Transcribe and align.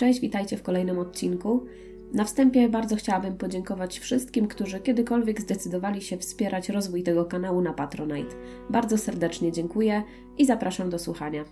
Cześć, 0.00 0.20
witajcie 0.20 0.56
w 0.56 0.62
kolejnym 0.62 0.98
odcinku. 0.98 1.64
Na 2.12 2.24
wstępie 2.24 2.68
bardzo 2.68 2.96
chciałabym 2.96 3.36
podziękować 3.36 3.98
wszystkim, 3.98 4.48
którzy 4.48 4.80
kiedykolwiek 4.80 5.40
zdecydowali 5.40 6.02
się 6.02 6.18
wspierać 6.18 6.68
rozwój 6.68 7.02
tego 7.02 7.24
kanału 7.24 7.60
na 7.60 7.72
Patronite. 7.72 8.36
Bardzo 8.70 8.98
serdecznie 8.98 9.52
dziękuję 9.52 10.02
i 10.38 10.46
zapraszam 10.46 10.90
do 10.90 10.98
słuchania. 10.98 11.44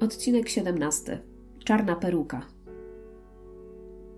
Odcinek 0.00 0.48
17. 0.48 1.22
Czarna 1.64 1.96
peruka. 1.96 2.46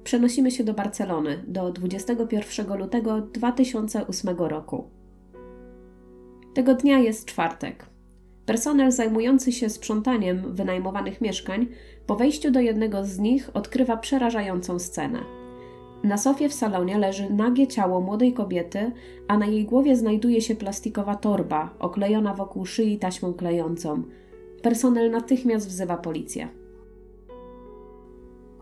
Przenosimy 0.04 0.50
się 0.50 0.64
do 0.64 0.74
Barcelony 0.74 1.44
do 1.46 1.72
21 1.72 2.78
lutego 2.78 3.20
2008 3.20 4.36
roku. 4.38 4.90
Tego 6.54 6.74
dnia 6.74 6.98
jest 6.98 7.24
czwartek. 7.24 7.86
Personel 8.48 8.92
zajmujący 8.92 9.52
się 9.52 9.68
sprzątaniem 9.68 10.54
wynajmowanych 10.54 11.20
mieszkań 11.20 11.66
po 12.06 12.16
wejściu 12.16 12.50
do 12.50 12.60
jednego 12.60 13.04
z 13.04 13.18
nich 13.18 13.50
odkrywa 13.54 13.96
przerażającą 13.96 14.78
scenę. 14.78 15.18
Na 16.04 16.18
sofie 16.18 16.48
w 16.48 16.54
salonie 16.54 16.98
leży 16.98 17.30
nagie 17.30 17.66
ciało 17.66 18.00
młodej 18.00 18.32
kobiety, 18.32 18.92
a 19.28 19.38
na 19.38 19.46
jej 19.46 19.64
głowie 19.64 19.96
znajduje 19.96 20.40
się 20.40 20.54
plastikowa 20.54 21.14
torba 21.14 21.74
oklejona 21.78 22.34
wokół 22.34 22.66
szyi 22.66 22.98
taśmą 22.98 23.34
klejącą. 23.34 24.02
Personel 24.62 25.10
natychmiast 25.10 25.68
wzywa 25.68 25.96
policję. 25.96 26.48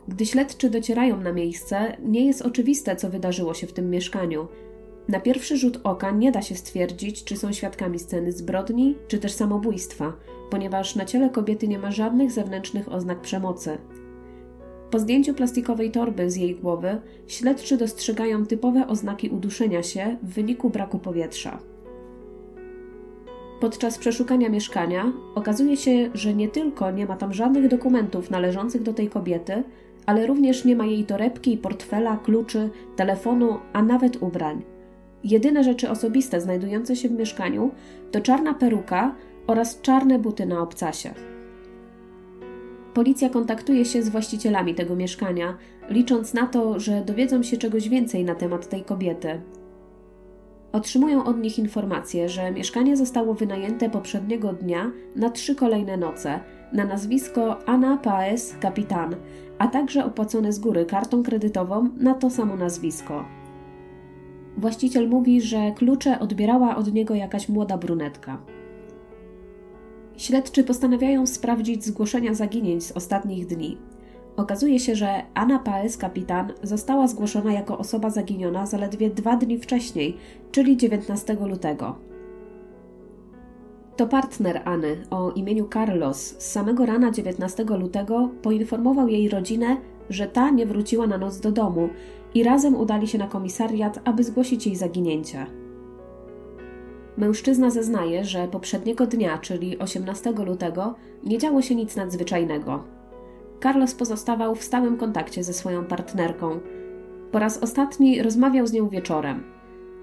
Gdy 0.09 0.27
śledczy 0.27 0.71
docierają 0.71 1.21
na 1.21 1.33
miejsce, 1.33 1.97
nie 2.05 2.27
jest 2.27 2.43
oczywiste, 2.43 2.97
co 2.97 3.11
wydarzyło 3.11 3.55
się 3.55 3.67
w 3.67 3.73
tym 3.73 3.91
mieszkaniu. 3.91 4.49
Na 5.09 5.21
pierwszy 5.21 5.57
rzut 5.57 5.81
oka 5.85 6.11
nie 6.11 6.33
da 6.33 6.43
się 6.43 6.55
stwierdzić, 6.55 7.25
czy 7.25 7.37
są 7.37 7.53
świadkami 7.53 7.99
sceny 7.99 8.33
zbrodni, 8.33 8.97
czy 9.09 9.19
też 9.19 9.33
samobójstwa, 9.33 10.13
ponieważ 10.51 10.97
na 10.97 11.05
ciele 11.05 11.31
kobiety 11.31 11.69
nie 11.69 11.79
ma 11.79 11.91
żadnych 11.91 12.33
zewnętrznych 12.33 12.93
oznak 12.93 13.21
przemocy. 13.21 13.79
Po 14.91 14.99
zdjęciu 14.99 15.35
plastikowej 15.35 15.91
torby 15.91 16.31
z 16.31 16.37
jej 16.37 16.55
głowy, 16.55 17.01
śledczy 17.27 17.77
dostrzegają 17.77 18.47
typowe 18.47 18.87
oznaki 18.87 19.29
uduszenia 19.29 19.83
się 19.83 20.17
w 20.23 20.35
wyniku 20.35 20.71
braku 20.71 20.99
powietrza. 20.99 21.59
Podczas 23.61 23.99
przeszukania 23.99 24.49
mieszkania 24.49 25.13
okazuje 25.35 25.77
się, 25.77 26.11
że 26.15 26.35
nie 26.35 26.49
tylko 26.49 26.91
nie 26.91 27.07
ma 27.07 27.17
tam 27.17 27.33
żadnych 27.33 27.69
dokumentów 27.69 28.31
należących 28.31 28.83
do 28.83 28.93
tej 28.93 29.09
kobiety, 29.09 29.63
ale 30.07 30.27
również 30.27 30.65
nie 30.65 30.77
ma 30.77 30.87
jej 30.87 31.05
torebki, 31.05 31.57
portfela, 31.57 32.17
kluczy, 32.17 32.71
telefonu, 32.97 33.59
a 33.73 33.83
nawet 33.83 34.23
ubrań. 34.23 34.76
Jedyne 35.25 35.65
rzeczy 35.65 35.91
osobiste 35.91 36.41
znajdujące 36.41 36.97
się 36.97 37.09
w 37.09 37.13
mieszkaniu 37.13 37.71
to 38.11 38.21
czarna 38.21 38.55
peruka 38.55 39.15
oraz 39.47 39.81
czarne 39.81 40.19
buty 40.19 40.47
na 40.47 40.61
obcasie. 40.61 41.15
Policja 42.95 43.29
kontaktuje 43.29 43.85
się 43.85 44.03
z 44.03 44.09
właścicielami 44.09 44.75
tego 44.75 44.97
mieszkania, 44.97 45.57
licząc 45.89 46.35
na 46.35 46.47
to, 46.47 46.81
że 46.81 47.05
dowiedzą 47.05 47.43
się 47.43 47.57
czegoś 47.57 47.89
więcej 47.89 48.25
na 48.25 48.35
temat 48.35 48.69
tej 48.69 48.85
kobiety. 48.85 49.41
Otrzymują 50.73 51.25
od 51.25 51.39
nich 51.39 51.59
informację, 51.59 52.29
że 52.29 52.51
mieszkanie 52.51 52.97
zostało 52.97 53.35
wynajęte 53.35 53.91
poprzedniego 53.91 54.53
dnia 54.53 54.91
na 55.17 55.31
trzy 55.31 55.55
kolejne 55.55 55.97
noce 55.97 56.41
na 56.73 56.85
nazwisko 56.85 57.69
Ana 57.69 57.97
Paes 57.97 58.57
Kapitan, 58.61 59.17
a 59.59 59.69
także 59.69 60.05
opłacone 60.05 60.53
z 60.53 60.59
góry 60.59 60.87
kartą 60.87 61.23
kredytową 61.23 61.89
na 61.97 62.15
to 62.15 62.31
samo 62.31 62.57
nazwisko. 62.57 63.25
Właściciel 64.57 65.09
mówi, 65.09 65.41
że 65.41 65.73
klucze 65.77 66.21
odbierała 66.21 66.77
od 66.77 66.93
niego 66.93 67.15
jakaś 67.15 67.49
młoda 67.49 67.79
brunetka. 67.79 68.39
Śledczy 70.17 70.65
postanawiają 70.65 71.27
sprawdzić 71.27 71.85
zgłoszenia 71.85 72.35
zaginięć 72.35 72.85
z 72.85 72.93
ostatnich 72.93 73.47
dni. 73.47 73.79
Okazuje 74.37 74.81
się, 74.81 74.95
że 74.95 75.23
Anna 75.35 75.59
Paes 75.59 75.97
Kapitan 75.97 76.53
została 76.63 77.09
zgłoszona 77.09 77.53
jako 77.53 77.79
osoba 77.79 78.11
zaginiona 78.11 78.67
zaledwie 78.67 79.11
dwa 79.11 79.37
dni 79.37 79.59
wcześniej, 79.59 80.17
czyli 80.53 80.77
19 80.77 81.37
lutego. 81.41 81.97
To 83.97 84.07
partner 84.07 84.63
Anny 84.65 84.97
o 85.11 85.31
imieniu 85.31 85.69
Carlos 85.73 86.19
z 86.19 86.53
samego 86.53 86.87
rana 86.87 87.11
19 87.11 87.65
lutego 87.65 88.29
poinformował 88.43 89.09
jej 89.09 89.29
rodzinę, 89.29 89.77
że 90.11 90.27
ta 90.27 90.51
nie 90.51 90.67
wróciła 90.67 91.07
na 91.07 91.19
noc 91.19 91.41
do 91.41 91.53
domu 91.53 91.89
i 92.37 92.43
razem 92.43 92.77
udali 92.77 93.09
się 93.09 93.19
na 93.19 93.27
komisariat, 93.27 94.01
aby 94.05 94.25
zgłosić 94.25 94.67
jej 94.67 94.77
zaginięcie. 94.77 95.47
Mężczyzna 97.17 97.71
zeznaje, 97.71 98.25
że 98.25 98.49
poprzedniego 98.49 99.07
dnia, 99.07 99.39
czyli 99.39 99.79
18 99.79 100.31
lutego, 100.31 100.95
nie 101.25 101.39
działo 101.39 101.63
się 101.63 101.75
nic 101.75 101.97
nadzwyczajnego. 101.97 102.85
Carlos 103.63 103.95
pozostawał 103.95 104.55
w 104.55 104.65
stałym 104.65 104.97
kontakcie 104.97 105.45
ze 105.45 105.53
swoją 105.53 105.85
partnerką. 105.85 106.61
Po 107.33 107.39
raz 107.39 107.59
ostatni 107.59 108.23
rozmawiał 108.23 108.67
z 108.67 108.73
nią 108.73 108.89
wieczorem. 108.89 109.45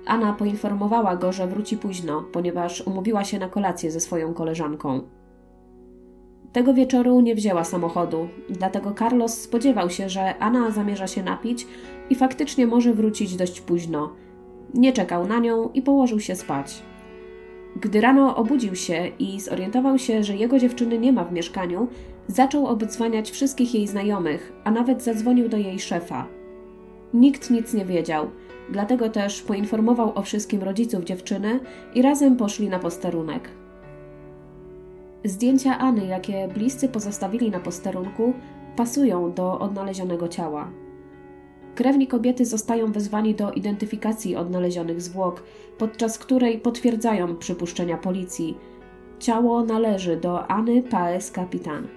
Anna 0.06 0.34
poinformowała 0.34 1.16
go, 1.16 1.32
że 1.32 1.48
wróci 1.48 1.78
późno, 1.78 2.24
ponieważ 2.32 2.82
umówiła 2.88 3.24
się 3.24 3.40
na 3.40 3.50
kolację 3.50 3.92
ze 3.92 4.00
swoją 4.00 4.34
koleżanką. 4.34 5.02
Tego 6.54 6.74
wieczoru 6.74 7.22
nie 7.22 7.36
wzięła 7.36 7.64
samochodu, 7.64 8.28
dlatego 8.50 8.94
Carlos 9.00 9.42
spodziewał 9.42 9.90
się, 9.90 10.10
że 10.10 10.38
Anna 10.38 10.72
zamierza 10.72 11.08
się 11.08 11.24
napić 11.24 11.68
i 12.14 12.16
faktycznie 12.16 12.68
może 12.68 12.94
wrócić 12.94 13.36
dość 13.36 13.62
późno. 13.62 14.14
Nie 14.74 14.94
czekał 14.94 15.28
na 15.28 15.40
nią 15.40 15.70
i 15.74 15.82
położył 15.82 16.20
się 16.20 16.36
spać. 16.36 16.84
Gdy 17.76 18.02
rano 18.02 18.36
obudził 18.36 18.76
się 18.76 19.12
i 19.20 19.40
zorientował 19.40 19.98
się, 19.98 20.24
że 20.24 20.36
jego 20.36 20.60
dziewczyny 20.60 21.00
nie 21.00 21.14
ma 21.14 21.24
w 21.24 21.34
mieszkaniu, 21.34 21.88
zaczął 22.28 22.68
obdzwaniać 22.68 23.32
wszystkich 23.32 23.76
jej 23.76 23.88
znajomych, 23.88 24.54
a 24.64 24.72
nawet 24.72 25.04
zadzwonił 25.04 25.50
do 25.50 25.58
jej 25.58 25.80
szefa. 25.80 26.28
Nikt 27.14 27.52
nic 27.52 27.74
nie 27.74 27.86
wiedział, 27.86 28.28
dlatego 28.70 29.10
też 29.10 29.42
poinformował 29.42 30.12
o 30.16 30.22
wszystkim 30.22 30.64
rodziców 30.64 31.04
dziewczyny 31.04 31.60
i 31.96 32.02
razem 32.02 32.36
poszli 32.36 32.70
na 32.70 32.80
posterunek. 32.80 33.50
Zdjęcia 35.26 35.78
Any, 35.78 36.06
jakie 36.06 36.48
bliscy 36.48 36.90
pozostawili 36.90 37.52
na 37.52 37.60
posterunku, 37.60 38.34
pasują 38.76 39.34
do 39.34 39.60
odnalezionego 39.60 40.28
ciała. 40.28 40.83
Krewni 41.76 42.08
kobiety 42.08 42.46
zostają 42.46 42.92
wezwani 42.92 43.36
do 43.36 43.52
identyfikacji 43.52 44.36
odnalezionych 44.36 45.02
zwłok, 45.02 45.44
podczas 45.78 46.20
której 46.20 46.60
potwierdzają 46.60 47.36
przypuszczenia 47.36 47.98
policji. 47.98 48.58
Ciało 49.20 49.64
należy 49.64 50.18
do 50.18 50.48
Anny 50.48 50.84
Paes 50.84 51.32
Kapitan. 51.32 51.88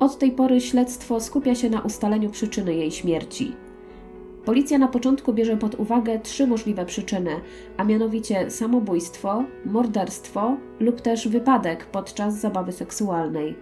Od 0.00 0.18
tej 0.18 0.32
pory 0.32 0.60
śledztwo 0.60 1.20
skupia 1.20 1.54
się 1.54 1.70
na 1.70 1.80
ustaleniu 1.80 2.30
przyczyny 2.30 2.74
jej 2.74 2.90
śmierci. 2.90 3.52
Policja 4.44 4.78
na 4.78 4.88
początku 4.88 5.32
bierze 5.32 5.56
pod 5.56 5.74
uwagę 5.74 6.18
trzy 6.18 6.46
możliwe 6.46 6.86
przyczyny, 6.86 7.30
a 7.76 7.84
mianowicie 7.84 8.50
samobójstwo, 8.50 9.44
morderstwo 9.64 10.56
lub 10.80 11.00
też 11.00 11.28
wypadek 11.28 11.86
podczas 11.86 12.40
zabawy 12.40 12.72
seksualnej. 12.72 13.56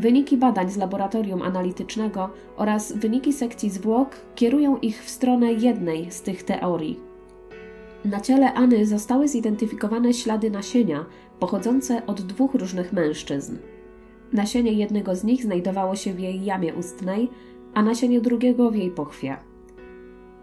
Wyniki 0.00 0.36
badań 0.36 0.70
z 0.70 0.76
laboratorium 0.76 1.42
analitycznego 1.42 2.30
oraz 2.56 2.92
wyniki 2.92 3.32
sekcji 3.32 3.70
zwłok 3.70 4.08
kierują 4.34 4.76
ich 4.76 5.04
w 5.04 5.10
stronę 5.10 5.52
jednej 5.52 6.10
z 6.10 6.22
tych 6.22 6.42
teorii. 6.42 7.00
Na 8.04 8.20
ciele 8.20 8.54
Any 8.54 8.86
zostały 8.86 9.28
zidentyfikowane 9.28 10.14
ślady 10.14 10.50
nasienia 10.50 11.06
pochodzące 11.40 12.06
od 12.06 12.22
dwóch 12.22 12.54
różnych 12.54 12.92
mężczyzn. 12.92 13.56
Nasienie 14.32 14.72
jednego 14.72 15.16
z 15.16 15.24
nich 15.24 15.42
znajdowało 15.42 15.96
się 15.96 16.12
w 16.12 16.20
jej 16.20 16.44
jamie 16.44 16.74
ustnej, 16.74 17.30
a 17.74 17.82
nasienie 17.82 18.20
drugiego 18.20 18.70
w 18.70 18.76
jej 18.76 18.90
pochwie. 18.90 19.36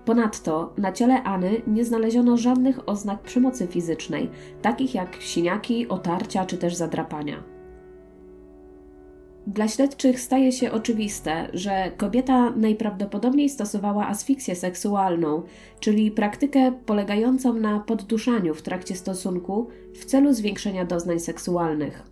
Ponadto 0.06 0.74
na 0.78 0.92
ciele 0.92 1.24
Any 1.24 1.62
nie 1.68 1.86
znaleziono 1.86 2.38
żadnych 2.38 2.90
oznak 2.90 3.22
przemocy 3.22 3.68
fizycznej, 3.68 4.30
takich 4.62 4.96
jak 4.96 5.16
siniaki, 5.20 5.88
otarcia 5.88 6.46
czy 6.46 6.58
też 6.58 6.76
zadrapania. 6.76 7.57
Dla 9.48 9.68
śledczych 9.68 10.20
staje 10.20 10.52
się 10.52 10.72
oczywiste, 10.72 11.50
że 11.54 11.92
kobieta 11.98 12.50
najprawdopodobniej 12.50 13.50
stosowała 13.50 14.08
asfiksję 14.08 14.56
seksualną, 14.56 15.44
czyli 15.80 16.12
praktykę 16.12 16.72
polegającą 16.86 17.54
na 17.54 17.80
podduszaniu 17.80 18.54
w 18.54 18.62
trakcie 18.62 18.96
stosunku 18.96 19.68
w 19.96 20.06
celu 20.06 20.34
zwiększenia 20.34 20.86
doznań 20.86 21.20
seksualnych. 21.20 22.04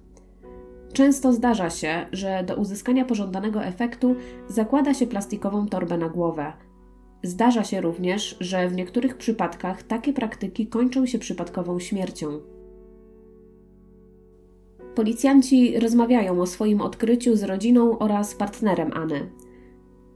Często 0.93 1.33
zdarza 1.33 1.69
się, 1.69 2.05
że 2.11 2.43
do 2.43 2.55
uzyskania 2.55 3.05
pożądanego 3.05 3.63
efektu 3.63 4.15
zakłada 4.47 4.93
się 4.93 5.07
plastikową 5.07 5.67
torbę 5.67 5.97
na 5.97 6.09
głowę. 6.09 6.53
Zdarza 7.23 7.63
się 7.63 7.81
również, 7.81 8.37
że 8.39 8.69
w 8.69 8.75
niektórych 8.75 9.17
przypadkach 9.17 9.83
takie 9.83 10.13
praktyki 10.13 10.67
kończą 10.67 11.05
się 11.05 11.19
przypadkową 11.19 11.79
śmiercią. 11.79 12.54
Policjanci 14.95 15.79
rozmawiają 15.79 16.41
o 16.41 16.45
swoim 16.45 16.81
odkryciu 16.81 17.35
z 17.35 17.43
rodziną 17.43 17.99
oraz 17.99 18.35
partnerem 18.35 18.93
Anny. 18.93 19.29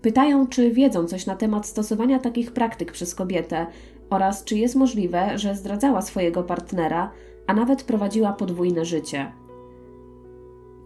Pytają, 0.01 0.47
czy 0.47 0.71
wiedzą 0.71 1.05
coś 1.05 1.25
na 1.25 1.35
temat 1.35 1.67
stosowania 1.67 2.19
takich 2.19 2.51
praktyk 2.51 2.91
przez 2.91 3.15
kobietę 3.15 3.67
oraz 4.09 4.43
czy 4.43 4.57
jest 4.57 4.75
możliwe, 4.75 5.37
że 5.37 5.55
zdradzała 5.55 6.01
swojego 6.01 6.43
partnera, 6.43 7.11
a 7.47 7.53
nawet 7.53 7.83
prowadziła 7.83 8.33
podwójne 8.33 8.85
życie. 8.85 9.31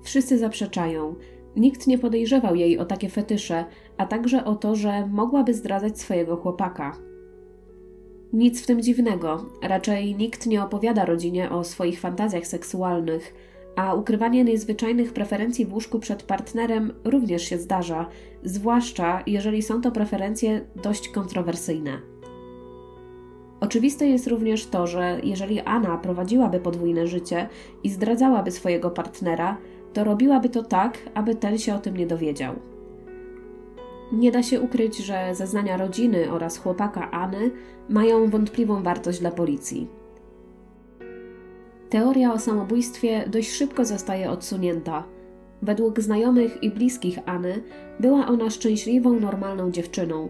Wszyscy 0.04 0.38
zaprzeczają. 0.38 1.16
Nikt 1.56 1.88
nie 1.88 1.98
podejrzewał 1.98 2.56
jej 2.56 2.80
o 2.80 2.86
takie 2.86 3.10
fetysze, 3.10 3.66
a 3.98 4.06
także 4.06 4.46
o 4.46 4.56
to, 4.56 4.76
że 4.76 5.08
mogłaby 5.08 5.54
zdradzać 5.54 6.00
swojego 6.00 6.38
chłopaka. 6.38 6.98
Nic 8.34 8.64
w 8.64 8.66
tym 8.66 8.82
dziwnego, 8.82 9.46
raczej 9.62 10.16
nikt 10.16 10.46
nie 10.46 10.64
opowiada 10.64 11.06
rodzinie 11.06 11.52
o 11.52 11.64
swoich 11.64 12.00
fantazjach 12.00 12.48
seksualnych, 12.48 13.34
a 13.76 13.94
ukrywanie 13.94 14.44
niezwyczajnych 14.44 15.14
preferencji 15.14 15.66
w 15.66 15.74
łóżku 15.74 16.00
przed 16.00 16.24
partnerem 16.24 16.94
również 17.04 17.44
się 17.44 17.58
zdarza, 17.58 18.06
zwłaszcza 18.44 19.24
jeżeli 19.28 19.62
są 19.62 19.82
to 19.82 19.92
preferencje 19.92 20.62
dość 20.84 21.10
kontrowersyjne. 21.10 22.02
Oczywiste 23.60 24.08
jest 24.08 24.28
również 24.28 24.66
to, 24.66 24.88
że 24.88 25.20
jeżeli 25.24 25.60
Anna 25.60 25.98
prowadziłaby 25.98 26.60
podwójne 26.60 27.08
życie 27.08 27.50
i 27.84 27.90
zdradzałaby 27.90 28.52
swojego 28.52 28.92
partnera, 28.92 29.58
to 29.94 30.04
robiłaby 30.04 30.50
to 30.50 30.64
tak, 30.64 30.98
aby 31.14 31.36
ten 31.36 31.58
się 31.58 31.76
o 31.76 31.80
tym 31.80 31.98
nie 31.98 32.08
dowiedział. 32.08 32.56
Nie 34.12 34.32
da 34.32 34.44
się 34.44 34.62
ukryć, 34.62 34.98
że 34.98 35.36
zeznania 35.36 35.78
rodziny 35.78 36.32
oraz 36.32 36.58
chłopaka 36.58 37.12
Anny 37.12 37.52
mają 37.90 38.30
wątpliwą 38.30 38.84
wartość 38.84 39.20
dla 39.20 39.32
policji. 39.32 40.03
Teoria 41.94 42.34
o 42.34 42.40
samobójstwie 42.40 43.24
dość 43.28 43.52
szybko 43.52 43.86
zostaje 43.86 44.30
odsunięta. 44.30 45.04
Według 45.62 46.00
znajomych 46.00 46.64
i 46.64 46.70
bliskich 46.70 47.20
Anny 47.26 47.64
była 48.00 48.28
ona 48.28 48.50
szczęśliwą, 48.50 49.20
normalną 49.20 49.72
dziewczyną. 49.72 50.30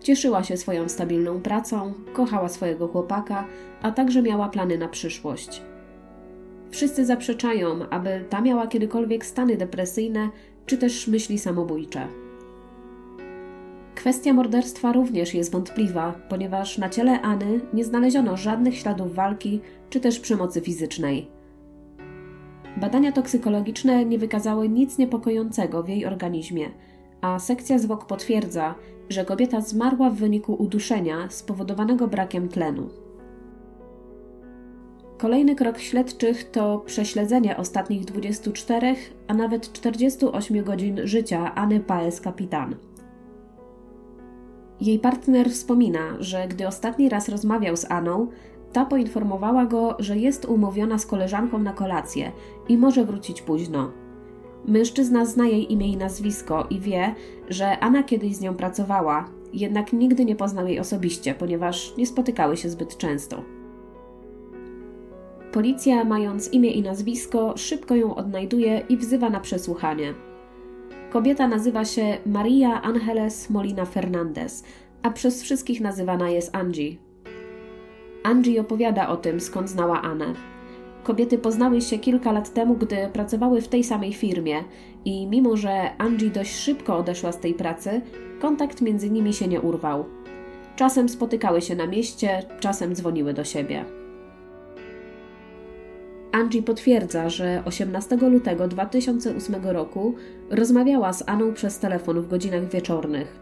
Cieszyła 0.00 0.42
się 0.42 0.56
swoją 0.56 0.88
stabilną 0.88 1.40
pracą, 1.40 1.92
kochała 2.12 2.48
swojego 2.48 2.88
chłopaka, 2.88 3.46
a 3.82 3.90
także 3.90 4.22
miała 4.22 4.48
plany 4.48 4.78
na 4.78 4.88
przyszłość. 4.88 5.62
Wszyscy 6.70 7.06
zaprzeczają, 7.06 7.88
aby 7.90 8.24
ta 8.30 8.40
miała 8.40 8.66
kiedykolwiek 8.66 9.26
stany 9.26 9.56
depresyjne 9.56 10.30
czy 10.66 10.78
też 10.78 11.06
myśli 11.06 11.38
samobójcze. 11.38 12.08
Kwestia 14.08 14.32
morderstwa 14.32 14.92
również 14.92 15.34
jest 15.34 15.52
wątpliwa, 15.52 16.14
ponieważ 16.28 16.78
na 16.78 16.88
ciele 16.88 17.20
Any 17.20 17.60
nie 17.72 17.84
znaleziono 17.84 18.36
żadnych 18.36 18.76
śladów 18.76 19.14
walki 19.14 19.60
czy 19.90 20.00
też 20.00 20.20
przemocy 20.20 20.60
fizycznej. 20.60 21.28
Badania 22.76 23.12
toksykologiczne 23.12 24.04
nie 24.04 24.18
wykazały 24.18 24.68
nic 24.68 24.98
niepokojącego 24.98 25.82
w 25.82 25.88
jej 25.88 26.06
organizmie, 26.06 26.70
a 27.20 27.38
sekcja 27.38 27.78
zwłok 27.78 28.06
potwierdza, 28.06 28.74
że 29.08 29.24
kobieta 29.24 29.60
zmarła 29.60 30.10
w 30.10 30.14
wyniku 30.14 30.54
uduszenia 30.54 31.30
spowodowanego 31.30 32.08
brakiem 32.08 32.48
tlenu. 32.48 32.88
Kolejny 35.18 35.54
krok 35.54 35.78
śledczych 35.78 36.50
to 36.50 36.78
prześledzenie 36.78 37.56
ostatnich 37.56 38.04
24, 38.04 38.94
a 39.26 39.34
nawet 39.34 39.72
48 39.72 40.64
godzin 40.64 41.00
życia 41.04 41.54
Anny 41.54 41.80
Paes 41.80 42.20
Kapitan. 42.20 42.87
Jej 44.80 44.98
partner 44.98 45.50
wspomina, 45.50 46.00
że 46.20 46.48
gdy 46.48 46.66
ostatni 46.66 47.08
raz 47.08 47.28
rozmawiał 47.28 47.76
z 47.76 47.90
Aną, 47.90 48.26
ta 48.72 48.84
poinformowała 48.84 49.66
go, 49.66 49.96
że 49.98 50.16
jest 50.16 50.44
umówiona 50.44 50.98
z 50.98 51.06
koleżanką 51.06 51.58
na 51.58 51.72
kolację 51.72 52.32
i 52.68 52.78
może 52.78 53.04
wrócić 53.04 53.42
późno. 53.42 53.90
Mężczyzna 54.66 55.24
zna 55.24 55.46
jej 55.46 55.72
imię 55.72 55.88
i 55.88 55.96
nazwisko 55.96 56.66
i 56.70 56.80
wie, 56.80 57.14
że 57.48 57.78
Anna 57.78 58.02
kiedyś 58.02 58.36
z 58.36 58.40
nią 58.40 58.54
pracowała, 58.54 59.30
jednak 59.52 59.92
nigdy 59.92 60.24
nie 60.24 60.36
poznał 60.36 60.66
jej 60.66 60.80
osobiście, 60.80 61.34
ponieważ 61.34 61.96
nie 61.96 62.06
spotykały 62.06 62.56
się 62.56 62.68
zbyt 62.68 62.96
często. 62.96 63.42
Policja, 65.52 66.04
mając 66.04 66.52
imię 66.52 66.70
i 66.70 66.82
nazwisko, 66.82 67.54
szybko 67.56 67.96
ją 67.96 68.14
odnajduje 68.14 68.82
i 68.88 68.96
wzywa 68.96 69.30
na 69.30 69.40
przesłuchanie. 69.40 70.27
Kobieta 71.10 71.48
nazywa 71.48 71.84
się 71.84 72.18
Maria 72.26 72.82
Angeles 72.82 73.50
Molina 73.50 73.84
Fernandez, 73.84 74.64
a 75.02 75.10
przez 75.10 75.42
wszystkich 75.42 75.80
nazywana 75.80 76.30
jest 76.30 76.56
Angie. 76.56 76.96
Angie 78.22 78.60
opowiada 78.60 79.08
o 79.08 79.16
tym, 79.16 79.40
skąd 79.40 79.70
znała 79.70 80.02
Anę. 80.02 80.34
Kobiety 81.04 81.38
poznały 81.38 81.80
się 81.80 81.98
kilka 81.98 82.32
lat 82.32 82.54
temu, 82.54 82.74
gdy 82.74 83.08
pracowały 83.12 83.60
w 83.60 83.68
tej 83.68 83.84
samej 83.84 84.12
firmie 84.12 84.64
i 85.04 85.26
mimo, 85.26 85.56
że 85.56 85.96
Angie 85.98 86.30
dość 86.30 86.54
szybko 86.54 86.96
odeszła 86.96 87.32
z 87.32 87.38
tej 87.38 87.54
pracy, 87.54 88.00
kontakt 88.40 88.80
między 88.80 89.10
nimi 89.10 89.32
się 89.34 89.48
nie 89.48 89.60
urwał. 89.60 90.04
Czasem 90.76 91.08
spotykały 91.08 91.62
się 91.62 91.76
na 91.76 91.86
mieście, 91.86 92.42
czasem 92.60 92.94
dzwoniły 92.94 93.34
do 93.34 93.44
siebie. 93.44 93.97
Angie 96.38 96.62
potwierdza, 96.62 97.28
że 97.28 97.62
18 97.64 98.16
lutego 98.16 98.68
2008 98.68 99.54
roku 99.64 100.14
rozmawiała 100.50 101.12
z 101.12 101.28
Aną 101.28 101.54
przez 101.54 101.78
telefon 101.78 102.20
w 102.20 102.28
godzinach 102.28 102.68
wieczornych. 102.68 103.40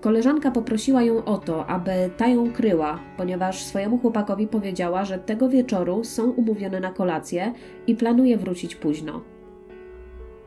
Koleżanka 0.00 0.50
poprosiła 0.50 1.02
ją 1.02 1.24
o 1.24 1.38
to, 1.38 1.66
aby 1.66 1.92
ta 2.16 2.28
ją 2.28 2.52
kryła, 2.52 2.98
ponieważ 3.16 3.62
swojemu 3.62 3.98
chłopakowi 3.98 4.46
powiedziała, 4.46 5.04
że 5.04 5.18
tego 5.18 5.48
wieczoru 5.48 6.04
są 6.04 6.30
umówione 6.30 6.80
na 6.80 6.90
kolację 6.90 7.52
i 7.86 7.96
planuje 7.96 8.36
wrócić 8.36 8.74
późno. 8.74 9.20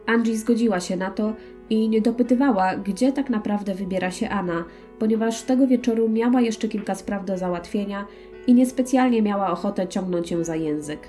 Angie 0.06 0.38
zgodziła 0.38 0.80
się 0.80 0.98
na 0.98 1.12
to 1.12 1.34
i 1.70 1.90
nie 1.90 2.02
dopytywała, 2.02 2.76
gdzie 2.76 3.12
tak 3.12 3.30
naprawdę 3.30 3.76
wybiera 3.76 4.12
się 4.12 4.30
Anna, 4.30 4.64
ponieważ 5.00 5.42
tego 5.42 5.68
wieczoru 5.68 6.10
miała 6.10 6.42
jeszcze 6.42 6.68
kilka 6.68 6.96
spraw 6.96 7.26
do 7.26 7.38
załatwienia 7.38 8.06
i 8.48 8.54
niespecjalnie 8.54 9.22
miała 9.22 9.52
ochotę 9.52 9.88
ciągnąć 9.88 10.32
ją 10.32 10.44
za 10.44 10.56
język. 10.56 11.08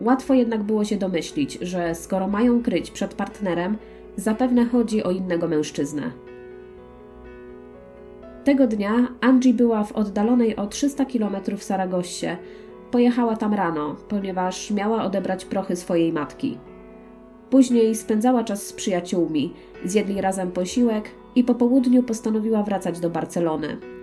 Łatwo 0.00 0.34
jednak 0.34 0.62
było 0.62 0.84
się 0.84 0.96
domyślić, 0.96 1.58
że 1.62 1.94
skoro 1.94 2.28
mają 2.28 2.62
kryć 2.62 2.90
przed 2.90 3.14
partnerem, 3.14 3.76
zapewne 4.16 4.64
chodzi 4.64 5.04
o 5.04 5.10
innego 5.10 5.48
mężczyznę. 5.48 6.10
Tego 8.44 8.66
dnia 8.66 9.08
Angie 9.20 9.54
była 9.54 9.84
w 9.84 9.92
oddalonej 9.92 10.56
o 10.56 10.66
300 10.66 11.04
km 11.04 11.36
Saragossie. 11.58 12.26
Pojechała 12.90 13.36
tam 13.36 13.54
rano, 13.54 13.96
ponieważ 14.08 14.70
miała 14.70 15.04
odebrać 15.04 15.44
prochy 15.44 15.76
swojej 15.76 16.12
matki. 16.12 16.58
Później 17.50 17.94
spędzała 17.94 18.44
czas 18.44 18.66
z 18.66 18.72
przyjaciółmi, 18.72 19.52
zjedli 19.84 20.20
razem 20.20 20.50
posiłek 20.50 21.10
i 21.34 21.44
po 21.44 21.54
południu 21.54 22.02
postanowiła 22.02 22.62
wracać 22.62 23.00
do 23.00 23.10
Barcelony. 23.10 23.99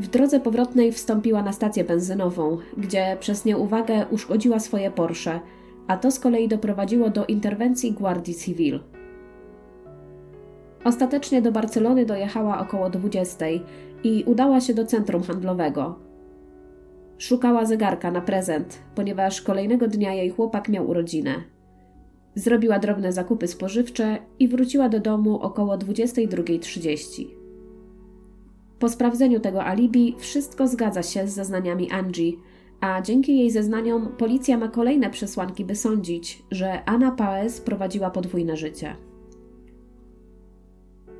W 0.00 0.08
drodze 0.08 0.40
powrotnej 0.40 0.92
wstąpiła 0.92 1.42
na 1.42 1.52
stację 1.52 1.84
benzynową, 1.84 2.58
gdzie 2.76 3.16
przez 3.20 3.44
nieuwagę 3.44 4.06
uszkodziła 4.10 4.60
swoje 4.60 4.90
Porsche, 4.90 5.40
a 5.86 5.96
to 5.96 6.10
z 6.10 6.20
kolei 6.20 6.48
doprowadziło 6.48 7.10
do 7.10 7.26
interwencji 7.26 7.92
Guardii 7.92 8.34
Civil. 8.34 8.80
Ostatecznie 10.84 11.42
do 11.42 11.52
Barcelony 11.52 12.06
dojechała 12.06 12.60
około 12.60 12.90
20 12.90 13.46
i 14.04 14.24
udała 14.26 14.60
się 14.60 14.74
do 14.74 14.86
centrum 14.86 15.22
handlowego. 15.22 15.98
Szukała 17.18 17.64
zegarka 17.64 18.10
na 18.10 18.20
prezent, 18.20 18.78
ponieważ 18.94 19.42
kolejnego 19.42 19.88
dnia 19.88 20.14
jej 20.14 20.30
chłopak 20.30 20.68
miał 20.68 20.88
urodzinę. 20.88 21.34
Zrobiła 22.34 22.78
drobne 22.78 23.12
zakupy 23.12 23.48
spożywcze 23.48 24.18
i 24.38 24.48
wróciła 24.48 24.88
do 24.88 25.00
domu 25.00 25.40
około 25.40 25.76
22.30. 25.76 27.39
Po 28.80 28.88
sprawdzeniu 28.88 29.40
tego 29.40 29.64
alibi 29.64 30.14
wszystko 30.18 30.68
zgadza 30.68 31.02
się 31.02 31.28
z 31.28 31.34
zeznaniami 31.34 31.90
Angie, 31.90 32.32
a 32.80 33.02
dzięki 33.02 33.38
jej 33.38 33.50
zeznaniom 33.50 34.08
policja 34.18 34.58
ma 34.58 34.68
kolejne 34.68 35.10
przesłanki, 35.10 35.64
by 35.64 35.76
sądzić, 35.76 36.42
że 36.50 36.84
Anna 36.84 37.10
Paes 37.10 37.60
prowadziła 37.60 38.10
podwójne 38.10 38.56
życie. 38.56 38.96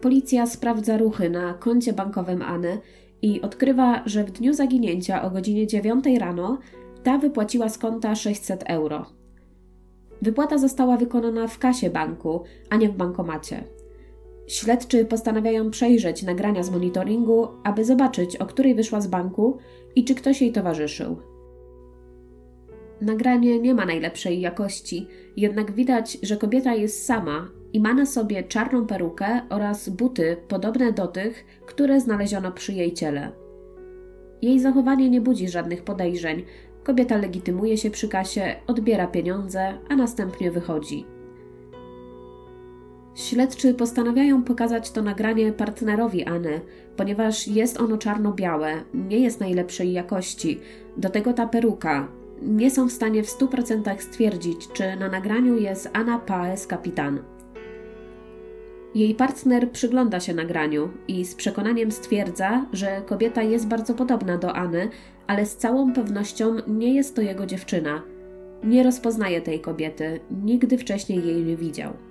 Policja 0.00 0.46
sprawdza 0.46 0.98
ruchy 0.98 1.30
na 1.30 1.54
koncie 1.54 1.92
bankowym 1.92 2.42
Anny 2.42 2.78
i 3.22 3.40
odkrywa, 3.40 4.02
że 4.06 4.24
w 4.24 4.30
dniu 4.30 4.52
zaginięcia 4.52 5.22
o 5.22 5.30
godzinie 5.30 5.66
9 5.66 6.04
rano 6.18 6.58
ta 7.02 7.18
wypłaciła 7.18 7.68
z 7.68 7.78
konta 7.78 8.14
600 8.14 8.64
euro. 8.66 9.06
Wypłata 10.22 10.58
została 10.58 10.96
wykonana 10.96 11.46
w 11.46 11.58
kasie 11.58 11.90
banku, 11.90 12.44
a 12.70 12.76
nie 12.76 12.88
w 12.88 12.96
bankomacie. 12.96 13.64
Śledczy 14.50 15.04
postanawiają 15.04 15.70
przejrzeć 15.70 16.22
nagrania 16.22 16.62
z 16.62 16.70
monitoringu, 16.70 17.48
aby 17.64 17.84
zobaczyć, 17.84 18.36
o 18.36 18.46
której 18.46 18.74
wyszła 18.74 19.00
z 19.00 19.06
banku 19.06 19.58
i 19.96 20.04
czy 20.04 20.14
ktoś 20.14 20.42
jej 20.42 20.52
towarzyszył. 20.52 21.16
Nagranie 23.00 23.58
nie 23.58 23.74
ma 23.74 23.86
najlepszej 23.86 24.40
jakości, 24.40 25.06
jednak 25.36 25.72
widać, 25.72 26.18
że 26.22 26.36
kobieta 26.36 26.74
jest 26.74 27.04
sama 27.04 27.48
i 27.72 27.80
ma 27.80 27.94
na 27.94 28.06
sobie 28.06 28.42
czarną 28.42 28.86
perukę 28.86 29.40
oraz 29.50 29.88
buty 29.88 30.36
podobne 30.48 30.92
do 30.92 31.06
tych, 31.06 31.44
które 31.66 32.00
znaleziono 32.00 32.52
przy 32.52 32.72
jej 32.72 32.92
ciele. 32.92 33.32
Jej 34.42 34.60
zachowanie 34.60 35.10
nie 35.10 35.20
budzi 35.20 35.48
żadnych 35.48 35.84
podejrzeń. 35.84 36.44
Kobieta 36.84 37.16
legitymuje 37.16 37.76
się 37.76 37.90
przy 37.90 38.08
kasie, 38.08 38.56
odbiera 38.66 39.06
pieniądze, 39.06 39.78
a 39.88 39.96
następnie 39.96 40.50
wychodzi. 40.50 41.06
Śledczy 43.14 43.74
postanawiają 43.74 44.44
pokazać 44.44 44.90
to 44.90 45.02
nagranie 45.02 45.52
partnerowi 45.52 46.24
Anny, 46.24 46.60
ponieważ 46.96 47.48
jest 47.48 47.80
ono 47.80 47.98
czarno-białe, 47.98 48.74
nie 48.94 49.18
jest 49.18 49.40
najlepszej 49.40 49.92
jakości. 49.92 50.60
Do 50.96 51.10
tego 51.10 51.32
ta 51.32 51.46
peruka. 51.46 52.08
nie 52.42 52.70
są 52.70 52.88
w 52.88 52.92
stanie 52.92 53.22
w 53.22 53.28
100% 53.28 54.00
stwierdzić, 54.00 54.68
czy 54.72 54.96
na 54.96 55.08
nagraniu 55.08 55.58
jest 55.58 55.90
Anna 55.92 56.18
Paes 56.18 56.66
kapitan. 56.66 57.22
Jej 58.94 59.14
partner 59.14 59.70
przygląda 59.70 60.20
się 60.20 60.34
nagraniu 60.34 60.90
i 61.08 61.24
z 61.24 61.34
przekonaniem 61.34 61.92
stwierdza, 61.92 62.66
że 62.72 63.02
kobieta 63.06 63.42
jest 63.42 63.66
bardzo 63.66 63.94
podobna 63.94 64.38
do 64.38 64.56
Anny, 64.56 64.88
ale 65.26 65.46
z 65.46 65.56
całą 65.56 65.92
pewnością 65.92 66.56
nie 66.68 66.94
jest 66.94 67.16
to 67.16 67.22
jego 67.22 67.46
dziewczyna. 67.46 68.02
Nie 68.64 68.82
rozpoznaje 68.82 69.40
tej 69.40 69.60
kobiety, 69.60 70.20
nigdy 70.44 70.78
wcześniej 70.78 71.26
jej 71.26 71.44
nie 71.44 71.56
widział. 71.56 72.09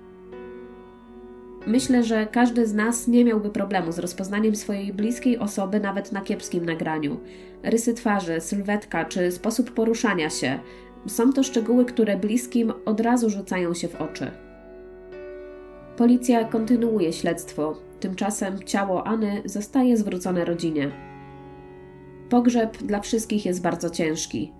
Myślę, 1.66 2.04
że 2.04 2.26
każdy 2.26 2.66
z 2.66 2.74
nas 2.74 3.08
nie 3.08 3.24
miałby 3.24 3.50
problemu 3.50 3.92
z 3.92 3.98
rozpoznaniem 3.98 4.56
swojej 4.56 4.92
bliskiej 4.92 5.38
osoby 5.38 5.80
nawet 5.80 6.12
na 6.12 6.20
kiepskim 6.20 6.66
nagraniu. 6.66 7.20
Rysy 7.62 7.94
twarzy, 7.94 8.40
sylwetka 8.40 9.04
czy 9.04 9.32
sposób 9.32 9.70
poruszania 9.70 10.30
się 10.30 10.58
są 11.06 11.32
to 11.32 11.42
szczegóły, 11.42 11.84
które 11.84 12.16
bliskim 12.16 12.72
od 12.84 13.00
razu 13.00 13.30
rzucają 13.30 13.74
się 13.74 13.88
w 13.88 14.00
oczy. 14.00 14.30
Policja 15.96 16.44
kontynuuje 16.44 17.12
śledztwo, 17.12 17.76
tymczasem 18.00 18.58
ciało 18.64 19.06
Anny 19.06 19.42
zostaje 19.44 19.96
zwrócone 19.96 20.44
rodzinie. 20.44 20.90
Pogrzeb 22.28 22.76
dla 22.76 23.00
wszystkich 23.00 23.46
jest 23.46 23.62
bardzo 23.62 23.90
ciężki. 23.90 24.52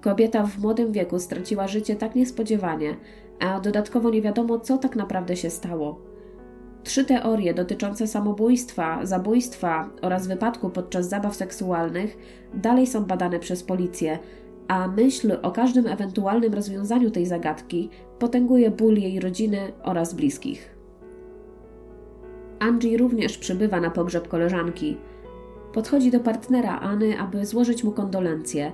Kobieta 0.00 0.46
w 0.46 0.58
młodym 0.58 0.92
wieku 0.92 1.18
straciła 1.18 1.68
życie 1.68 1.96
tak 1.96 2.14
niespodziewanie, 2.14 2.96
a 3.40 3.60
dodatkowo 3.60 4.10
nie 4.10 4.22
wiadomo, 4.22 4.60
co 4.60 4.78
tak 4.78 4.96
naprawdę 4.96 5.36
się 5.36 5.50
stało. 5.50 6.13
Trzy 6.84 7.04
teorie 7.04 7.54
dotyczące 7.54 8.06
samobójstwa, 8.06 9.06
zabójstwa 9.06 9.90
oraz 10.02 10.26
wypadku 10.26 10.70
podczas 10.70 11.08
zabaw 11.08 11.36
seksualnych 11.36 12.18
dalej 12.54 12.86
są 12.86 13.04
badane 13.04 13.38
przez 13.38 13.62
policję, 13.62 14.18
a 14.68 14.88
myśl 14.88 15.38
o 15.42 15.50
każdym 15.50 15.86
ewentualnym 15.86 16.54
rozwiązaniu 16.54 17.10
tej 17.10 17.26
zagadki 17.26 17.90
potęguje 18.18 18.70
ból 18.70 18.94
jej 18.94 19.20
rodziny 19.20 19.58
oraz 19.82 20.14
bliskich. 20.14 20.76
Angie 22.58 22.98
również 22.98 23.38
przybywa 23.38 23.80
na 23.80 23.90
pogrzeb 23.90 24.28
koleżanki. 24.28 24.96
Podchodzi 25.72 26.10
do 26.10 26.20
partnera 26.20 26.80
Anny, 26.80 27.20
aby 27.20 27.46
złożyć 27.46 27.84
mu 27.84 27.92
kondolencje, 27.92 28.72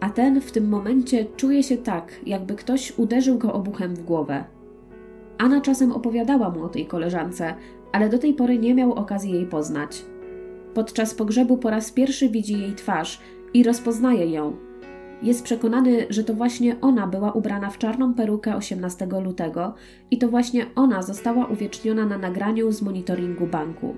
a 0.00 0.10
ten 0.10 0.40
w 0.40 0.52
tym 0.52 0.68
momencie 0.68 1.26
czuje 1.36 1.62
się 1.62 1.76
tak, 1.76 2.12
jakby 2.26 2.54
ktoś 2.54 2.98
uderzył 2.98 3.38
go 3.38 3.52
obuchem 3.52 3.94
w 3.94 4.04
głowę. 4.04 4.55
Anna 5.38 5.60
czasem 5.60 5.92
opowiadała 5.92 6.50
mu 6.50 6.64
o 6.64 6.68
tej 6.68 6.86
koleżance, 6.86 7.54
ale 7.92 8.08
do 8.08 8.18
tej 8.18 8.34
pory 8.34 8.58
nie 8.58 8.74
miał 8.74 8.92
okazji 8.92 9.32
jej 9.32 9.46
poznać. 9.46 10.04
Podczas 10.74 11.14
pogrzebu 11.14 11.56
po 11.56 11.70
raz 11.70 11.92
pierwszy 11.92 12.28
widzi 12.28 12.60
jej 12.60 12.74
twarz 12.74 13.20
i 13.54 13.62
rozpoznaje 13.62 14.30
ją. 14.30 14.56
Jest 15.22 15.44
przekonany, 15.44 16.06
że 16.10 16.24
to 16.24 16.34
właśnie 16.34 16.80
ona 16.80 17.06
była 17.06 17.32
ubrana 17.32 17.70
w 17.70 17.78
czarną 17.78 18.14
perukę 18.14 18.56
18 18.56 19.06
lutego 19.24 19.74
i 20.10 20.18
to 20.18 20.28
właśnie 20.28 20.66
ona 20.74 21.02
została 21.02 21.46
uwieczniona 21.46 22.06
na 22.06 22.18
nagraniu 22.18 22.72
z 22.72 22.82
monitoringu 22.82 23.46
banku. 23.46 23.96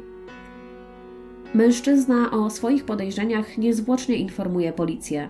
Mężczyzna 1.54 2.30
o 2.30 2.50
swoich 2.50 2.84
podejrzeniach 2.84 3.58
niezwłocznie 3.58 4.16
informuje 4.16 4.72
policję. 4.72 5.28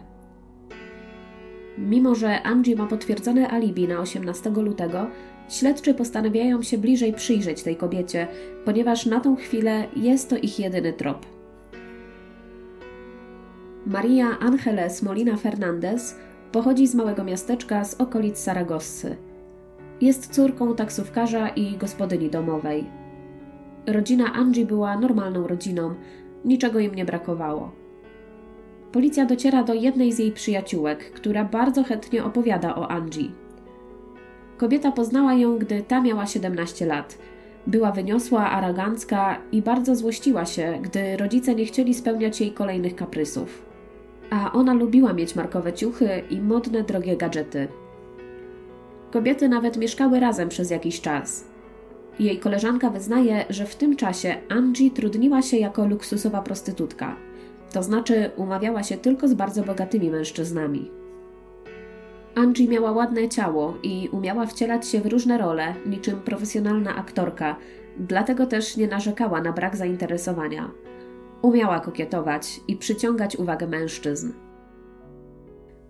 Mimo, 1.79 2.15
że 2.15 2.43
Angie 2.43 2.77
ma 2.77 2.87
potwierdzone 2.87 3.51
alibi 3.51 3.89
na 3.89 3.99
18 3.99 4.51
lutego, 4.51 5.07
Śledczy 5.49 5.95
postanawiają 5.95 6.63
się 6.63 6.79
bliżej 6.79 7.13
przyjrzeć 7.13 7.63
tej 7.63 7.77
kobiecie, 7.77 8.29
ponieważ 8.65 9.07
na 9.07 9.21
tą 9.21 9.37
chwilę 9.37 9.85
jest 9.97 10.31
to 10.31 10.37
ich 10.37 10.59
jedyny 10.59 10.93
trop. 10.93 11.27
Maria 13.87 14.39
Angeles 14.39 15.03
Molina 15.03 15.37
Fernandez 15.37 16.17
pochodzi 16.53 16.87
z 16.87 16.95
małego 16.95 17.25
miasteczka 17.25 17.85
z 17.85 17.95
okolic 17.95 18.39
Saragossy. 18.39 19.17
Jest 20.01 20.35
córką 20.35 20.75
taksówkarza 20.75 21.49
i 21.49 21.77
gospodyni 21.77 22.31
domowej. 22.31 22.85
Rodzina 23.87 24.33
Angie 24.33 24.67
była 24.67 24.99
normalną 24.99 25.47
rodziną, 25.47 25.95
niczego 26.45 26.81
im 26.81 26.95
nie 26.95 27.05
brakowało. 27.05 27.73
Policja 28.93 29.27
dociera 29.27 29.63
do 29.63 29.75
jednej 29.75 30.13
z 30.13 30.19
jej 30.19 30.33
przyjaciółek, 30.33 31.13
która 31.13 31.45
bardzo 31.45 31.85
chętnie 31.85 32.25
opowiada 32.25 32.75
o 32.75 32.91
Angie. 32.91 33.29
Kobieta 34.57 34.93
poznała 34.93 35.35
ją, 35.35 35.59
gdy 35.59 35.83
ta 35.83 36.01
miała 36.01 36.27
17 36.27 36.87
lat. 36.87 37.19
Była 37.67 37.93
wyniosła, 37.93 38.51
arogancka 38.51 39.39
i 39.53 39.63
bardzo 39.63 39.97
złościła 39.97 40.47
się, 40.47 40.79
gdy 40.83 41.17
rodzice 41.17 41.55
nie 41.55 41.65
chcieli 41.65 41.95
spełniać 41.95 42.41
jej 42.41 42.53
kolejnych 42.53 42.95
kaprysów. 42.95 43.63
A 44.31 44.53
ona 44.53 44.75
lubiła 44.75 45.13
mieć 45.13 45.37
markowe 45.37 45.73
ciuchy 45.73 46.23
i 46.31 46.41
modne, 46.41 46.83
drogie 46.83 47.17
gadżety. 47.17 47.69
Kobiety 49.11 49.49
nawet 49.49 49.77
mieszkały 49.77 50.21
razem 50.21 50.49
przez 50.49 50.71
jakiś 50.71 51.01
czas. 51.01 51.45
Jej 52.19 52.39
koleżanka 52.39 52.91
wyznaje, 52.91 53.45
że 53.51 53.67
w 53.67 53.77
tym 53.77 53.97
czasie 53.97 54.35
Angie 54.49 54.91
trudniła 54.91 55.43
się 55.43 55.57
jako 55.57 55.87
luksusowa 55.87 56.43
prostytutka, 56.43 57.17
to 57.73 57.83
znaczy 57.83 58.31
umawiała 58.37 58.83
się 58.83 58.97
tylko 58.97 59.29
z 59.29 59.35
bardzo 59.35 59.63
bogatymi 59.63 60.11
mężczyznami. 60.11 60.91
Angie 62.35 62.69
miała 62.69 62.93
ładne 62.93 63.29
ciało 63.29 63.75
i 63.83 64.09
umiała 64.13 64.47
wcielać 64.47 64.89
się 64.89 65.01
w 65.01 65.07
różne 65.07 65.39
role, 65.39 65.75
niczym 65.87 66.21
profesjonalna 66.21 66.97
aktorka, 66.97 67.57
dlatego 67.99 68.47
też 68.47 68.77
nie 68.77 68.89
narzekała 68.89 69.43
na 69.43 69.53
brak 69.53 69.77
zainteresowania. 69.77 70.71
Umiała 71.43 71.81
kokietować 71.81 72.61
i 72.69 72.77
przyciągać 72.77 73.37
uwagę 73.37 73.67
mężczyzn. 73.67 74.33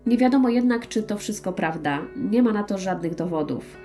Nie 0.05 0.17
wiadomo 0.17 0.49
jednak, 0.49 0.87
czy 0.87 1.03
to 1.03 1.17
wszystko 1.17 1.53
prawda, 1.53 2.01
nie 2.15 2.43
ma 2.43 2.53
na 2.53 2.63
to 2.63 2.77
żadnych 2.77 3.15
dowodów. 3.15 3.77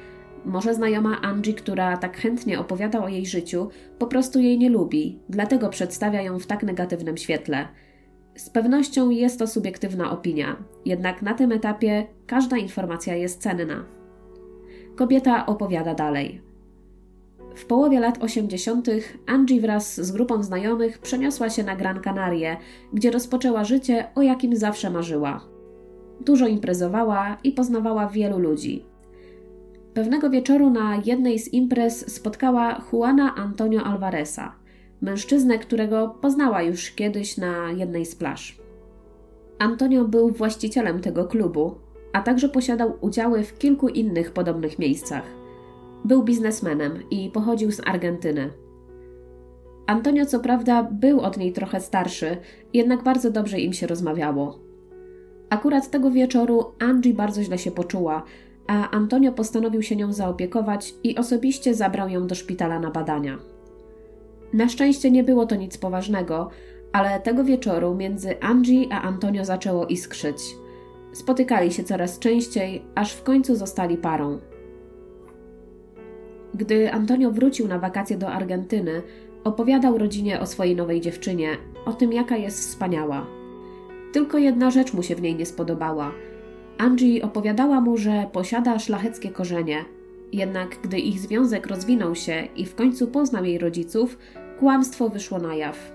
Może 0.44 0.74
znajoma 0.74 1.20
Angie, 1.20 1.54
która 1.54 1.96
tak 1.96 2.16
chętnie 2.16 2.60
opowiada 2.60 3.04
o 3.04 3.08
jej 3.08 3.26
życiu, 3.26 3.68
po 3.98 4.06
prostu 4.06 4.40
jej 4.40 4.58
nie 4.58 4.70
lubi, 4.70 5.18
dlatego 5.28 5.68
przedstawia 5.68 6.22
ją 6.22 6.38
w 6.38 6.46
tak 6.46 6.62
negatywnym 6.62 7.16
świetle– 7.16 7.68
z 8.36 8.50
pewnością 8.50 9.10
jest 9.10 9.38
to 9.38 9.46
subiektywna 9.46 10.10
opinia, 10.10 10.56
jednak 10.84 11.22
na 11.22 11.34
tym 11.34 11.52
etapie 11.52 12.06
każda 12.26 12.56
informacja 12.56 13.14
jest 13.14 13.42
cenna. 13.42 13.84
Kobieta 14.96 15.46
opowiada 15.46 15.94
dalej. 15.94 16.40
W 17.54 17.66
połowie 17.66 18.00
lat 18.00 18.22
80. 18.22 18.88
Angie 19.26 19.60
wraz 19.60 20.00
z 20.00 20.12
grupą 20.12 20.42
znajomych 20.42 20.98
przeniosła 20.98 21.50
się 21.50 21.62
na 21.62 21.76
Gran 21.76 22.00
Canaria, 22.00 22.56
gdzie 22.92 23.10
rozpoczęła 23.10 23.64
życie, 23.64 24.06
o 24.14 24.22
jakim 24.22 24.56
zawsze 24.56 24.90
marzyła. 24.90 25.44
Dużo 26.20 26.46
imprezowała 26.46 27.36
i 27.44 27.52
poznawała 27.52 28.06
wielu 28.06 28.38
ludzi. 28.38 28.84
Pewnego 29.94 30.30
wieczoru 30.30 30.70
na 30.70 31.02
jednej 31.04 31.38
z 31.38 31.52
imprez 31.52 32.14
spotkała 32.14 32.84
Juana 32.92 33.34
Antonio 33.34 33.82
Alvareza– 33.84 34.52
mężczyznę, 35.04 35.58
którego 35.58 36.08
poznała 36.20 36.62
już 36.62 36.90
kiedyś 36.90 37.36
na 37.36 37.70
jednej 37.70 38.06
z 38.06 38.14
plaż. 38.14 38.58
Antonio 39.58 40.04
był 40.04 40.30
właścicielem 40.30 41.00
tego 41.00 41.24
klubu, 41.24 41.74
a 42.12 42.22
także 42.22 42.48
posiadał 42.48 42.92
udziały 43.00 43.42
w 43.42 43.58
kilku 43.58 43.88
innych 43.88 44.32
podobnych 44.32 44.78
miejscach. 44.78 45.22
Był 46.04 46.22
biznesmenem 46.22 47.10
i 47.10 47.30
pochodził 47.30 47.72
z 47.72 47.80
Argentyny. 47.86 48.50
Antonio, 49.86 50.26
co 50.26 50.40
prawda, 50.40 50.82
był 50.82 51.20
od 51.20 51.36
niej 51.36 51.52
trochę 51.52 51.80
starszy, 51.80 52.36
jednak 52.72 53.02
bardzo 53.02 53.30
dobrze 53.30 53.60
im 53.60 53.72
się 53.72 53.86
rozmawiało. 53.86 54.58
Akurat 55.50 55.90
tego 55.90 56.10
wieczoru 56.10 56.64
Angie 56.78 57.14
bardzo 57.14 57.42
źle 57.42 57.58
się 57.58 57.70
poczuła, 57.70 58.22
a 58.66 58.90
Antonio 58.90 59.32
postanowił 59.32 59.82
się 59.82 59.96
nią 59.96 60.12
zaopiekować 60.12 60.94
i 61.02 61.16
osobiście 61.16 61.74
zabrał 61.74 62.08
ją 62.08 62.26
do 62.26 62.34
szpitala 62.34 62.80
na 62.80 62.90
badania. 62.90 63.53
Na 64.54 64.68
szczęście 64.68 65.10
nie 65.10 65.24
było 65.24 65.46
to 65.46 65.56
nic 65.56 65.78
poważnego, 65.78 66.50
ale 66.92 67.20
tego 67.20 67.44
wieczoru 67.44 67.94
między 67.94 68.40
Angie 68.40 68.86
a 68.92 69.02
Antonio 69.02 69.44
zaczęło 69.44 69.86
iskrzyć. 69.86 70.36
Spotykali 71.12 71.72
się 71.72 71.84
coraz 71.84 72.18
częściej, 72.18 72.82
aż 72.94 73.12
w 73.12 73.22
końcu 73.22 73.56
zostali 73.56 73.96
parą. 73.96 74.38
Gdy 76.54 76.92
Antonio 76.92 77.30
wrócił 77.30 77.68
na 77.68 77.78
wakacje 77.78 78.18
do 78.18 78.28
Argentyny, 78.28 79.02
opowiadał 79.44 79.98
rodzinie 79.98 80.40
o 80.40 80.46
swojej 80.46 80.76
nowej 80.76 81.00
dziewczynie, 81.00 81.56
o 81.86 81.92
tym 81.92 82.12
jaka 82.12 82.36
jest 82.36 82.60
wspaniała. 82.60 83.26
Tylko 84.12 84.38
jedna 84.38 84.70
rzecz 84.70 84.92
mu 84.92 85.02
się 85.02 85.14
w 85.14 85.22
niej 85.22 85.34
nie 85.34 85.46
spodobała. 85.46 86.12
Angie 86.78 87.22
opowiadała 87.22 87.80
mu, 87.80 87.96
że 87.96 88.26
posiada 88.32 88.78
szlacheckie 88.78 89.30
korzenie. 89.30 89.84
Jednak 90.32 90.68
gdy 90.82 90.98
ich 90.98 91.20
związek 91.20 91.66
rozwinął 91.66 92.14
się 92.14 92.48
i 92.56 92.66
w 92.66 92.74
końcu 92.74 93.06
poznał 93.06 93.44
jej 93.44 93.58
rodziców, 93.58 94.18
Kłamstwo 94.64 95.08
wyszło 95.08 95.38
na 95.38 95.54
jaw. 95.54 95.92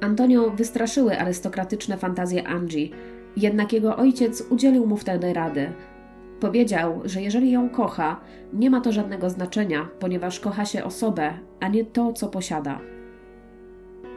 Antonio 0.00 0.50
wystraszyły 0.50 1.18
arystokratyczne 1.18 1.96
fantazje 1.96 2.46
Angie, 2.46 2.88
jednak 3.36 3.72
jego 3.72 3.96
ojciec 3.96 4.44
udzielił 4.50 4.86
mu 4.86 4.96
wtedy 4.96 5.32
rady. 5.32 5.72
Powiedział, 6.40 7.00
że 7.04 7.22
jeżeli 7.22 7.50
ją 7.50 7.68
kocha, 7.68 8.20
nie 8.52 8.70
ma 8.70 8.80
to 8.80 8.92
żadnego 8.92 9.30
znaczenia, 9.30 9.88
ponieważ 9.98 10.40
kocha 10.40 10.64
się 10.64 10.84
osobę, 10.84 11.32
a 11.60 11.68
nie 11.68 11.84
to, 11.84 12.12
co 12.12 12.28
posiada. 12.28 12.80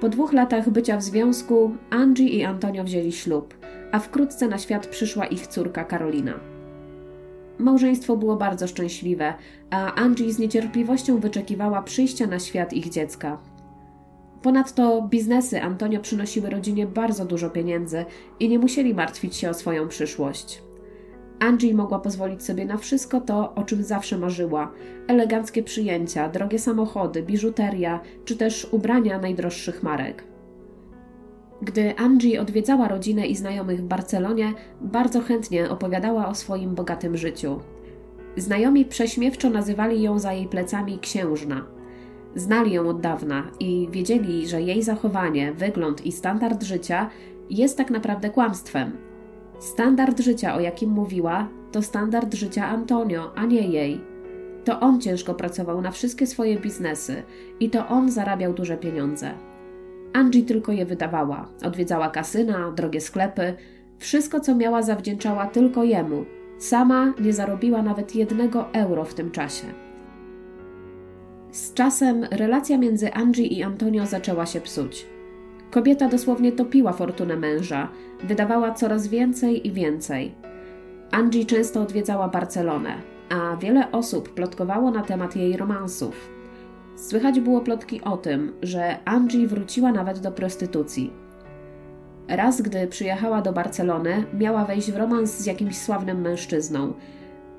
Po 0.01 0.09
dwóch 0.09 0.33
latach 0.33 0.69
bycia 0.69 0.97
w 0.97 1.03
związku, 1.03 1.71
Angie 1.89 2.29
i 2.29 2.43
Antonio 2.43 2.83
wzięli 2.83 3.11
ślub, 3.11 3.53
a 3.91 3.99
wkrótce 3.99 4.47
na 4.47 4.57
świat 4.57 4.87
przyszła 4.87 5.25
ich 5.25 5.47
córka 5.47 5.83
Karolina. 5.83 6.33
Małżeństwo 7.59 8.17
było 8.17 8.35
bardzo 8.35 8.67
szczęśliwe, 8.67 9.33
a 9.69 9.95
Angie 9.95 10.33
z 10.33 10.39
niecierpliwością 10.39 11.19
wyczekiwała 11.19 11.81
przyjścia 11.81 12.27
na 12.27 12.39
świat 12.39 12.73
ich 12.73 12.89
dziecka. 12.89 13.54
Ponadto 14.45 15.01
biznesy 15.01 15.61
Antonio 15.61 15.99
przynosiły 15.99 16.49
rodzinie 16.49 16.87
bardzo 16.87 17.25
dużo 17.25 17.49
pieniędzy 17.49 18.05
i 18.39 18.49
nie 18.49 18.59
musieli 18.59 18.93
martwić 18.93 19.35
się 19.35 19.49
o 19.49 19.53
swoją 19.53 19.87
przyszłość. 19.87 20.63
Angie 21.39 21.73
mogła 21.73 21.99
pozwolić 21.99 22.43
sobie 22.43 22.65
na 22.65 22.77
wszystko 22.77 23.21
to, 23.21 23.55
o 23.55 23.63
czym 23.63 23.83
zawsze 23.83 24.17
marzyła: 24.17 24.71
eleganckie 25.07 25.63
przyjęcia, 25.63 26.29
drogie 26.29 26.59
samochody, 26.59 27.23
biżuteria 27.23 27.99
czy 28.25 28.35
też 28.35 28.67
ubrania 28.71 29.19
najdroższych 29.19 29.83
marek. 29.83 30.23
Gdy 31.61 31.95
Angie 31.97 32.41
odwiedzała 32.41 32.87
rodzinę 32.87 33.27
i 33.27 33.35
znajomych 33.35 33.79
w 33.79 33.87
Barcelonie, 33.87 34.53
bardzo 34.81 35.21
chętnie 35.21 35.69
opowiadała 35.69 36.27
o 36.27 36.35
swoim 36.35 36.75
bogatym 36.75 37.17
życiu. 37.17 37.59
Znajomi 38.37 38.85
prześmiewczo 38.85 39.49
nazywali 39.49 40.01
ją 40.01 40.19
za 40.19 40.33
jej 40.33 40.47
plecami 40.47 40.99
księżna. 40.99 41.74
Znali 42.35 42.73
ją 42.73 42.89
od 42.89 43.01
dawna 43.01 43.43
i 43.59 43.87
wiedzieli, 43.91 44.47
że 44.47 44.61
jej 44.61 44.83
zachowanie, 44.83 45.53
wygląd 45.53 46.05
i 46.05 46.11
standard 46.11 46.63
życia 46.63 47.09
jest 47.49 47.77
tak 47.77 47.91
naprawdę 47.91 48.29
kłamstwem. 48.29 48.97
Standard 49.59 50.19
życia, 50.19 50.55
o 50.55 50.59
jakim 50.59 50.89
mówiła, 50.89 51.47
to 51.71 51.81
standard 51.81 52.33
życia 52.33 52.67
Antonio, 52.67 53.31
a 53.35 53.45
nie 53.45 53.61
jej. 53.61 54.01
To 54.65 54.79
on 54.79 55.01
ciężko 55.01 55.33
pracował 55.33 55.81
na 55.81 55.91
wszystkie 55.91 56.27
swoje 56.27 56.59
biznesy 56.59 57.23
i 57.59 57.69
to 57.69 57.87
on 57.87 58.11
zarabiał 58.11 58.53
duże 58.53 58.77
pieniądze. 58.77 59.31
Angie 60.13 60.43
tylko 60.43 60.71
je 60.71 60.85
wydawała. 60.85 61.47
Odwiedzała 61.65 62.09
kasyna, 62.09 62.71
drogie 62.71 63.01
sklepy. 63.01 63.53
Wszystko, 63.97 64.39
co 64.39 64.55
miała, 64.55 64.81
zawdzięczała 64.81 65.47
tylko 65.47 65.83
jemu. 65.83 66.25
Sama 66.57 67.13
nie 67.19 67.33
zarobiła 67.33 67.81
nawet 67.81 68.15
jednego 68.15 68.73
euro 68.73 69.05
w 69.05 69.13
tym 69.13 69.31
czasie. 69.31 69.84
Z 71.55 71.73
czasem 71.73 72.23
relacja 72.23 72.77
między 72.77 73.13
Angie 73.13 73.45
i 73.45 73.63
Antonio 73.63 74.05
zaczęła 74.05 74.45
się 74.45 74.61
psuć. 74.61 75.05
Kobieta 75.71 76.07
dosłownie 76.07 76.51
topiła 76.51 76.93
fortunę 76.93 77.35
męża, 77.35 77.89
wydawała 78.23 78.71
coraz 78.71 79.07
więcej 79.07 79.67
i 79.67 79.71
więcej. 79.71 80.35
Angie 81.11 81.45
często 81.45 81.81
odwiedzała 81.81 82.27
Barcelonę, 82.27 82.93
a 83.29 83.57
wiele 83.57 83.91
osób 83.91 84.33
plotkowało 84.33 84.91
na 84.91 85.01
temat 85.01 85.35
jej 85.35 85.57
romansów. 85.57 86.29
Słychać 86.95 87.39
było 87.39 87.61
plotki 87.61 88.01
o 88.01 88.17
tym, 88.17 88.53
że 88.61 88.97
Angie 89.05 89.47
wróciła 89.47 89.91
nawet 89.91 90.19
do 90.19 90.31
prostytucji. 90.31 91.13
Raz, 92.27 92.61
gdy 92.61 92.87
przyjechała 92.87 93.41
do 93.41 93.53
Barcelony, 93.53 94.23
miała 94.39 94.65
wejść 94.65 94.91
w 94.91 94.97
romans 94.97 95.37
z 95.37 95.45
jakimś 95.45 95.77
sławnym 95.77 96.21
mężczyzną. 96.21 96.93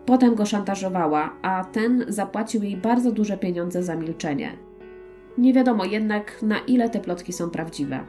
Potem 0.07 0.35
go 0.35 0.47
szantażowała, 0.47 1.33
a 1.43 1.65
ten 1.65 2.05
zapłacił 2.09 2.63
jej 2.63 2.77
bardzo 2.77 3.13
duże 3.13 3.37
pieniądze 3.37 3.83
za 3.83 3.97
milczenie. 3.97 4.53
Nie 5.39 5.53
wiadomo 5.53 5.85
jednak, 5.85 6.43
na 6.43 6.59
ile 6.59 6.91
te 6.91 7.01
plotki 7.01 7.33
są 7.33 7.51
prawdziwe. 7.51 8.01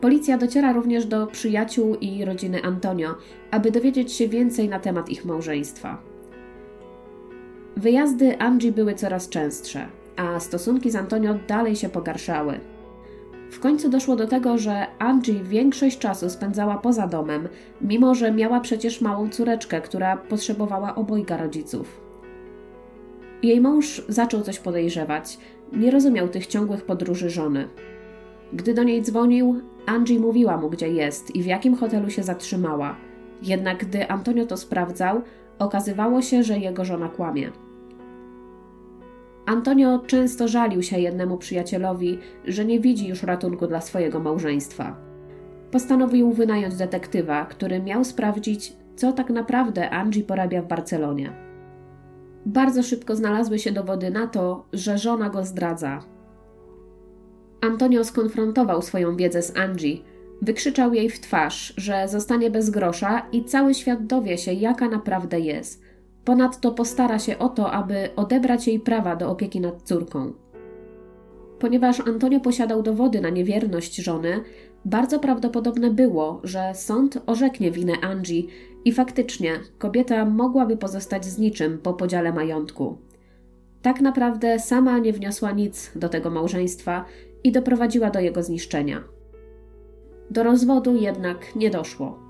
Policja 0.00 0.38
dociera 0.38 0.72
również 0.72 1.06
do 1.06 1.26
przyjaciół 1.26 1.94
i 1.94 2.24
rodziny 2.24 2.62
Antonio, 2.62 3.14
aby 3.50 3.70
dowiedzieć 3.70 4.12
się 4.12 4.28
więcej 4.28 4.68
na 4.68 4.78
temat 4.80 5.08
ich 5.08 5.24
małżeństwa. 5.24 6.02
Wyjazdy 7.76 8.38
Angie 8.38 8.72
były 8.72 8.94
coraz 8.94 9.28
częstsze, 9.28 9.86
a 10.16 10.40
stosunki 10.40 10.90
z 10.90 10.96
Antonio 10.96 11.34
dalej 11.48 11.76
się 11.76 11.88
pogarszały. 11.88 12.60
W 13.50 13.60
końcu 13.60 13.88
doszło 13.88 14.16
do 14.16 14.26
tego, 14.26 14.58
że 14.58 14.86
Angie 14.98 15.42
większość 15.42 15.98
czasu 15.98 16.30
spędzała 16.30 16.78
poza 16.78 17.06
domem, 17.06 17.48
mimo 17.80 18.14
że 18.14 18.32
miała 18.32 18.60
przecież 18.60 19.00
małą 19.00 19.28
córeczkę, 19.28 19.80
która 19.80 20.16
potrzebowała 20.16 20.94
obojga 20.94 21.36
rodziców. 21.36 22.00
Jej 23.42 23.60
mąż 23.60 24.02
zaczął 24.08 24.42
coś 24.42 24.58
podejrzewać, 24.58 25.38
nie 25.72 25.90
rozumiał 25.90 26.28
tych 26.28 26.46
ciągłych 26.46 26.84
podróży 26.84 27.30
żony. 27.30 27.68
Gdy 28.52 28.74
do 28.74 28.82
niej 28.82 29.02
dzwonił, 29.02 29.60
Angie 29.86 30.20
mówiła 30.20 30.56
mu, 30.56 30.70
gdzie 30.70 30.88
jest 30.88 31.36
i 31.36 31.42
w 31.42 31.46
jakim 31.46 31.76
hotelu 31.76 32.10
się 32.10 32.22
zatrzymała. 32.22 32.96
Jednak 33.42 33.86
gdy 33.86 34.08
Antonio 34.08 34.46
to 34.46 34.56
sprawdzał, 34.56 35.22
okazywało 35.58 36.22
się, 36.22 36.42
że 36.42 36.58
jego 36.58 36.84
żona 36.84 37.08
kłamie. 37.08 37.65
Antonio 39.46 39.98
często 39.98 40.48
żalił 40.48 40.82
się 40.82 40.98
jednemu 40.98 41.38
przyjacielowi, 41.38 42.18
że 42.44 42.64
nie 42.64 42.80
widzi 42.80 43.08
już 43.08 43.22
ratunku 43.22 43.66
dla 43.66 43.80
swojego 43.80 44.20
małżeństwa. 44.20 44.96
Postanowił 45.70 46.32
wynająć 46.32 46.76
detektywa, 46.76 47.44
który 47.44 47.82
miał 47.82 48.04
sprawdzić, 48.04 48.72
co 48.96 49.12
tak 49.12 49.30
naprawdę 49.30 49.90
Angie 49.90 50.22
porabia 50.22 50.62
w 50.62 50.68
Barcelonie. 50.68 51.32
Bardzo 52.46 52.82
szybko 52.82 53.16
znalazły 53.16 53.58
się 53.58 53.72
dowody 53.72 54.10
na 54.10 54.26
to, 54.26 54.66
że 54.72 54.98
żona 54.98 55.30
go 55.30 55.44
zdradza. 55.44 56.02
Antonio 57.60 58.04
skonfrontował 58.04 58.82
swoją 58.82 59.16
wiedzę 59.16 59.42
z 59.42 59.56
Angie, 59.56 59.96
wykrzyczał 60.42 60.94
jej 60.94 61.10
w 61.10 61.20
twarz, 61.20 61.74
że 61.76 62.08
zostanie 62.08 62.50
bez 62.50 62.70
grosza 62.70 63.26
i 63.32 63.44
cały 63.44 63.74
świat 63.74 64.06
dowie 64.06 64.38
się, 64.38 64.52
jaka 64.52 64.88
naprawdę 64.88 65.40
jest– 65.40 65.82
Ponadto 66.26 66.72
postara 66.72 67.18
się 67.18 67.38
o 67.38 67.48
to, 67.48 67.72
aby 67.72 68.08
odebrać 68.16 68.66
jej 68.66 68.80
prawa 68.80 69.16
do 69.16 69.30
opieki 69.30 69.60
nad 69.60 69.82
córką. 69.82 70.32
Ponieważ 71.58 72.00
Antonio 72.00 72.40
posiadał 72.40 72.82
dowody 72.82 73.20
na 73.20 73.30
niewierność 73.30 73.96
żony, 73.96 74.40
bardzo 74.84 75.18
prawdopodobne 75.18 75.90
było, 75.90 76.40
że 76.44 76.72
sąd 76.74 77.18
orzeknie 77.26 77.70
winę 77.70 77.92
Angie 78.02 78.42
i 78.84 78.92
faktycznie 78.92 79.50
kobieta 79.78 80.24
mogłaby 80.24 80.76
pozostać 80.76 81.24
z 81.24 81.38
niczym 81.38 81.78
po 81.78 81.94
podziale 81.94 82.32
majątku. 82.32 82.98
Tak 83.82 84.00
naprawdę 84.00 84.58
sama 84.58 84.98
nie 84.98 85.12
wniosła 85.12 85.52
nic 85.52 85.90
do 85.96 86.08
tego 86.08 86.30
małżeństwa 86.30 87.04
i 87.44 87.52
doprowadziła 87.52 88.10
do 88.10 88.20
jego 88.20 88.42
zniszczenia. 88.42 89.04
Do 90.30 90.42
rozwodu 90.42 90.96
jednak 90.96 91.56
nie 91.56 91.70
doszło. 91.70 92.25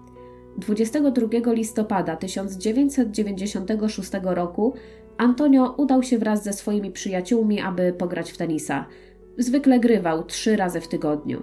22 0.58 1.52
listopada 1.52 2.16
1996 2.16 4.10
roku 4.22 4.74
Antonio 5.16 5.74
udał 5.76 6.02
się 6.02 6.18
wraz 6.18 6.44
ze 6.44 6.52
swoimi 6.52 6.90
przyjaciółmi, 6.90 7.60
aby 7.60 7.92
pograć 7.92 8.32
w 8.32 8.36
tenisa. 8.36 8.86
Zwykle 9.38 9.80
grywał 9.80 10.24
trzy 10.24 10.56
razy 10.56 10.80
w 10.80 10.88
tygodniu. 10.88 11.42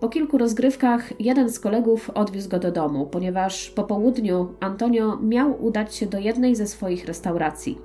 Po 0.00 0.08
kilku 0.08 0.38
rozgrywkach 0.38 1.20
jeden 1.20 1.50
z 1.50 1.60
kolegów 1.60 2.10
odwiózł 2.10 2.48
go 2.48 2.58
do 2.58 2.72
domu, 2.72 3.06
ponieważ 3.06 3.70
po 3.70 3.84
południu 3.84 4.54
Antonio 4.60 5.16
miał 5.16 5.64
udać 5.64 5.94
się 5.94 6.06
do 6.06 6.18
jednej 6.18 6.56
ze 6.56 6.66
swoich 6.66 7.04
restauracji. 7.04 7.78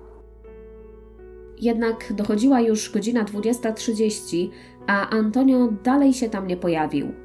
Jednak 1.62 2.14
dochodziła 2.14 2.62
już 2.62 2.92
godzina 2.92 3.24
20.30, 3.24 4.50
a 4.88 5.10
Antonio 5.10 5.70
dalej 5.84 6.14
się 6.14 6.30
tam 6.30 6.48
nie 6.48 6.58
pojawił. 6.58 7.25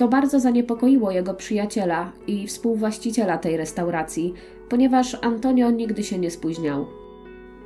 To 0.00 0.08
bardzo 0.08 0.40
zaniepokoiło 0.40 1.10
jego 1.10 1.34
przyjaciela 1.34 2.12
i 2.26 2.46
współwłaściciela 2.46 3.38
tej 3.38 3.56
restauracji, 3.56 4.34
ponieważ 4.68 5.16
Antonio 5.22 5.70
nigdy 5.70 6.02
się 6.02 6.18
nie 6.18 6.30
spóźniał. 6.30 6.86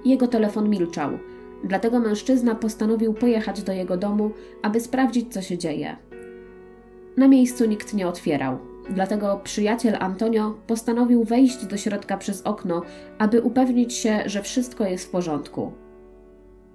Jego 0.04 0.28
telefon 0.28 0.70
milczał, 0.70 1.10
dlatego 1.64 2.00
mężczyzna 2.00 2.54
postanowił 2.54 3.14
pojechać 3.14 3.62
do 3.62 3.72
jego 3.72 3.96
domu, 3.96 4.30
aby 4.62 4.80
sprawdzić, 4.80 5.32
co 5.32 5.42
się 5.42 5.58
dzieje. 5.58 5.96
Na 7.16 7.28
miejscu 7.28 7.64
nikt 7.64 7.94
nie 7.94 8.08
otwierał, 8.08 8.58
dlatego 8.90 9.40
przyjaciel 9.44 9.96
Antonio 10.00 10.54
postanowił 10.66 11.24
wejść 11.24 11.66
do 11.66 11.76
środka 11.76 12.16
przez 12.16 12.42
okno, 12.42 12.82
aby 13.18 13.42
upewnić 13.42 13.94
się, 13.94 14.22
że 14.26 14.42
wszystko 14.42 14.84
jest 14.84 15.04
w 15.04 15.10
porządku. 15.10 15.83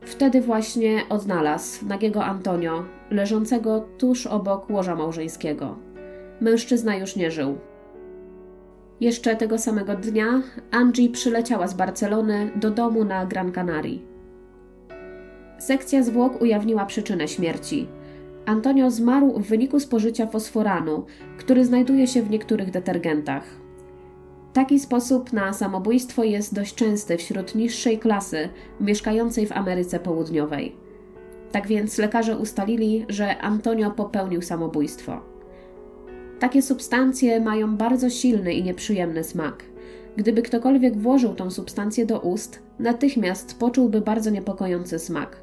Wtedy 0.02 0.42
właśnie 0.42 1.02
odnalazł 1.10 1.86
nagiego 1.86 2.26
Antonio, 2.26 2.84
leżącego 3.12 3.86
tuż 3.98 4.28
obok 4.28 4.70
łoża 4.70 4.96
małżeńskiego. 4.96 5.78
Mężczyzna 6.42 6.96
już 6.96 7.16
nie 7.16 7.32
żył. 7.32 7.58
Jeszcze 9.00 9.36
tego 9.36 9.58
samego 9.58 9.96
dnia 9.96 10.42
Angie 10.72 11.10
przyleciała 11.10 11.68
z 11.68 11.74
Barcelony 11.74 12.52
do 12.56 12.72
domu 12.72 13.04
na 13.04 13.26
Gran 13.26 13.52
Canaria. 13.52 14.00
Sekcja 15.60 16.04
zwłok 16.04 16.42
ujawniła 16.42 16.86
przyczynę 16.86 17.28
śmierci. 17.28 17.88
Antonio 18.46 18.92
zmarł 18.92 19.40
w 19.40 19.48
wyniku 19.48 19.80
spożycia 19.80 20.28
fosforanu, 20.28 21.06
który 21.38 21.66
znajduje 21.66 22.08
się 22.08 22.22
w 22.22 22.30
niektórych 22.30 22.72
detergentach. 22.72 23.44
Taki 24.60 24.80
sposób 24.80 25.34
na 25.34 25.54
samobójstwo 25.54 26.24
jest 26.24 26.54
dość 26.54 26.76
częsty 26.76 27.17
wśród 27.17 27.56
niższej 27.56 28.00
klasy 28.00 28.50
mieszkającej 28.80 29.48
w 29.48 29.52
Ameryce 29.52 30.00
Południowej. 30.00 30.76
Tak 31.52 31.67
więc 31.67 31.98
lekarze 31.98 32.38
ustalili, 32.38 33.06
że 33.10 33.38
Antonio 33.38 33.91
popełnił 33.91 34.41
samobójstwo. 34.41 35.22
Takie 36.39 36.62
substancje 36.62 37.39
mają 37.39 37.78
bardzo 37.78 38.10
silny 38.10 38.54
i 38.54 38.63
nieprzyjemny 38.63 39.24
smak. 39.24 39.63
Gdyby 40.17 40.41
ktokolwiek 40.41 40.98
włożył 40.98 41.36
tą 41.36 41.52
substancję 41.52 42.06
do 42.06 42.19
ust, 42.19 42.62
natychmiast 42.80 43.60
poczułby 43.60 44.02
bardzo 44.02 44.30
niepokojący 44.30 45.00
smak. 45.00 45.41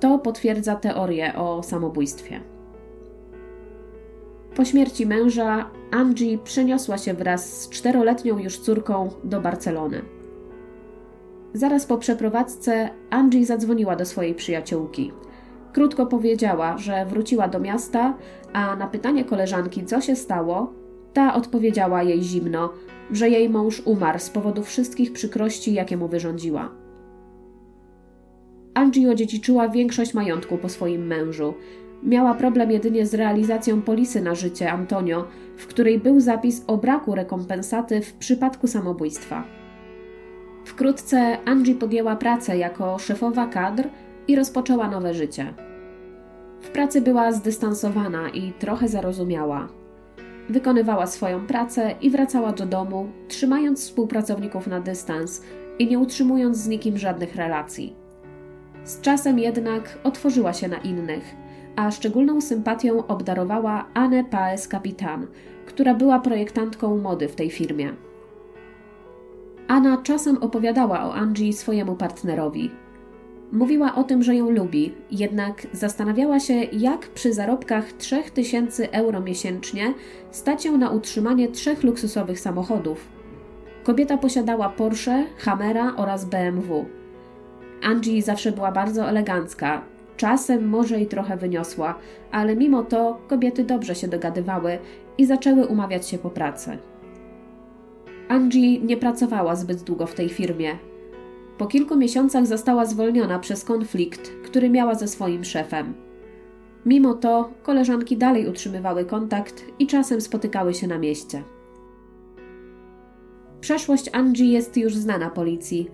To 0.00 0.18
potwierdza 0.18 0.76
teorię 0.76 1.34
o 1.34 1.62
samobójstwie. 1.62 2.40
Po 4.56 4.64
śmierci 4.64 5.06
męża 5.06 5.70
Angie 5.90 6.38
przeniosła 6.38 6.98
się 6.98 7.14
wraz 7.14 7.62
z 7.62 7.68
czteroletnią 7.68 8.38
już 8.38 8.58
córką 8.58 9.10
do 9.24 9.40
Barcelony. 9.40 10.02
Zaraz 11.54 11.86
po 11.86 11.98
przeprowadzce 11.98 12.90
Angie 13.10 13.46
zadzwoniła 13.46 13.96
do 13.96 14.04
swojej 14.04 14.34
przyjaciółki. 14.34 15.12
Krótko 15.72 16.06
powiedziała, 16.06 16.78
że 16.78 17.06
wróciła 17.06 17.48
do 17.48 17.60
miasta, 17.60 18.14
a 18.52 18.76
na 18.76 18.86
pytanie 18.86 19.24
koleżanki, 19.24 19.84
co 19.84 20.00
się 20.00 20.16
stało, 20.16 20.72
ta 21.12 21.34
odpowiedziała 21.34 22.02
jej 22.02 22.22
zimno, 22.22 22.72
że 23.10 23.30
jej 23.30 23.48
mąż 23.48 23.82
umarł 23.84 24.18
z 24.18 24.30
powodu 24.30 24.62
wszystkich 24.62 25.12
przykrości, 25.12 25.74
jakie 25.74 25.96
mu 25.96 26.08
wyrządziła. 26.08 26.70
Angie 28.74 29.10
odziedziczyła 29.10 29.68
większość 29.68 30.14
majątku 30.14 30.58
po 30.58 30.68
swoim 30.68 31.06
mężu. 31.06 31.54
Miała 32.06 32.34
problem 32.34 32.70
jedynie 32.70 33.06
z 33.06 33.14
realizacją 33.14 33.82
polisy 33.82 34.22
na 34.22 34.34
życie 34.34 34.72
Antonio, 34.72 35.26
w 35.56 35.66
której 35.66 35.98
był 35.98 36.20
zapis 36.20 36.64
o 36.66 36.76
braku 36.76 37.14
rekompensaty 37.14 38.00
w 38.00 38.12
przypadku 38.12 38.66
samobójstwa. 38.66 39.44
Wkrótce 40.64 41.38
Angie 41.44 41.74
podjęła 41.74 42.16
pracę 42.16 42.58
jako 42.58 42.98
szefowa 42.98 43.46
kadr 43.46 43.88
i 44.28 44.36
rozpoczęła 44.36 44.90
nowe 44.90 45.14
życie. 45.14 45.54
W 46.60 46.70
pracy 46.70 47.00
była 47.00 47.32
zdystansowana 47.32 48.28
i 48.28 48.52
trochę 48.52 48.88
zarozumiała. 48.88 49.68
Wykonywała 50.48 51.06
swoją 51.06 51.46
pracę 51.46 51.94
i 52.00 52.10
wracała 52.10 52.52
do 52.52 52.66
domu, 52.66 53.08
trzymając 53.28 53.80
współpracowników 53.80 54.66
na 54.66 54.80
dystans 54.80 55.42
i 55.78 55.86
nie 55.86 55.98
utrzymując 55.98 56.56
z 56.56 56.68
nikim 56.68 56.98
żadnych 56.98 57.36
relacji. 57.36 57.94
Z 58.84 59.00
czasem 59.00 59.38
jednak 59.38 59.98
otworzyła 60.04 60.52
się 60.52 60.68
na 60.68 60.76
innych, 60.76 61.45
a 61.76 61.90
szczególną 61.90 62.40
sympatią 62.40 63.06
obdarowała 63.06 63.84
Anę 63.94 64.24
Paes 64.24 64.68
Kapitan, 64.68 65.26
która 65.66 65.94
była 65.94 66.20
projektantką 66.20 66.98
mody 66.98 67.28
w 67.28 67.34
tej 67.34 67.50
firmie. 67.50 67.92
Anna 69.68 69.96
czasem 70.02 70.36
opowiadała 70.36 71.04
o 71.04 71.14
Angie 71.14 71.52
swojemu 71.52 71.96
partnerowi. 71.96 72.70
Mówiła 73.52 73.94
o 73.94 74.04
tym, 74.04 74.22
że 74.22 74.36
ją 74.36 74.50
lubi, 74.50 74.94
jednak 75.10 75.66
zastanawiała 75.72 76.40
się, 76.40 76.54
jak 76.54 77.08
przy 77.08 77.32
zarobkach 77.32 77.92
3000 77.92 78.92
euro 78.92 79.20
miesięcznie 79.20 79.94
stać 80.30 80.64
ją 80.64 80.76
na 80.76 80.90
utrzymanie 80.90 81.48
trzech 81.48 81.82
luksusowych 81.82 82.40
samochodów. 82.40 83.08
Kobieta 83.84 84.18
posiadała 84.18 84.68
Porsche, 84.68 85.24
Hammera 85.38 85.96
oraz 85.96 86.24
BMW. 86.24 86.84
Angie 87.82 88.22
zawsze 88.22 88.52
była 88.52 88.72
bardzo 88.72 89.08
elegancka, 89.08 89.82
czasem 90.16 90.68
może 90.68 91.00
i 91.00 91.06
trochę 91.06 91.36
wyniosła, 91.36 91.98
ale 92.30 92.56
mimo 92.56 92.82
to 92.82 93.18
kobiety 93.28 93.64
dobrze 93.64 93.94
się 93.94 94.08
dogadywały 94.08 94.78
i 95.18 95.26
zaczęły 95.26 95.66
umawiać 95.66 96.08
się 96.08 96.18
po 96.18 96.30
pracy. 96.30 96.78
Angie 98.28 98.80
nie 98.80 98.96
pracowała 98.96 99.56
zbyt 99.56 99.82
długo 99.82 100.06
w 100.06 100.14
tej 100.14 100.28
firmie. 100.28 100.78
Po 101.58 101.66
kilku 101.66 101.96
miesiącach 101.96 102.46
została 102.46 102.86
zwolniona 102.86 103.38
przez 103.38 103.64
konflikt, 103.64 104.32
który 104.44 104.70
miała 104.70 104.94
ze 104.94 105.08
swoim 105.08 105.44
szefem. 105.44 105.94
Mimo 106.86 107.14
to 107.14 107.50
koleżanki 107.62 108.16
dalej 108.16 108.48
utrzymywały 108.48 109.04
kontakt 109.04 109.64
i 109.78 109.86
czasem 109.86 110.20
spotykały 110.20 110.74
się 110.74 110.86
na 110.86 110.98
mieście. 110.98 111.42
Przeszłość 113.60 114.10
Angie 114.12 114.52
jest 114.52 114.76
już 114.76 114.94
znana 114.94 115.30
policji, 115.30 115.90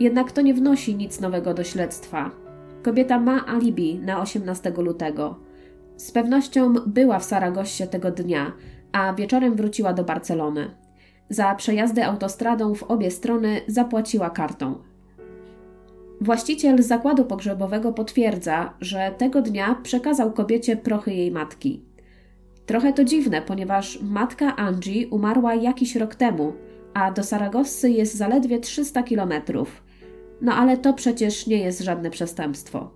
jednak 0.00 0.32
to 0.32 0.40
nie 0.40 0.54
wnosi 0.54 0.94
nic 0.94 1.20
nowego 1.20 1.54
do 1.54 1.64
śledztwa. 1.64 2.43
Kobieta 2.84 3.20
ma 3.20 3.46
alibi 3.46 3.98
na 3.98 4.20
18 4.22 4.72
lutego. 4.76 5.36
Z 5.96 6.12
pewnością 6.12 6.74
była 6.86 7.18
w 7.18 7.24
Saragossie 7.24 7.86
tego 7.86 8.10
dnia, 8.10 8.52
a 8.92 9.14
wieczorem 9.14 9.54
wróciła 9.54 9.92
do 9.92 10.04
Barcelony. 10.04 10.70
Za 11.28 11.54
przejazdy 11.54 12.04
autostradą 12.04 12.74
w 12.74 12.82
obie 12.82 13.10
strony 13.10 13.60
zapłaciła 13.66 14.30
kartą. 14.30 14.74
Właściciel 16.20 16.82
zakładu 16.82 17.24
pogrzebowego 17.24 17.92
potwierdza, 17.92 18.74
że 18.80 19.14
tego 19.18 19.42
dnia 19.42 19.74
przekazał 19.82 20.32
kobiecie 20.32 20.76
prochy 20.76 21.14
jej 21.14 21.30
matki. 21.30 21.82
Trochę 22.66 22.92
to 22.92 23.04
dziwne, 23.04 23.42
ponieważ 23.42 23.98
matka 24.02 24.56
Angie 24.56 25.08
umarła 25.08 25.54
jakiś 25.54 25.96
rok 25.96 26.14
temu, 26.14 26.52
a 26.94 27.10
do 27.10 27.22
Saragossy 27.22 27.90
jest 27.90 28.16
zaledwie 28.16 28.60
300 28.60 29.02
kilometrów. 29.02 29.82
No 30.40 30.54
ale 30.54 30.76
to 30.76 30.92
przecież 30.92 31.46
nie 31.46 31.58
jest 31.58 31.80
żadne 31.80 32.10
przestępstwo. 32.10 32.90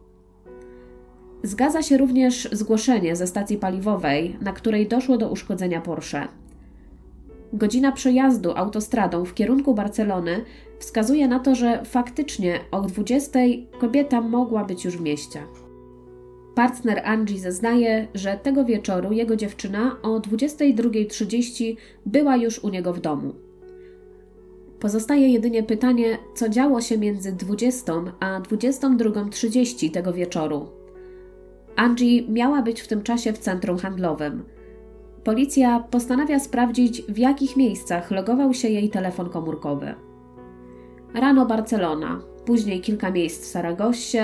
Zgadza 1.42 1.82
się 1.82 1.96
również 1.96 2.48
zgłoszenie 2.52 3.16
ze 3.16 3.26
stacji 3.26 3.56
paliwowej, 3.56 4.36
na 4.40 4.52
której 4.52 4.88
doszło 4.88 5.18
do 5.18 5.30
uszkodzenia 5.30 5.80
Porsche. 5.80 6.28
Godzina 7.52 7.92
przejazdu 7.92 8.52
autostradą 8.56 9.24
w 9.24 9.34
kierunku 9.34 9.74
Barcelony 9.74 10.44
wskazuje 10.78 11.28
na 11.28 11.38
to, 11.38 11.54
że 11.54 11.84
faktycznie 11.84 12.60
o 12.70 12.82
20 12.82 13.38
kobieta 13.80 14.20
mogła 14.20 14.64
być 14.64 14.84
już 14.84 14.96
w 14.96 15.00
mieście. 15.00 15.42
Partner 16.54 17.02
Angie 17.04 17.38
zeznaje, 17.38 18.08
że 18.14 18.38
tego 18.42 18.64
wieczoru 18.64 19.12
jego 19.12 19.36
dziewczyna 19.36 19.96
o 20.02 20.20
22.30 20.20 21.76
była 22.06 22.36
już 22.36 22.64
u 22.64 22.68
niego 22.68 22.92
w 22.92 23.00
domu. 23.00 23.47
Pozostaje 24.80 25.28
jedynie 25.28 25.62
pytanie, 25.62 26.18
co 26.34 26.48
działo 26.48 26.80
się 26.80 26.98
między 26.98 27.32
20 27.32 27.92
a 28.20 28.40
22.30 28.40 29.90
tego 29.90 30.12
wieczoru. 30.12 30.66
Angie 31.76 32.28
miała 32.28 32.62
być 32.62 32.80
w 32.80 32.88
tym 32.88 33.02
czasie 33.02 33.32
w 33.32 33.38
centrum 33.38 33.78
handlowym. 33.78 34.44
Policja 35.24 35.80
postanawia 35.80 36.38
sprawdzić, 36.38 37.02
w 37.02 37.18
jakich 37.18 37.56
miejscach 37.56 38.10
logował 38.10 38.54
się 38.54 38.68
jej 38.68 38.90
telefon 38.90 39.30
komórkowy. 39.30 39.94
Rano 41.14 41.46
Barcelona, 41.46 42.20
później 42.44 42.80
kilka 42.80 43.10
miejsc 43.10 43.42
w 43.42 43.46
Saragossie, 43.46 44.18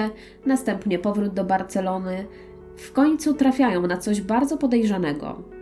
następnie 0.46 0.98
powrót 0.98 1.34
do 1.34 1.44
Barcelony. 1.44 2.26
W 2.76 2.92
końcu 2.92 3.34
trafiają 3.34 3.86
na 3.86 3.96
coś 3.96 4.20
bardzo 4.20 4.56
podejrzanego. 4.56 5.53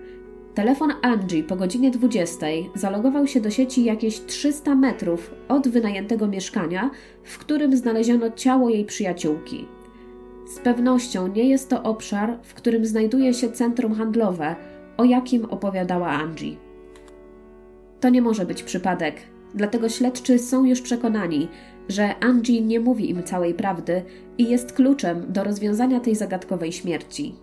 Telefon 0.55 0.93
Angie 1.03 1.45
po 1.45 1.57
godzinie 1.57 1.91
20 1.91 2.47
zalogował 2.75 3.27
się 3.27 3.41
do 3.41 3.51
sieci 3.51 3.85
jakieś 3.85 4.21
300 4.21 4.75
metrów 4.75 5.35
od 5.49 5.69
wynajętego 5.69 6.29
mieszkania, 6.29 6.91
w 7.25 7.39
którym 7.39 7.77
znaleziono 7.77 8.31
ciało 8.31 8.69
jej 8.69 8.85
przyjaciółki. 8.85 9.67
Z 10.47 10.59
pewnością 10.59 11.27
nie 11.27 11.49
jest 11.49 11.69
to 11.69 11.83
obszar, 11.83 12.39
w 12.43 12.55
którym 12.55 12.87
znajduje 12.87 13.35
się 13.35 13.53
centrum 13.53 13.95
handlowe, 13.95 14.57
o 14.97 15.05
jakim 15.05 15.45
opowiadała 15.45 16.09
Angie. 16.09 16.57
To 18.01 18.09
nie 18.09 18.23
może 18.23 18.47
być 18.47 18.63
przypadek, 18.63 19.17
dlatego 19.55 19.89
śledczy 19.89 20.39
są 20.39 20.65
już 20.65 20.81
przekonani, 20.81 21.49
że 21.89 22.19
Angie 22.19 22.61
nie 22.61 22.81
mówi 22.81 23.11
im 23.11 23.23
całej 23.23 23.55
prawdy 23.55 24.03
i 24.39 24.51
jest 24.51 24.73
kluczem 24.73 25.33
do 25.33 25.45
rozwiązania 25.45 26.01
tej 26.01 26.15
zagadkowej 26.15 26.73
śmierci. 26.73 27.35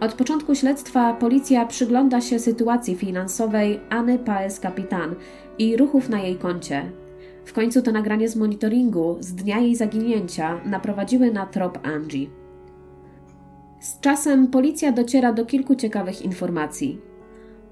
Od 0.00 0.14
początku 0.14 0.54
śledztwa 0.54 1.14
policja 1.14 1.66
przygląda 1.66 2.20
się 2.20 2.38
sytuacji 2.38 2.96
finansowej 2.96 3.80
Anny 3.90 4.18
Paes 4.18 4.60
Kapitan 4.60 5.14
i 5.58 5.76
ruchów 5.76 6.08
na 6.08 6.20
jej 6.20 6.36
koncie. 6.36 6.90
W 7.44 7.52
końcu 7.52 7.82
to 7.82 7.92
nagranie 7.92 8.28
z 8.28 8.36
monitoringu 8.36 9.16
z 9.20 9.34
dnia 9.34 9.60
jej 9.60 9.76
zaginięcia 9.76 10.60
naprowadziły 10.64 11.30
na 11.32 11.46
trop 11.46 11.78
Angie. 11.86 12.26
Z 13.80 14.00
czasem 14.00 14.48
policja 14.48 14.92
dociera 14.92 15.32
do 15.32 15.46
kilku 15.46 15.74
ciekawych 15.74 16.22
informacji. 16.22 17.00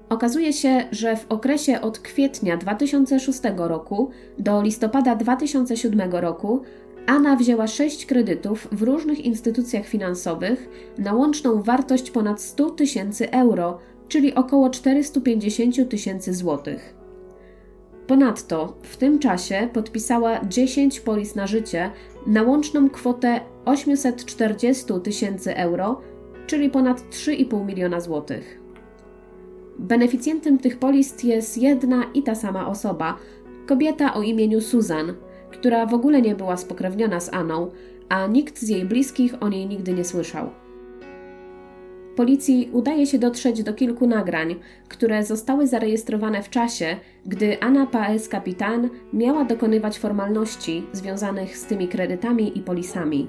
Okazuje 0.09 0.53
się, 0.53 0.83
że 0.91 1.15
w 1.15 1.25
okresie 1.29 1.81
od 1.81 1.99
kwietnia 1.99 2.57
2006 2.57 3.39
roku 3.57 4.09
do 4.39 4.61
listopada 4.61 5.15
2007 5.15 6.11
roku 6.11 6.61
Anna 7.05 7.35
wzięła 7.35 7.67
sześć 7.67 8.05
kredytów 8.05 8.67
w 8.71 8.81
różnych 8.81 9.25
instytucjach 9.25 9.85
finansowych 9.85 10.69
na 10.97 11.13
łączną 11.13 11.61
wartość 11.61 12.11
ponad 12.11 12.41
100 12.41 12.69
tysięcy 12.69 13.31
euro, 13.31 13.79
czyli 14.07 14.35
około 14.35 14.69
450 14.69 15.89
tysięcy 15.89 16.33
złotych. 16.33 16.95
Ponadto 18.07 18.77
w 18.81 18.97
tym 18.97 19.19
czasie 19.19 19.69
podpisała 19.73 20.45
10 20.45 20.99
polis 20.99 21.35
na 21.35 21.47
życie 21.47 21.91
na 22.27 22.43
łączną 22.43 22.89
kwotę 22.89 23.39
840 23.65 24.85
tysięcy 25.03 25.55
euro, 25.55 26.01
czyli 26.47 26.69
ponad 26.69 27.01
3,5 27.01 27.65
miliona 27.65 28.01
złotych. 28.01 28.61
Beneficjentem 29.79 30.57
tych 30.57 30.79
polis 30.79 31.23
jest 31.23 31.57
jedna 31.57 32.03
i 32.13 32.23
ta 32.23 32.35
sama 32.35 32.67
osoba, 32.67 33.17
kobieta 33.65 34.13
o 34.13 34.21
imieniu 34.21 34.61
Susan, 34.61 35.13
która 35.59 35.85
w 35.85 35.93
ogóle 35.93 36.21
nie 36.21 36.35
była 36.35 36.57
spokrewniona 36.57 37.19
z 37.19 37.33
Aną, 37.33 37.71
a 38.09 38.27
nikt 38.27 38.59
z 38.59 38.69
jej 38.69 38.85
bliskich 38.85 39.43
o 39.43 39.49
niej 39.49 39.67
nigdy 39.67 39.93
nie 39.93 40.03
słyszał. 40.03 40.49
Policji 42.15 42.69
udaje 42.73 43.07
się 43.07 43.19
dotrzeć 43.19 43.63
do 43.63 43.73
kilku 43.73 44.07
nagrań, 44.07 44.55
które 44.87 45.23
zostały 45.23 45.67
zarejestrowane 45.67 46.43
w 46.43 46.49
czasie, 46.49 46.97
gdy 47.25 47.59
Anna 47.59 47.85
Paes 47.85 48.29
Kapitan 48.29 48.89
miała 49.13 49.45
dokonywać 49.45 49.99
formalności 49.99 50.83
związanych 50.91 51.57
z 51.57 51.65
tymi 51.65 51.87
kredytami 51.87 52.57
i 52.57 52.61
polisami. 52.61 53.27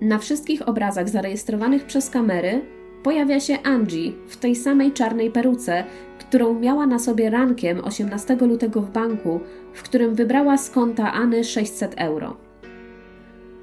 Na 0.00 0.18
wszystkich 0.18 0.68
obrazach 0.68 1.08
zarejestrowanych 1.08 1.84
przez 1.84 2.10
kamery 2.10 2.60
pojawia 3.02 3.40
się 3.40 3.58
Angie 3.62 4.12
w 4.28 4.36
tej 4.36 4.56
samej 4.56 4.92
czarnej 4.92 5.30
peruce, 5.30 5.84
którą 6.28 6.60
miała 6.60 6.86
na 6.86 6.98
sobie 6.98 7.30
rankiem 7.30 7.84
18 7.84 8.36
lutego 8.36 8.80
w 8.80 8.90
banku, 8.90 9.40
w 9.72 9.82
którym 9.82 10.14
wybrała 10.14 10.58
z 10.58 10.70
konta 10.70 11.12
Anny 11.12 11.44
600 11.44 11.94
euro. 11.96 12.36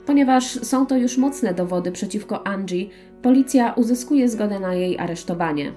Ponieważ 0.06 0.46
są 0.46 0.86
to 0.86 0.98
już 0.98 1.18
mocne 1.18 1.54
dowody 1.54 1.92
przeciwko 1.92 2.48
Angie, 2.48 2.86
policja 3.22 3.74
uzyskuje 3.74 4.30
zgodę 4.30 4.60
na 4.60 4.74
jej 4.74 4.98
aresztowanie. 4.98 5.72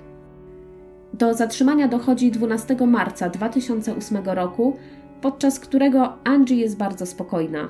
Do 1.14 1.34
zatrzymania 1.34 1.88
dochodzi 1.88 2.30
12 2.30 2.76
marca 2.86 3.28
2008 3.28 4.24
roku, 4.24 4.76
podczas 5.20 5.60
którego 5.60 6.12
Angie 6.24 6.56
jest 6.56 6.76
bardzo 6.76 7.06
spokojna. 7.06 7.68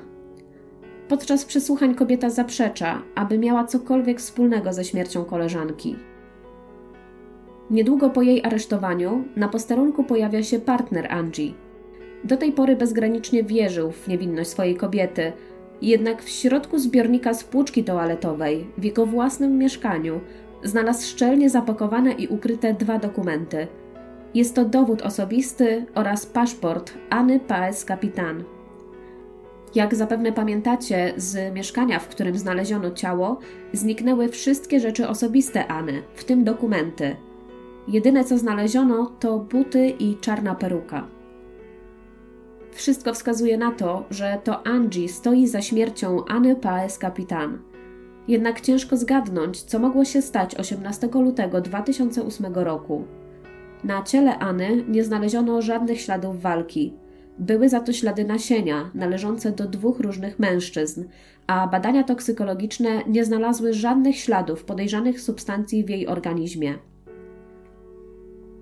Podczas 1.07 1.45
przesłuchań 1.45 1.95
kobieta 1.95 2.29
zaprzecza, 2.29 3.01
aby 3.15 3.37
miała 3.37 3.63
cokolwiek 3.63 4.19
wspólnego 4.19 4.73
ze 4.73 4.83
śmiercią 4.83 5.25
koleżanki. 5.25 5.95
Niedługo 7.71 8.09
po 8.09 8.21
jej 8.21 8.43
aresztowaniu 8.45 9.23
na 9.35 9.47
posterunku 9.47 10.03
pojawia 10.03 10.43
się 10.43 10.59
partner 10.59 11.11
Angie. 11.11 11.53
Do 12.23 12.37
tej 12.37 12.51
pory 12.51 12.75
bezgranicznie 12.75 13.43
wierzył 13.43 13.91
w 13.91 14.07
niewinność 14.07 14.49
swojej 14.49 14.75
kobiety, 14.75 15.31
jednak 15.81 16.23
w 16.23 16.29
środku 16.29 16.79
zbiornika 16.79 17.33
z 17.33 17.43
płuczki 17.43 17.83
toaletowej 17.83 18.67
w 18.77 18.83
jego 18.83 19.05
własnym 19.05 19.57
mieszkaniu 19.57 20.19
znalazł 20.63 21.07
szczelnie 21.07 21.49
zapakowane 21.49 22.11
i 22.11 22.27
ukryte 22.27 22.73
dwa 22.73 22.99
dokumenty. 22.99 23.67
Jest 24.33 24.55
to 24.55 24.65
dowód 24.65 25.01
osobisty 25.01 25.85
oraz 25.95 26.25
paszport 26.25 26.93
Anny 27.09 27.39
Paes 27.39 27.85
Kapitan. 27.85 28.43
Jak 29.75 29.95
zapewne 29.95 30.31
pamiętacie, 30.31 31.13
z 31.17 31.53
mieszkania, 31.53 31.99
w 31.99 32.07
którym 32.07 32.37
znaleziono 32.37 32.91
ciało, 32.91 33.39
zniknęły 33.73 34.29
wszystkie 34.29 34.79
rzeczy 34.79 35.07
osobiste 35.07 35.67
Anny, 35.67 36.03
w 36.13 36.23
tym 36.23 36.43
dokumenty. 36.43 37.15
Jedyne 37.89 38.23
co 38.23 38.37
znaleziono 38.37 39.05
to 39.19 39.39
buty 39.39 39.89
i 39.89 40.15
czarna 40.15 40.55
peruka. 40.55 41.07
Wszystko 42.71 43.13
wskazuje 43.13 43.57
na 43.57 43.71
to, 43.71 44.05
że 44.09 44.39
to 44.43 44.67
Angie 44.67 45.09
stoi 45.09 45.47
za 45.47 45.61
śmiercią 45.61 46.25
Anny 46.25 46.55
Paes 46.55 46.97
Kapitan. 46.97 47.59
Jednak 48.27 48.61
ciężko 48.61 48.97
zgadnąć, 48.97 49.61
co 49.63 49.79
mogło 49.79 50.05
się 50.05 50.21
stać 50.21 50.55
18 50.55 51.09
lutego 51.13 51.61
2008 51.61 52.53
roku. 52.53 53.03
Na 53.83 54.03
ciele 54.03 54.39
Anny 54.39 54.83
nie 54.87 55.03
znaleziono 55.03 55.61
żadnych 55.61 56.01
śladów 56.01 56.41
walki. 56.41 56.93
Były 57.39 57.69
za 57.69 57.79
to 57.79 57.93
ślady 57.93 58.25
nasienia 58.25 58.91
należące 58.93 59.51
do 59.51 59.67
dwóch 59.67 59.99
różnych 59.99 60.39
mężczyzn, 60.39 61.03
a 61.47 61.67
badania 61.67 62.03
toksykologiczne 62.03 62.89
nie 63.07 63.25
znalazły 63.25 63.73
żadnych 63.73 64.17
śladów 64.17 64.63
podejrzanych 64.63 65.21
substancji 65.21 65.83
w 65.83 65.89
jej 65.89 66.07
organizmie. 66.07 66.88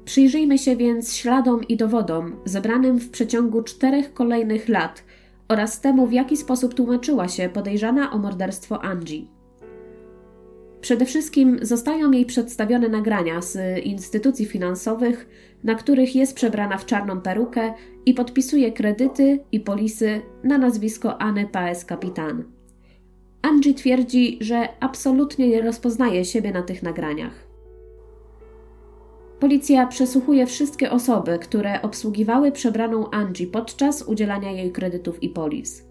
Przyjrzyjmy 0.08 0.58
się 0.58 0.76
więc 0.76 1.16
śladom 1.16 1.68
i 1.68 1.78
dowodom 1.78 2.36
zebranym 2.46 3.00
w 3.00 3.10
przeciągu 3.10 3.62
czterech 3.62 4.14
kolejnych 4.14 4.70
lat 4.70 5.04
oraz 5.48 5.82
temu, 5.82 6.08
w 6.08 6.12
jaki 6.12 6.38
sposób 6.38 6.74
tłumaczyła 6.74 7.28
się 7.28 7.50
podejrzana 7.50 8.12
o 8.12 8.18
morderstwo 8.18 8.84
Angie. 8.84 9.26
Przede 10.82 11.06
wszystkim 11.06 11.60
zostają 11.62 12.12
jej 12.12 12.26
przedstawione 12.26 12.90
nagrania 12.90 13.42
z 13.42 13.80
instytucji 13.86 14.46
finansowych, 14.46 15.30
na 15.64 15.76
których 15.76 16.16
jest 16.16 16.36
przebrana 16.36 16.78
w 16.78 16.86
czarną 16.86 17.22
perukę 17.22 17.74
i 18.06 18.14
podpisuje 18.14 18.72
kredyty 18.72 19.40
i 19.52 19.60
polisy 19.60 20.22
na 20.44 20.58
nazwisko 20.58 21.22
Anny 21.22 21.48
Paes 21.48 21.86
Kapitan. 21.86 22.44
Angie 23.42 23.74
twierdzi, 23.74 24.38
że 24.42 24.68
absolutnie 24.80 25.48
nie 25.48 25.62
rozpoznaje 25.62 26.26
siebie 26.26 26.52
na 26.52 26.62
tych 26.62 26.84
nagraniach. 26.84 27.47
Policja 29.40 29.88
przesłuchuje 29.88 30.46
wszystkie 30.46 30.92
osoby, 30.92 31.40
które 31.40 31.82
obsługiwały 31.82 32.52
przebraną 32.52 33.10
Angie 33.12 33.48
podczas 33.48 34.02
udzielania 34.02 34.52
jej 34.52 34.72
kredytów 34.72 35.24
i 35.24 35.30
polis. 35.30 35.84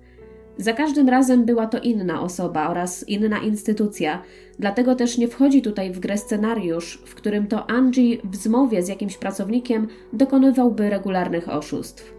Za 0.58 0.72
każdym 0.72 1.08
razem 1.08 1.44
była 1.44 1.66
to 1.66 1.78
inna 1.78 2.22
osoba 2.22 2.68
oraz 2.68 3.08
inna 3.08 3.38
instytucja, 3.38 4.22
dlatego 4.58 4.94
też 4.94 5.18
nie 5.18 5.28
wchodzi 5.28 5.62
tutaj 5.62 5.92
w 5.92 6.00
grę 6.00 6.18
scenariusz, 6.18 7.02
w 7.06 7.14
którym 7.14 7.46
to 7.46 7.70
Angie 7.70 8.18
w 8.24 8.36
zmowie 8.36 8.82
z 8.82 8.88
jakimś 8.88 9.16
pracownikiem 9.16 9.88
dokonywałby 10.12 10.90
regularnych 10.90 11.48
oszustw. 11.48 12.14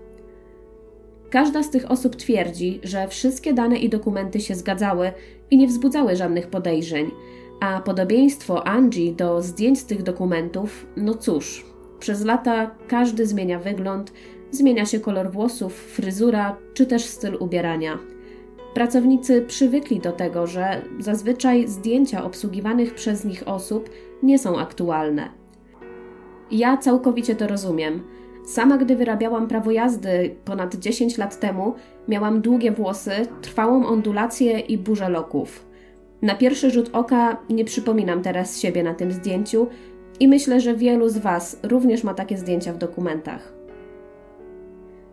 Każda 1.29 1.63
z 1.63 1.69
tych 1.69 1.91
osób 1.91 2.15
twierdzi, 2.15 2.79
że 2.83 3.07
wszystkie 3.07 3.53
dane 3.53 3.77
i 3.77 3.89
dokumenty 3.89 4.39
się 4.39 4.55
zgadzały 4.55 5.11
i 5.51 5.57
nie 5.57 5.67
wzbudzały 5.67 6.15
żadnych 6.15 6.47
podejrzeń, 6.47 7.11
a 7.59 7.81
podobieństwo 7.81 8.67
Angie 8.67 9.13
do 9.13 9.41
zdjęć 9.41 9.79
z 9.79 9.85
tych 9.85 10.03
dokumentów, 10.03 10.87
no 10.97 11.13
cóż, 11.13 11.65
przez 11.99 12.25
lata 12.25 12.71
każdy 12.87 13.25
zmienia 13.25 13.59
wygląd, 13.59 14.13
zmienia 14.51 14.85
się 14.85 14.99
kolor 14.99 15.31
włosów, 15.31 15.73
fryzura 15.73 16.57
czy 16.73 16.85
też 16.85 17.05
styl 17.05 17.37
ubierania. 17.39 17.99
Pracownicy 18.73 19.41
przywykli 19.41 19.99
do 19.99 20.11
tego, 20.11 20.47
że 20.47 20.81
zazwyczaj 20.99 21.67
zdjęcia 21.67 22.23
obsługiwanych 22.23 22.93
przez 22.93 23.25
nich 23.25 23.47
osób 23.47 23.89
nie 24.23 24.39
są 24.39 24.59
aktualne. 24.59 25.29
Ja 26.51 26.77
całkowicie 26.77 27.35
to 27.35 27.47
rozumiem. 27.47 28.03
Sama, 28.45 28.77
gdy 28.77 28.95
wyrabiałam 28.95 29.47
prawo 29.47 29.71
jazdy 29.71 30.35
ponad 30.45 30.75
10 30.75 31.17
lat 31.17 31.39
temu, 31.39 31.73
miałam 32.07 32.41
długie 32.41 32.71
włosy, 32.71 33.11
trwałą 33.41 33.85
ondulację 33.85 34.59
i 34.59 34.77
burzę 34.77 35.09
loków. 35.09 35.66
Na 36.21 36.35
pierwszy 36.35 36.71
rzut 36.71 36.89
oka 36.93 37.37
nie 37.49 37.65
przypominam 37.65 38.21
teraz 38.21 38.59
siebie 38.59 38.83
na 38.83 38.93
tym 38.93 39.11
zdjęciu 39.11 39.67
i 40.19 40.27
myślę, 40.27 40.59
że 40.59 40.75
wielu 40.75 41.09
z 41.09 41.17
Was 41.17 41.59
również 41.63 42.03
ma 42.03 42.13
takie 42.13 42.37
zdjęcia 42.37 42.73
w 42.73 42.77
dokumentach. 42.77 43.53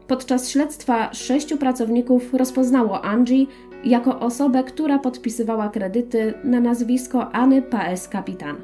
Podczas 0.06 0.50
śledztwa 0.50 1.14
sześciu 1.14 1.56
pracowników 1.56 2.34
rozpoznało 2.34 3.04
Angie 3.04 3.46
jako 3.84 4.20
osobę, 4.20 4.64
która 4.64 4.98
podpisywała 4.98 5.68
kredyty 5.68 6.34
na 6.44 6.60
nazwisko 6.60 7.32
Anny 7.32 7.62
Paes 7.62 8.08
Kapitan. 8.08 8.56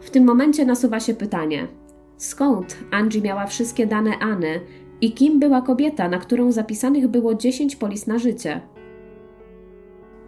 W 0.00 0.10
tym 0.10 0.24
momencie 0.24 0.64
nasuwa 0.64 1.00
się 1.00 1.14
pytanie: 1.14 1.68
skąd 2.16 2.76
Angie 2.90 3.20
miała 3.20 3.46
wszystkie 3.46 3.86
dane 3.86 4.18
Anny 4.18 4.60
i 5.00 5.12
kim 5.12 5.40
była 5.40 5.62
kobieta, 5.62 6.08
na 6.08 6.18
którą 6.18 6.52
zapisanych 6.52 7.08
było 7.08 7.34
10 7.34 7.76
polis 7.76 8.06
na 8.06 8.18
życie? 8.18 8.60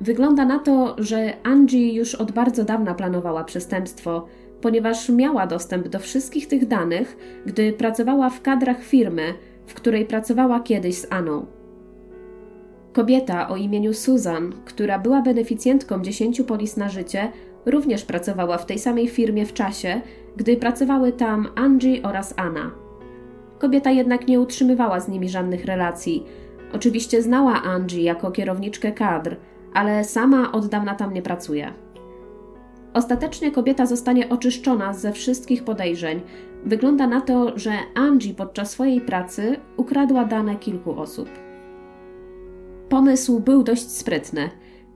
Wygląda 0.01 0.45
na 0.45 0.59
to, 0.59 0.97
że 0.99 1.33
Angie 1.43 1.93
już 1.93 2.15
od 2.15 2.33
bardzo 2.33 2.65
dawna 2.65 2.95
planowała 2.95 3.45
przestępstwo, 3.45 4.27
ponieważ 4.61 5.09
miała 5.09 5.47
dostęp 5.47 5.89
do 5.89 5.99
wszystkich 5.99 6.49
tych 6.49 6.67
danych, 6.67 7.17
gdy 7.47 7.73
pracowała 7.73 8.31
w 8.31 8.43
kadrach 8.43 8.83
firmy, 8.83 9.35
w 9.67 9.75
której 9.75 10.05
pracowała 10.05 10.61
kiedyś 10.61 10.95
z 10.99 11.07
Aną. 11.13 11.47
Kobieta 12.93 13.49
o 13.49 13.57
imieniu 13.57 13.95
Susan, 13.95 14.53
która 14.65 14.99
była 14.99 15.23
beneficjentką 15.23 16.03
10 16.03 16.43
polis 16.43 16.77
na 16.77 16.89
życie, 16.89 17.33
również 17.67 18.05
pracowała 18.05 18.59
w 18.59 18.67
tej 18.67 18.79
samej 18.79 19.09
firmie 19.09 19.47
w 19.47 19.53
czasie, 19.53 20.01
gdy 20.37 20.57
pracowały 20.57 21.13
tam 21.13 21.49
Angie 21.55 22.03
oraz 22.03 22.35
Anna. 22.37 22.71
Kobieta 23.59 23.91
jednak 23.91 24.29
nie 24.29 24.41
utrzymywała 24.41 25.01
z 25.01 25.09
nimi 25.09 25.29
żadnych 25.29 25.65
relacji. 25.65 26.27
Oczywiście 26.73 27.23
znała 27.23 27.63
Angie 27.63 28.03
jako 28.03 28.31
kierowniczkę 28.31 28.93
kadr, 28.93 29.37
ale 29.77 30.05
sama 30.05 30.53
od 30.53 30.67
dawna 30.67 30.95
tam 30.95 31.15
nie 31.15 31.23
pracuje. 31.23 31.73
Ostatecznie 32.95 33.51
kobieta 33.51 33.87
zostanie 33.87 34.29
oczyszczona 34.29 34.95
ze 34.95 35.13
wszystkich 35.13 35.65
podejrzeń. 35.65 36.21
Wygląda 36.65 37.07
na 37.07 37.21
to, 37.21 37.59
że 37.59 37.73
Angie 37.95 38.35
podczas 38.35 38.71
swojej 38.71 39.01
pracy 39.01 39.57
ukradła 39.77 40.25
dane 40.25 40.57
kilku 40.57 41.01
osób. 41.01 41.29
Pomysł 42.89 43.41
był 43.41 43.63
dość 43.63 43.91
sprytny. 43.91 44.51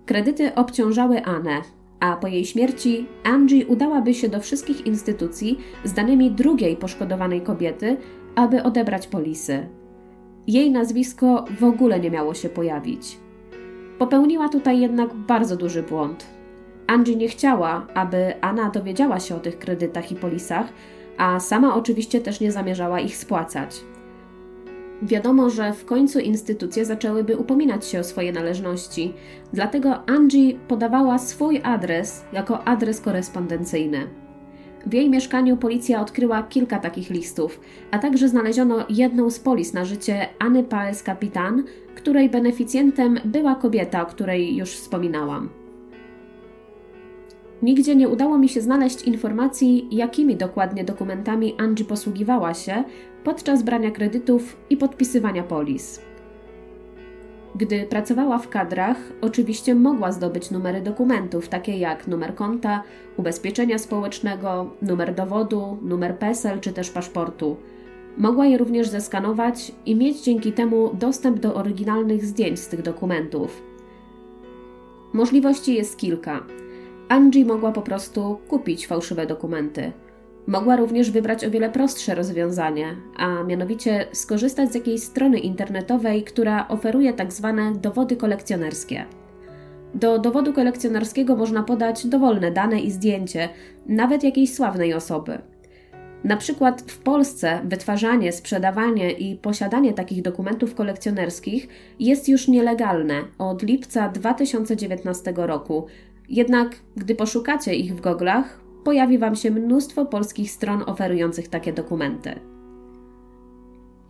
Kredyty 0.06 0.54
obciążały 0.54 1.24
Anę, 1.24 1.62
a 2.00 2.16
po 2.16 2.26
jej 2.26 2.44
śmierci 2.44 3.06
Angie 3.24 3.66
udałaby 3.66 4.14
się 4.14 4.28
do 4.28 4.40
wszystkich 4.40 4.86
instytucji 4.86 5.58
z 5.84 5.92
danymi 5.92 6.30
drugiej 6.30 6.76
poszkodowanej 6.76 7.40
kobiety, 7.40 7.96
aby 8.34 8.62
odebrać 8.62 9.06
polisy. 9.06 9.68
Jej 10.46 10.70
nazwisko 10.70 11.44
w 11.60 11.64
ogóle 11.64 12.00
nie 12.00 12.10
miało 12.10 12.34
się 12.34 12.48
pojawić. 12.48 13.19
Popełniła 14.00 14.48
tutaj 14.48 14.80
jednak 14.80 15.14
bardzo 15.14 15.56
duży 15.56 15.82
błąd. 15.82 16.26
Angie 16.86 17.16
nie 17.16 17.28
chciała, 17.28 17.86
aby 17.94 18.40
Anna 18.40 18.70
dowiedziała 18.70 19.20
się 19.20 19.36
o 19.36 19.40
tych 19.40 19.58
kredytach 19.58 20.12
i 20.12 20.14
polisach, 20.14 20.66
a 21.18 21.40
sama 21.40 21.74
oczywiście 21.74 22.20
też 22.20 22.40
nie 22.40 22.52
zamierzała 22.52 23.00
ich 23.00 23.16
spłacać. 23.16 23.80
Wiadomo, 25.02 25.50
że 25.50 25.72
w 25.72 25.84
końcu 25.84 26.18
instytucje 26.18 26.84
zaczęłyby 26.84 27.36
upominać 27.36 27.86
się 27.86 28.00
o 28.00 28.04
swoje 28.04 28.32
należności, 28.32 29.12
dlatego 29.52 30.08
Angie 30.08 30.54
podawała 30.68 31.18
swój 31.18 31.60
adres 31.64 32.24
jako 32.32 32.64
adres 32.64 33.00
korespondencyjny. 33.00 34.06
W 34.86 34.94
jej 34.94 35.10
mieszkaniu 35.10 35.56
policja 35.56 36.00
odkryła 36.00 36.42
kilka 36.42 36.78
takich 36.78 37.10
listów, 37.10 37.60
a 37.90 37.98
także 37.98 38.28
znaleziono 38.28 38.84
jedną 38.88 39.30
z 39.30 39.38
polis 39.38 39.72
na 39.72 39.84
życie 39.84 40.28
Anny 40.38 40.64
Paes 40.64 41.02
Kapitan, 41.02 41.64
której 42.00 42.30
beneficjentem 42.30 43.20
była 43.24 43.54
kobieta, 43.54 44.02
o 44.02 44.06
której 44.06 44.56
już 44.56 44.70
wspominałam. 44.70 45.48
Nigdzie 47.62 47.96
nie 47.96 48.08
udało 48.08 48.38
mi 48.38 48.48
się 48.48 48.60
znaleźć 48.60 49.02
informacji, 49.02 49.88
jakimi 49.90 50.36
dokładnie 50.36 50.84
dokumentami 50.84 51.54
Angie 51.58 51.84
posługiwała 51.84 52.54
się 52.54 52.84
podczas 53.24 53.62
brania 53.62 53.90
kredytów 53.90 54.56
i 54.70 54.76
podpisywania 54.76 55.42
polis. 55.42 56.00
Gdy 57.54 57.86
pracowała 57.86 58.38
w 58.38 58.48
kadrach, 58.48 58.96
oczywiście 59.20 59.74
mogła 59.74 60.12
zdobyć 60.12 60.50
numery 60.50 60.80
dokumentów, 60.80 61.48
takie 61.48 61.78
jak 61.78 62.06
numer 62.08 62.34
konta, 62.34 62.82
ubezpieczenia 63.16 63.78
społecznego, 63.78 64.70
numer 64.82 65.14
dowodu, 65.14 65.78
numer 65.82 66.18
PESEL 66.18 66.60
czy 66.60 66.72
też 66.72 66.90
paszportu. 66.90 67.56
Mogła 68.18 68.46
je 68.46 68.58
również 68.58 68.88
zeskanować 68.88 69.72
i 69.86 69.96
mieć 69.96 70.22
dzięki 70.22 70.52
temu 70.52 70.90
dostęp 70.94 71.38
do 71.38 71.54
oryginalnych 71.54 72.24
zdjęć 72.24 72.60
z 72.60 72.68
tych 72.68 72.82
dokumentów. 72.82 73.62
Możliwości 75.12 75.74
jest 75.74 75.96
kilka. 75.96 76.46
Angie 77.08 77.44
mogła 77.44 77.72
po 77.72 77.82
prostu 77.82 78.38
kupić 78.48 78.86
fałszywe 78.86 79.26
dokumenty. 79.26 79.92
Mogła 80.46 80.76
również 80.76 81.10
wybrać 81.10 81.44
o 81.44 81.50
wiele 81.50 81.70
prostsze 81.70 82.14
rozwiązanie, 82.14 82.96
a 83.16 83.42
mianowicie 83.42 84.06
skorzystać 84.12 84.72
z 84.72 84.74
jakiejś 84.74 85.02
strony 85.02 85.38
internetowej, 85.38 86.24
która 86.24 86.68
oferuje 86.68 87.12
tak 87.12 87.32
zwane 87.32 87.72
dowody 87.72 88.16
kolekcjonerskie. 88.16 89.04
Do 89.94 90.18
dowodu 90.18 90.52
kolekcjonerskiego 90.52 91.36
można 91.36 91.62
podać 91.62 92.06
dowolne 92.06 92.50
dane 92.50 92.80
i 92.80 92.90
zdjęcie, 92.90 93.48
nawet 93.86 94.24
jakiejś 94.24 94.54
sławnej 94.54 94.94
osoby. 94.94 95.38
Na 96.24 96.36
przykład 96.36 96.82
w 96.82 96.98
Polsce 96.98 97.60
wytwarzanie, 97.64 98.32
sprzedawanie 98.32 99.10
i 99.10 99.36
posiadanie 99.36 99.92
takich 99.92 100.22
dokumentów 100.22 100.74
kolekcjonerskich 100.74 101.68
jest 101.98 102.28
już 102.28 102.48
nielegalne 102.48 103.14
od 103.38 103.62
lipca 103.62 104.08
2019 104.08 105.32
roku. 105.36 105.86
Jednak 106.28 106.76
gdy 106.96 107.14
poszukacie 107.14 107.74
ich 107.74 107.96
w 107.96 108.00
goglach, 108.00 108.60
pojawi 108.84 109.18
Wam 109.18 109.36
się 109.36 109.50
mnóstwo 109.50 110.06
polskich 110.06 110.50
stron 110.50 110.82
oferujących 110.86 111.48
takie 111.48 111.72
dokumenty. 111.72 112.40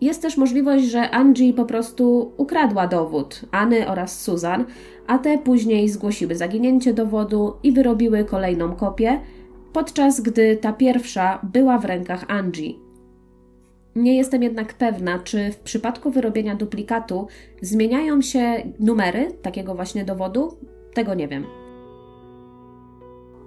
Jest 0.01 0.21
też 0.21 0.37
możliwość, 0.37 0.85
że 0.85 1.11
Angie 1.11 1.53
po 1.53 1.65
prostu 1.65 2.31
ukradła 2.37 2.87
dowód 2.87 3.41
Anny 3.51 3.87
oraz 3.87 4.21
Susan, 4.21 4.65
a 5.07 5.17
te 5.17 5.37
później 5.37 5.89
zgłosiły 5.89 6.35
zaginięcie 6.35 6.93
dowodu 6.93 7.53
i 7.63 7.71
wyrobiły 7.71 8.25
kolejną 8.25 8.75
kopię, 8.75 9.19
podczas 9.73 10.21
gdy 10.21 10.57
ta 10.57 10.73
pierwsza 10.73 11.39
była 11.43 11.77
w 11.77 11.85
rękach 11.85 12.25
Angie. 12.27 12.73
Nie 13.95 14.17
jestem 14.17 14.43
jednak 14.43 14.73
pewna, 14.73 15.19
czy 15.19 15.51
w 15.51 15.57
przypadku 15.57 16.11
wyrobienia 16.11 16.55
duplikatu 16.55 17.27
zmieniają 17.61 18.21
się 18.21 18.71
numery 18.79 19.31
takiego 19.41 19.75
właśnie 19.75 20.05
dowodu. 20.05 20.57
Tego 20.93 21.13
nie 21.13 21.27
wiem. 21.27 21.45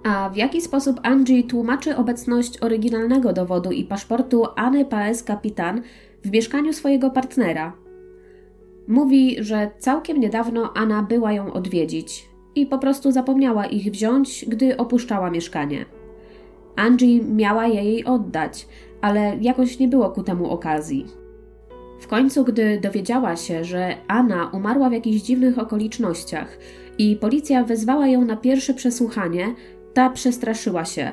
A 0.03 0.29
w 0.29 0.35
jaki 0.35 0.61
sposób 0.61 0.99
Angie 1.03 1.43
tłumaczy 1.43 1.95
obecność 1.95 2.63
oryginalnego 2.63 3.33
dowodu 3.33 3.71
i 3.71 3.83
paszportu 3.83 4.43
Anny 4.55 4.85
Paes 4.85 5.23
Kapitan 5.23 5.81
w 6.23 6.31
mieszkaniu 6.31 6.73
swojego 6.73 7.09
partnera? 7.09 7.73
Mówi, 8.87 9.35
że 9.39 9.71
całkiem 9.79 10.19
niedawno 10.19 10.73
Anna 10.73 11.03
była 11.03 11.33
ją 11.33 11.53
odwiedzić 11.53 12.29
i 12.55 12.65
po 12.65 12.77
prostu 12.77 13.11
zapomniała 13.11 13.65
ich 13.65 13.91
wziąć, 13.91 14.45
gdy 14.47 14.77
opuszczała 14.77 15.31
mieszkanie. 15.31 15.85
Angie 16.75 17.23
miała 17.23 17.67
je 17.67 17.83
jej 17.83 18.05
oddać, 18.05 18.67
ale 19.01 19.37
jakoś 19.41 19.79
nie 19.79 19.87
było 19.87 20.09
ku 20.09 20.23
temu 20.23 20.49
okazji. 20.49 21.05
W 21.99 22.07
końcu, 22.07 22.43
gdy 22.43 22.79
dowiedziała 22.79 23.35
się, 23.35 23.63
że 23.63 23.95
Anna 24.07 24.49
umarła 24.53 24.89
w 24.89 24.93
jakichś 24.93 25.21
dziwnych 25.21 25.59
okolicznościach 25.59 26.57
i 26.97 27.15
policja 27.15 27.63
wezwała 27.63 28.07
ją 28.07 28.25
na 28.25 28.37
pierwsze 28.37 28.73
przesłuchanie, 28.73 29.55
ta 29.93 30.09
przestraszyła 30.09 30.85
się. 30.85 31.11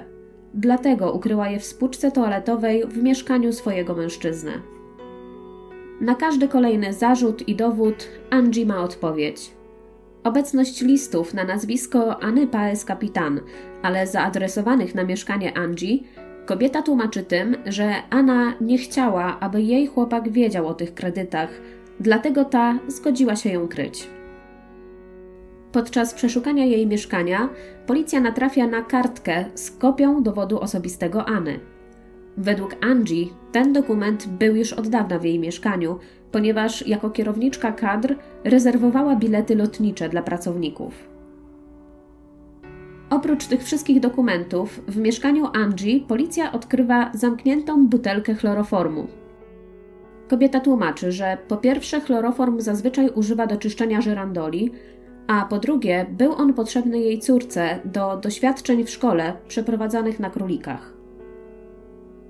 Dlatego 0.54 1.12
ukryła 1.12 1.48
je 1.48 1.58
w 1.58 1.64
spłuczce 1.64 2.10
toaletowej 2.10 2.86
w 2.86 3.02
mieszkaniu 3.02 3.52
swojego 3.52 3.94
mężczyzny. 3.94 4.52
Na 6.00 6.14
każdy 6.14 6.48
kolejny 6.48 6.92
zarzut 6.92 7.48
i 7.48 7.56
dowód 7.56 8.08
Angie 8.30 8.66
ma 8.66 8.82
odpowiedź. 8.82 9.50
Obecność 10.24 10.80
listów 10.80 11.34
na 11.34 11.44
nazwisko 11.44 12.22
Anny 12.22 12.46
Paes 12.46 12.84
Kapitan, 12.84 13.40
ale 13.82 14.06
zaadresowanych 14.06 14.94
na 14.94 15.04
mieszkanie 15.04 15.56
Angie, 15.56 15.98
kobieta 16.46 16.82
tłumaczy 16.82 17.22
tym, 17.22 17.56
że 17.66 17.94
Anna 18.10 18.54
nie 18.60 18.78
chciała, 18.78 19.40
aby 19.40 19.62
jej 19.62 19.86
chłopak 19.86 20.28
wiedział 20.28 20.66
o 20.66 20.74
tych 20.74 20.94
kredytach, 20.94 21.50
dlatego 22.00 22.44
ta 22.44 22.78
zgodziła 22.88 23.36
się 23.36 23.50
ją 23.50 23.68
kryć. 23.68 24.08
Podczas 25.72 26.14
przeszukania 26.14 26.64
jej 26.64 26.86
mieszkania 26.86 27.48
policja 27.86 28.20
natrafia 28.20 28.66
na 28.66 28.82
kartkę 28.82 29.44
z 29.54 29.70
kopią 29.70 30.22
dowodu 30.22 30.60
osobistego 30.60 31.24
Anny. 31.28 31.60
Według 32.36 32.76
Angie 32.80 33.26
ten 33.52 33.72
dokument 33.72 34.26
był 34.28 34.56
już 34.56 34.72
od 34.72 34.88
dawna 34.88 35.18
w 35.18 35.24
jej 35.24 35.38
mieszkaniu, 35.38 35.98
ponieważ 36.32 36.86
jako 36.86 37.10
kierowniczka 37.10 37.72
kadr 37.72 38.16
rezerwowała 38.44 39.16
bilety 39.16 39.56
lotnicze 39.56 40.08
dla 40.08 40.22
pracowników. 40.22 41.11
Oprócz 43.12 43.46
tych 43.46 43.64
wszystkich 43.64 44.00
dokumentów, 44.00 44.80
w 44.88 44.96
mieszkaniu 44.96 45.46
Angie 45.54 46.00
policja 46.00 46.52
odkrywa 46.52 47.10
zamkniętą 47.14 47.86
butelkę 47.86 48.34
chloroformu. 48.34 49.06
Kobieta 50.28 50.60
tłumaczy, 50.60 51.12
że 51.12 51.38
po 51.48 51.56
pierwsze 51.56 52.00
chloroform 52.00 52.60
zazwyczaj 52.60 53.10
używa 53.10 53.46
do 53.46 53.56
czyszczenia 53.56 54.00
żyrandoli, 54.00 54.72
a 55.26 55.44
po 55.44 55.58
drugie 55.58 56.06
był 56.10 56.32
on 56.32 56.54
potrzebny 56.54 56.98
jej 56.98 57.18
córce 57.18 57.78
do 57.84 58.16
doświadczeń 58.16 58.84
w 58.84 58.90
szkole 58.90 59.32
przeprowadzanych 59.48 60.20
na 60.20 60.30
królikach. 60.30 60.92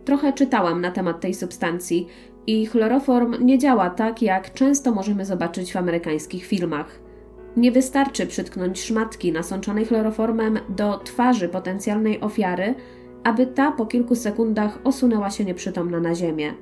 Trochę 0.05 0.33
czytałam 0.33 0.81
na 0.81 0.91
temat 0.91 1.21
tej 1.21 1.35
substancji 1.35 2.07
i 2.47 2.67
chloroform 2.67 3.45
nie 3.45 3.59
działa 3.59 3.91
tak, 3.91 4.23
jak 4.23 4.55
często 4.55 4.93
możemy 4.93 5.25
zobaczyć 5.25 5.73
w 5.73 5.77
amerykańskich 5.77 6.45
filmach. 6.45 7.12
Nie 7.57 7.73
wystarczy 7.73 8.27
przytknąć 8.27 8.81
szmatki 8.81 9.33
nasączonej 9.33 9.85
chloroformem 9.85 10.59
do 10.69 10.99
twarzy 10.99 11.49
potencjalnej 11.49 12.21
ofiary, 12.21 12.75
aby 13.25 13.47
ta 13.47 13.73
po 13.73 13.87
kilku 13.87 14.15
sekundach 14.15 14.79
osunęła 14.85 15.31
się 15.31 15.45
nieprzytomna 15.45 16.01
na 16.01 16.15
ziemię. 16.15 16.55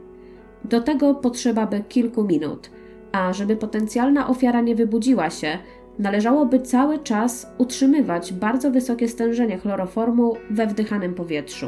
Do 0.64 0.80
tego 0.80 1.14
potrzeba 1.14 1.66
by 1.66 1.80
kilku 1.80 2.24
minut, 2.24 2.70
a 3.12 3.32
żeby 3.32 3.56
potencjalna 3.56 4.28
ofiara 4.28 4.60
nie 4.60 4.74
wybudziła 4.74 5.30
się, 5.30 5.58
należałoby 5.98 6.60
cały 6.60 6.98
czas 6.98 7.46
utrzymywać 7.58 8.32
bardzo 8.32 8.70
wysokie 8.70 9.08
stężenie 9.08 9.58
chloroformu 9.58 10.36
we 10.50 10.66
wdychanym 10.66 11.14
powietrzu. 11.14 11.66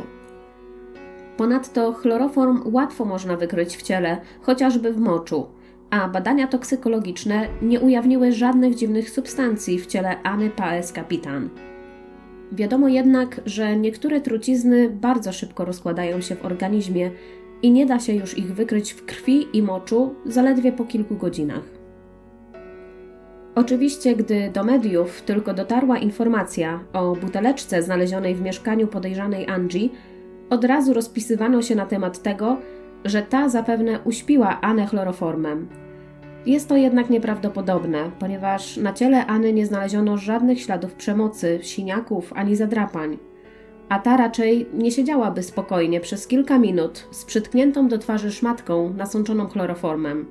Ponadto 1.37 1.93
chloroform 1.93 2.63
łatwo 2.65 3.05
można 3.05 3.37
wykryć 3.37 3.77
w 3.77 3.83
ciele, 3.83 4.21
chociażby 4.41 4.93
w 4.93 5.01
moczu, 5.01 5.47
a 5.93 6.09
badania 6.09 6.47
toksykologiczne 6.47 7.49
nie 7.63 7.81
ujawniły 7.81 8.33
żadnych 8.33 8.75
dziwnych 8.75 9.11
substancji 9.11 9.79
w 9.79 9.87
ciele 9.87 10.23
Anny 10.23 10.51
Paes 10.51 10.93
Kapitan. 10.93 11.51
Wiadomo 12.53 12.89
jednak, 12.89 13.41
że 13.47 13.77
niektóre 13.77 14.21
trucizny 14.21 14.91
bardzo 14.91 15.33
szybko 15.33 15.65
rozkładają 15.65 16.21
się 16.21 16.35
w 16.37 16.45
organizmie 16.45 17.11
i 17.63 17.71
nie 17.71 17.87
da 17.87 18.01
się 18.01 18.13
już 18.15 18.39
ich 18.39 18.55
wykryć 18.55 18.93
w 18.93 19.05
krwi 19.05 19.47
i 19.53 19.63
moczu 19.63 20.15
zaledwie 20.27 20.73
po 20.73 20.85
kilku 20.85 21.17
godzinach. 21.17 21.65
Oczywiście, 23.55 24.17
gdy 24.17 24.51
do 24.51 24.65
mediów 24.65 25.23
tylko 25.23 25.55
dotarła 25.55 25.99
informacja 25.99 26.85
o 26.93 27.17
buteleczce 27.17 27.83
znalezionej 27.83 28.35
w 28.35 28.43
mieszkaniu 28.43 28.87
podejrzanej 28.87 29.49
Angie, 29.49 29.89
od 30.51 30.65
razu 30.65 30.95
rozpisywano 30.95 31.63
się 31.63 31.75
na 31.75 31.87
temat 31.87 32.23
tego, 32.23 32.57
że 33.05 33.23
ta 33.23 33.49
zapewne 33.49 34.01
uśpiła 34.05 34.61
Anę 34.61 34.87
chloroformem. 34.87 35.82
Jest 36.47 36.69
to 36.69 36.77
jednak 36.77 37.11
nieprawdopodobne, 37.11 38.11
ponieważ 38.19 38.77
na 38.77 38.93
ciele 38.93 39.27
Any 39.27 39.53
nie 39.53 39.67
znaleziono 39.67 40.19
żadnych 40.19 40.61
śladów 40.61 40.95
przemocy, 40.95 41.59
siniaków 41.63 42.33
ani 42.37 42.57
zadrapań. 42.57 43.19
A 43.89 43.99
ta 43.99 44.17
raczej 44.17 44.67
nie 44.75 44.91
siedziałaby 44.93 45.43
spokojnie 45.43 46.01
przez 46.01 46.27
kilka 46.27 46.59
minut 46.59 47.09
z 47.11 47.25
przytkniętą 47.25 47.89
do 47.89 47.99
twarzy 47.99 48.33
szmatką 48.33 48.95
nasączoną 48.97 49.47
chloroformem. 49.47 50.27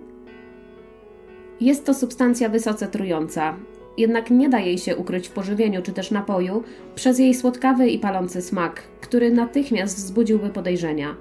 Jest 1.62 1.86
to 1.86 1.94
substancja 1.94 2.50
wysoce 2.50 2.88
trująca, 2.88 3.56
jednak 3.98 4.32
nie 4.32 4.50
da 4.50 4.60
jej 4.60 4.78
się 4.78 4.96
ukryć 4.96 5.28
w 5.28 5.32
pożywieniu 5.32 5.82
czy 5.82 5.92
też 5.94 6.12
napoju 6.12 6.64
przez 6.96 7.20
jej 7.20 7.34
słodkawy 7.34 7.90
i 7.90 8.00
palący 8.00 8.42
smak, 8.42 8.82
który 9.02 9.32
natychmiast 9.32 9.98
wzbudziłby 9.98 10.50
podejrzenia. 10.50 11.16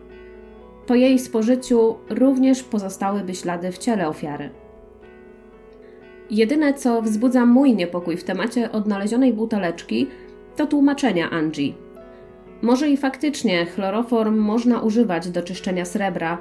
po 0.87 0.95
jej 0.95 1.19
spożyciu 1.19 1.97
również 2.09 2.63
pozostałyby 2.63 3.35
ślady 3.35 3.73
w 3.73 3.79
ciele 3.79 4.09
ofiary. 4.09 4.51
Jedyne, 6.31 6.75
co 6.75 7.03
wzbudza 7.03 7.47
mój 7.47 7.75
niepokój 7.75 8.17
w 8.17 8.25
temacie 8.25 8.73
odnalezionej 8.73 9.33
buteleczki, 9.33 10.07
to 10.57 10.67
tłumaczenia 10.67 11.31
Angie. 11.31 11.73
Może 12.63 12.91
i 12.91 12.97
faktycznie 12.97 13.67
chloroform 13.67 14.39
można 14.39 14.81
używać 14.81 15.29
do 15.29 15.43
czyszczenia 15.43 15.85
srebra, 15.85 16.39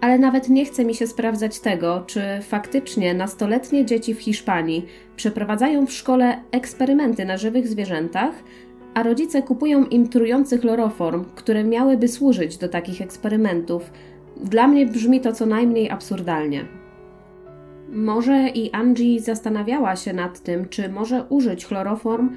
ale 0.00 0.18
nawet 0.18 0.48
nie 0.48 0.64
chce 0.64 0.84
mi 0.84 0.94
się 0.94 1.06
sprawdzać 1.06 1.60
tego, 1.60 2.04
czy 2.06 2.20
faktycznie 2.42 3.14
nastoletnie 3.14 3.84
dzieci 3.84 4.14
w 4.14 4.20
Hiszpanii 4.20 4.86
przeprowadzają 5.16 5.86
w 5.86 5.92
szkole 5.92 6.42
eksperymenty 6.50 7.24
na 7.24 7.36
żywych 7.36 7.68
zwierzętach, 7.68 8.34
a 8.94 9.02
rodzice 9.02 9.42
kupują 9.42 9.84
im 9.84 10.08
trujący 10.08 10.58
chloroform, 10.58 11.24
które 11.34 11.64
miałyby 11.64 12.08
służyć 12.08 12.56
do 12.56 12.68
takich 12.68 13.00
eksperymentów. 13.00 13.90
Dla 14.36 14.68
mnie 14.68 14.86
brzmi 14.86 15.20
to 15.20 15.32
co 15.32 15.46
najmniej 15.46 15.90
absurdalnie. 15.90 16.83
Może 17.94 18.48
i 18.48 18.72
Angie 18.72 19.20
zastanawiała 19.20 19.96
się 19.96 20.12
nad 20.12 20.40
tym, 20.40 20.68
czy 20.68 20.88
może 20.88 21.24
użyć 21.28 21.66
chloroform 21.66 22.30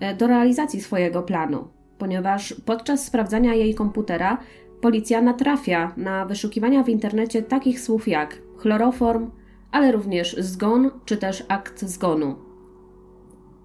e, 0.00 0.16
do 0.16 0.26
realizacji 0.26 0.80
swojego 0.80 1.22
planu, 1.22 1.68
ponieważ 1.98 2.54
podczas 2.64 3.06
sprawdzania 3.06 3.54
jej 3.54 3.74
komputera 3.74 4.38
policja 4.80 5.22
natrafia 5.22 5.92
na 5.96 6.26
wyszukiwania 6.26 6.82
w 6.82 6.88
internecie 6.88 7.42
takich 7.42 7.80
słów 7.80 8.08
jak 8.08 8.38
chloroform, 8.56 9.30
ale 9.72 9.92
również 9.92 10.36
zgon 10.38 10.90
czy 11.04 11.16
też 11.16 11.44
akt 11.48 11.84
zgonu. 11.84 12.34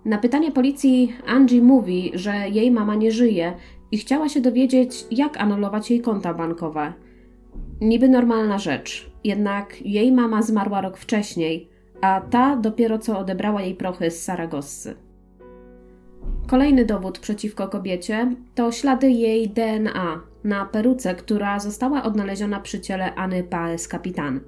Na 0.05 0.17
pytanie 0.17 0.51
policji 0.51 1.13
Angie 1.27 1.61
mówi, 1.61 2.11
że 2.13 2.49
jej 2.49 2.71
mama 2.71 2.95
nie 2.95 3.11
żyje 3.11 3.53
i 3.91 3.97
chciała 3.97 4.29
się 4.29 4.41
dowiedzieć, 4.41 5.05
jak 5.11 5.37
anulować 5.37 5.91
jej 5.91 6.01
konta 6.01 6.33
bankowe. 6.33 6.93
Niby 7.81 8.09
normalna 8.09 8.57
rzecz, 8.59 9.11
jednak 9.27 9.81
jej 9.81 10.11
mama 10.11 10.41
zmarła 10.41 10.81
rok 10.81 10.97
wcześniej, 10.97 11.69
a 12.01 12.21
ta 12.21 12.55
dopiero 12.55 12.99
co 12.99 13.19
odebrała 13.19 13.61
jej 13.61 13.75
prochy 13.75 14.11
z 14.11 14.23
Saragossy. 14.23 14.95
Kolejny 16.47 16.85
dowód 16.85 17.19
przeciwko 17.19 17.67
kobiecie 17.67 18.35
to 18.55 18.71
ślady 18.71 19.11
jej 19.11 19.49
DNA 19.49 20.21
na 20.43 20.65
peruce, 20.65 21.15
która 21.15 21.59
została 21.59 22.03
odnaleziona 22.03 22.59
przy 22.59 22.81
ciele 22.81 23.15
Anny 23.15 23.43
Paes 23.43 23.87
Kapitan. 23.87 24.39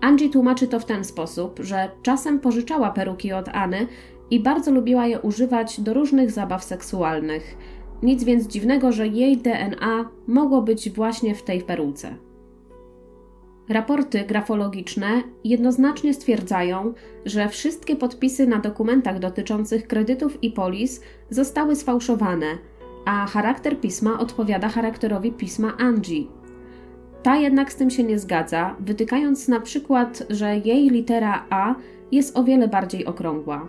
Angie 0.00 0.30
tłumaczy 0.30 0.68
to 0.68 0.80
w 0.80 0.84
ten 0.84 1.04
sposób, 1.04 1.60
że 1.62 1.90
czasem 2.02 2.40
pożyczała 2.40 2.90
peruki 2.90 3.32
od 3.32 3.48
Anny 3.48 3.86
i 4.30 4.40
bardzo 4.40 4.70
lubiła 4.70 5.06
je 5.06 5.20
używać 5.20 5.80
do 5.80 5.94
różnych 5.94 6.30
zabaw 6.30 6.64
seksualnych. 6.64 7.56
Nic 8.02 8.24
więc 8.24 8.46
dziwnego, 8.46 8.92
że 8.92 9.06
jej 9.08 9.36
DNA 9.36 10.08
mogło 10.26 10.62
być 10.62 10.90
właśnie 10.90 11.34
w 11.34 11.42
tej 11.42 11.60
peruce. 11.60 12.14
Raporty 13.72 14.24
grafologiczne 14.24 15.22
jednoznacznie 15.44 16.14
stwierdzają, 16.14 16.94
że 17.26 17.48
wszystkie 17.48 17.96
podpisy 17.96 18.46
na 18.46 18.58
dokumentach 18.58 19.18
dotyczących 19.18 19.86
kredytów 19.86 20.42
i 20.42 20.50
polis 20.50 21.00
zostały 21.30 21.76
sfałszowane, 21.76 22.46
a 23.04 23.26
charakter 23.26 23.80
pisma 23.80 24.18
odpowiada 24.18 24.68
charakterowi 24.68 25.32
pisma 25.32 25.76
Angie. 25.76 26.24
Ta 27.22 27.36
jednak 27.36 27.72
z 27.72 27.76
tym 27.76 27.90
się 27.90 28.02
nie 28.02 28.18
zgadza, 28.18 28.76
wytykając 28.80 29.48
na 29.48 29.60
przykład, 29.60 30.22
że 30.30 30.56
jej 30.56 30.90
litera 30.90 31.46
A 31.50 31.74
jest 32.12 32.36
o 32.36 32.44
wiele 32.44 32.68
bardziej 32.68 33.06
okrągła. 33.06 33.68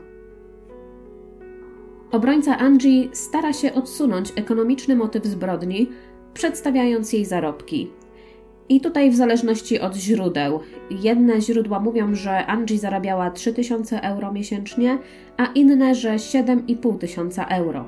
Obrońca 2.11 2.57
Angie 2.57 3.15
stara 3.15 3.53
się 3.53 3.73
odsunąć 3.73 4.33
ekonomiczny 4.35 4.95
motyw 4.95 5.25
zbrodni, 5.25 5.89
przedstawiając 6.33 7.13
jej 7.13 7.25
zarobki. 7.25 7.91
I 8.70 8.82
tutaj 8.82 9.11
w 9.11 9.16
zależności 9.16 9.80
od 9.80 9.95
źródeł. 9.95 10.59
Jedne 10.89 11.41
źródła 11.41 11.80
mówią, 11.80 12.16
że 12.16 12.45
Angie 12.45 12.78
zarabiała 12.78 13.32
3000 13.32 14.01
euro 14.01 14.32
miesięcznie, 14.32 14.97
a 15.38 15.45
inne, 15.45 15.95
że 15.95 16.16
7,5 16.16 16.97
tysiąca 16.97 17.45
euro. 17.45 17.88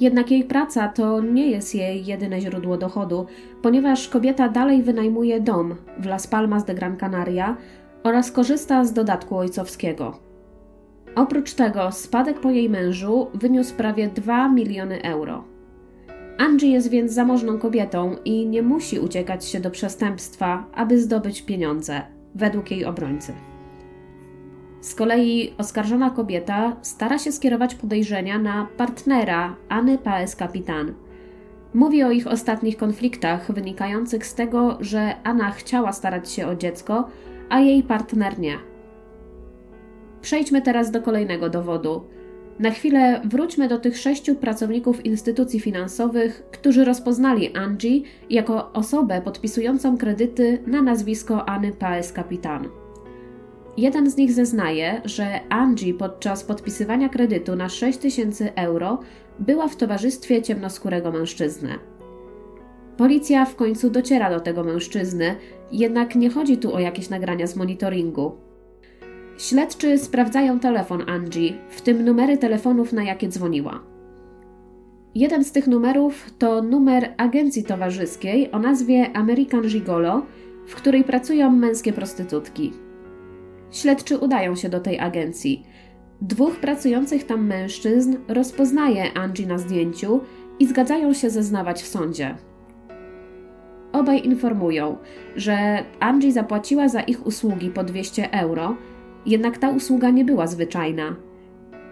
Jednak 0.00 0.30
jej 0.30 0.44
praca 0.44 0.88
to 0.88 1.20
nie 1.20 1.50
jest 1.50 1.74
jej 1.74 2.06
jedyne 2.06 2.40
źródło 2.40 2.76
dochodu, 2.76 3.26
ponieważ 3.62 4.08
kobieta 4.08 4.48
dalej 4.48 4.82
wynajmuje 4.82 5.40
dom 5.40 5.74
w 5.98 6.06
Las 6.06 6.26
Palmas 6.26 6.64
de 6.64 6.74
Gran 6.74 6.96
Canaria 6.96 7.56
oraz 8.02 8.32
korzysta 8.32 8.84
z 8.84 8.92
dodatku 8.92 9.36
ojcowskiego. 9.36 10.18
Oprócz 11.14 11.54
tego 11.54 11.92
spadek 11.92 12.40
po 12.40 12.50
jej 12.50 12.70
mężu 12.70 13.26
wyniósł 13.34 13.74
prawie 13.74 14.08
2 14.08 14.48
miliony 14.48 15.02
euro. 15.02 15.53
Angie 16.38 16.70
jest 16.70 16.90
więc 16.90 17.12
zamożną 17.12 17.58
kobietą 17.58 18.16
i 18.24 18.46
nie 18.46 18.62
musi 18.62 18.98
uciekać 18.98 19.44
się 19.44 19.60
do 19.60 19.70
przestępstwa, 19.70 20.66
aby 20.74 20.98
zdobyć 20.98 21.42
pieniądze, 21.42 22.02
według 22.34 22.70
jej 22.70 22.84
obrońcy. 22.84 23.32
Z 24.80 24.94
kolei 24.94 25.54
oskarżona 25.58 26.10
kobieta 26.10 26.76
stara 26.82 27.18
się 27.18 27.32
skierować 27.32 27.74
podejrzenia 27.74 28.38
na 28.38 28.68
partnera 28.76 29.56
Anny 29.68 29.98
Paes 29.98 30.36
Kapitan. 30.36 30.94
Mówi 31.74 32.02
o 32.02 32.10
ich 32.10 32.26
ostatnich 32.26 32.76
konfliktach 32.76 33.52
wynikających 33.52 34.26
z 34.26 34.34
tego, 34.34 34.78
że 34.80 35.14
Anna 35.22 35.50
chciała 35.50 35.92
starać 35.92 36.30
się 36.30 36.46
o 36.46 36.54
dziecko, 36.54 37.08
a 37.48 37.60
jej 37.60 37.82
partner 37.82 38.38
nie. 38.38 38.58
Przejdźmy 40.20 40.62
teraz 40.62 40.90
do 40.90 41.02
kolejnego 41.02 41.50
dowodu. 41.50 42.04
Na 42.58 42.70
chwilę 42.70 43.20
wróćmy 43.24 43.68
do 43.68 43.78
tych 43.78 43.98
sześciu 43.98 44.34
pracowników 44.34 45.06
instytucji 45.06 45.60
finansowych, 45.60 46.42
którzy 46.50 46.84
rozpoznali 46.84 47.56
Angie 47.56 48.00
jako 48.30 48.72
osobę 48.72 49.22
podpisującą 49.22 49.98
kredyty 49.98 50.58
na 50.66 50.82
nazwisko 50.82 51.48
Anny 51.48 51.72
Paes 51.72 52.12
Kapitan. 52.12 52.68
Jeden 53.76 54.10
z 54.10 54.16
nich 54.16 54.32
zeznaje, 54.32 55.00
że 55.04 55.40
Angie 55.48 55.94
podczas 55.94 56.44
podpisywania 56.44 57.08
kredytu 57.08 57.56
na 57.56 57.68
6000 57.68 58.54
euro 58.54 59.00
była 59.38 59.68
w 59.68 59.76
towarzystwie 59.76 60.42
ciemnoskórego 60.42 61.12
mężczyzny. 61.12 61.78
Policja 62.96 63.44
w 63.44 63.56
końcu 63.56 63.90
dociera 63.90 64.30
do 64.30 64.40
tego 64.40 64.64
mężczyzny, 64.64 65.36
jednak 65.72 66.16
nie 66.16 66.30
chodzi 66.30 66.56
tu 66.56 66.74
o 66.74 66.78
jakieś 66.78 67.10
nagrania 67.10 67.46
z 67.46 67.56
monitoringu. 67.56 68.43
Śledczy 69.38 69.98
sprawdzają 69.98 70.60
telefon 70.60 71.02
Angie, 71.06 71.52
w 71.68 71.80
tym 71.80 72.04
numery 72.04 72.38
telefonów, 72.38 72.92
na 72.92 73.04
jakie 73.04 73.28
dzwoniła. 73.28 73.80
Jeden 75.14 75.44
z 75.44 75.52
tych 75.52 75.66
numerów 75.66 76.30
to 76.38 76.62
numer 76.62 77.14
agencji 77.16 77.64
towarzyskiej 77.64 78.52
o 78.52 78.58
nazwie 78.58 79.16
American 79.16 79.62
Gigolo, 79.62 80.26
w 80.66 80.74
której 80.74 81.04
pracują 81.04 81.50
męskie 81.50 81.92
prostytutki. 81.92 82.72
Śledczy 83.70 84.18
udają 84.18 84.56
się 84.56 84.68
do 84.68 84.80
tej 84.80 85.00
agencji. 85.00 85.66
Dwóch 86.20 86.56
pracujących 86.56 87.24
tam 87.24 87.46
mężczyzn 87.46 88.16
rozpoznaje 88.28 89.12
Angie 89.14 89.46
na 89.46 89.58
zdjęciu 89.58 90.20
i 90.58 90.66
zgadzają 90.66 91.12
się 91.12 91.30
zeznawać 91.30 91.82
w 91.82 91.86
sądzie. 91.86 92.34
Obaj 93.92 94.26
informują, 94.26 94.96
że 95.36 95.84
Angie 96.00 96.32
zapłaciła 96.32 96.88
za 96.88 97.00
ich 97.00 97.26
usługi 97.26 97.70
po 97.70 97.84
200 97.84 98.32
euro, 98.32 98.76
jednak 99.26 99.58
ta 99.58 99.70
usługa 99.70 100.10
nie 100.10 100.24
była 100.24 100.46
zwyczajna. 100.46 101.16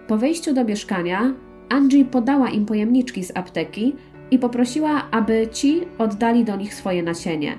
Po 0.07 0.17
wejściu 0.17 0.55
do 0.55 0.65
mieszkania 0.65 1.35
Angie 1.69 2.05
podała 2.05 2.51
im 2.51 2.67
pojemniczki 2.67 3.25
z 3.25 3.37
apteki 3.37 3.95
i 4.31 4.39
poprosiła, 4.39 5.11
aby 5.11 5.49
ci 5.53 5.81
oddali 5.99 6.45
do 6.45 6.57
nich 6.57 6.75
swoje 6.75 7.03
nasienie. 7.03 7.59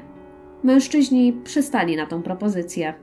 Mężczyźni 0.63 1.33
przystali 1.43 1.95
na 1.95 2.05
tą 2.05 2.21
propozycję. 2.21 2.93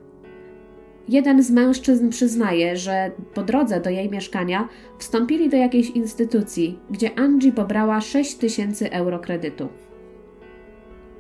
Jeden 1.09 1.43
z 1.43 1.51
mężczyzn 1.51 2.09
przyznaje, 2.09 2.77
że 2.77 3.11
po 3.35 3.43
drodze 3.43 3.81
do 3.81 3.91
jej 3.91 4.11
mieszkania 4.11 4.69
wstąpili 4.99 5.49
do 5.49 5.57
jakiejś 5.57 5.91
instytucji, 5.91 6.79
gdzie 6.91 7.19
Angie 7.19 7.53
pobrała 7.53 8.01
6 8.01 8.35
tysięcy 8.35 8.93
euro 8.93 9.19
kredytu. 9.19 9.69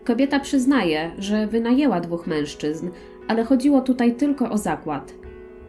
Kobieta 0.04 0.40
przyznaje, 0.40 1.10
że 1.18 1.46
wynajęła 1.46 2.00
dwóch 2.00 2.26
mężczyzn, 2.26 2.90
ale 3.28 3.44
chodziło 3.44 3.80
tutaj 3.80 4.14
tylko 4.14 4.50
o 4.50 4.58
zakład. 4.58 5.19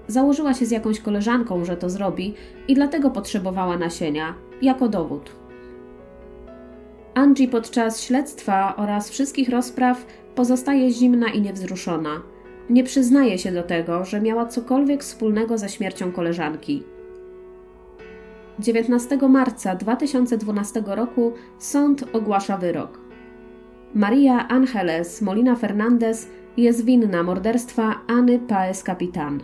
Założyła 0.08 0.54
się 0.54 0.66
z 0.66 0.72
jakąś 0.72 1.00
koleżanką, 1.00 1.66
że 1.66 1.78
to 1.78 1.90
zrobi 1.90 2.34
i 2.68 2.76
dlatego 2.76 3.10
potrzebowała 3.10 3.78
nasienia, 3.78 4.34
jako 4.62 4.90
dowód. 4.90 5.36
Angie 7.14 7.48
podczas 7.48 8.02
śledztwa 8.02 8.76
oraz 8.76 9.10
wszystkich 9.10 9.50
rozpraw 9.50 10.06
pozostaje 10.36 10.92
zimna 10.92 11.28
i 11.28 11.42
niewzruszona– 11.42 12.22
nie 12.72 12.84
przyznaje 12.84 13.38
się 13.38 13.52
do 13.52 13.64
tego, 13.64 14.06
że 14.06 14.22
miała 14.22 14.46
cokolwiek 14.46 15.04
wspólnego 15.04 15.58
ze 15.58 15.70
śmiercią 15.70 16.12
koleżanki. 16.12 16.84
19 18.60 19.18
marca 19.30 19.76
2012 19.76 20.84
roku 20.86 21.34
sąd 21.60 22.04
ogłasza 22.14 22.58
wyrok. 22.58 23.00
Maria 23.94 24.48
Angeles 24.48 25.22
Molina 25.22 25.56
Fernandez 25.56 26.28
jest 26.58 26.86
winna 26.86 27.24
morderstwa 27.24 27.96
Anny 28.08 28.40
Paes 28.40 28.84
Capitan. 28.84 29.40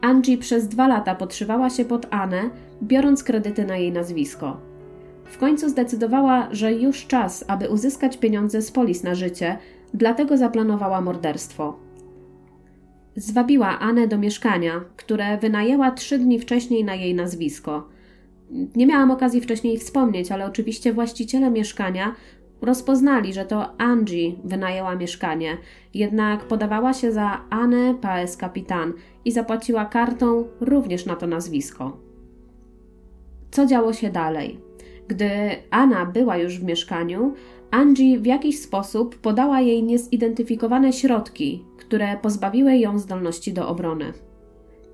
Angie 0.00 0.38
przez 0.38 0.68
dwa 0.68 0.88
lata 0.88 1.14
podszywała 1.14 1.70
się 1.70 1.84
pod 1.84 2.06
Anę, 2.10 2.50
biorąc 2.82 3.24
kredyty 3.24 3.64
na 3.64 3.76
jej 3.76 3.92
nazwisko. 3.92 4.60
W 5.24 5.38
końcu 5.38 5.68
zdecydowała, 5.68 6.48
że 6.52 6.72
już 6.72 7.06
czas, 7.06 7.44
aby 7.48 7.68
uzyskać 7.68 8.16
pieniądze 8.16 8.62
z 8.62 8.70
polis 8.72 9.02
na 9.02 9.14
życie, 9.14 9.58
dlatego 9.94 10.36
zaplanowała 10.36 11.00
morderstwo. 11.00 11.78
Zwabiła 13.16 13.78
Anę 13.78 14.08
do 14.08 14.18
mieszkania, 14.18 14.80
które 14.96 15.38
wynajęła 15.38 15.90
trzy 15.90 16.18
dni 16.18 16.38
wcześniej 16.38 16.84
na 16.84 16.94
jej 16.94 17.14
nazwisko. 17.14 17.88
Nie 18.76 18.86
miałam 18.86 19.10
okazji 19.10 19.40
wcześniej 19.40 19.78
wspomnieć, 19.78 20.32
ale 20.32 20.46
oczywiście 20.46 20.92
właściciele 20.92 21.50
mieszkania 21.50 22.14
rozpoznali, 22.62 23.32
że 23.32 23.44
to 23.44 23.80
Angie 23.80 24.32
wynajęła 24.44 24.96
mieszkanie, 24.96 25.56
jednak 25.94 26.44
podawała 26.44 26.92
się 26.92 27.12
za 27.12 27.44
Anę 27.50 27.94
Paes 27.94 28.36
Kapitan 28.36 28.92
i 29.24 29.32
zapłaciła 29.32 29.84
kartą 29.84 30.44
również 30.60 31.06
na 31.06 31.16
to 31.16 31.26
nazwisko. 31.26 31.96
Co 33.50 33.66
działo 33.66 33.92
się 33.92 34.10
dalej? 34.10 34.60
Gdy 35.08 35.30
Anna 35.70 36.06
była 36.06 36.36
już 36.36 36.58
w 36.58 36.64
mieszkaniu, 36.64 37.34
Angie 37.70 38.18
w 38.18 38.26
jakiś 38.26 38.58
sposób 38.58 39.16
podała 39.16 39.60
jej 39.60 39.82
niezidentyfikowane 39.82 40.92
środki, 40.92 41.64
które 41.78 42.16
pozbawiły 42.22 42.76
ją 42.76 42.98
zdolności 42.98 43.52
do 43.52 43.68
obrony. 43.68 44.12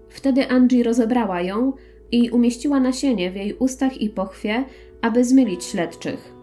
Wtedy 0.08 0.48
Angie 0.48 0.82
rozebrała 0.82 1.42
ją 1.42 1.72
i 2.12 2.30
umieściła 2.30 2.80
nasienie 2.80 3.30
w 3.30 3.36
jej 3.36 3.54
ustach 3.54 4.00
i 4.00 4.10
pochwie, 4.10 4.64
aby 5.02 5.24
zmylić 5.24 5.64
śledczych. 5.64 6.35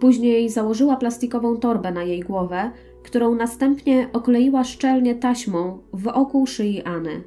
Później 0.00 0.50
założyła 0.50 0.96
plastikową 0.96 1.56
torbę 1.56 1.92
na 1.92 2.02
jej 2.02 2.20
głowę, 2.20 2.70
którą 3.02 3.34
następnie 3.34 4.08
okleiła 4.12 4.64
szczelnie 4.64 5.14
taśmą 5.14 5.78
wokół 5.92 6.46
szyi 6.46 6.82
Anny. 6.82 7.22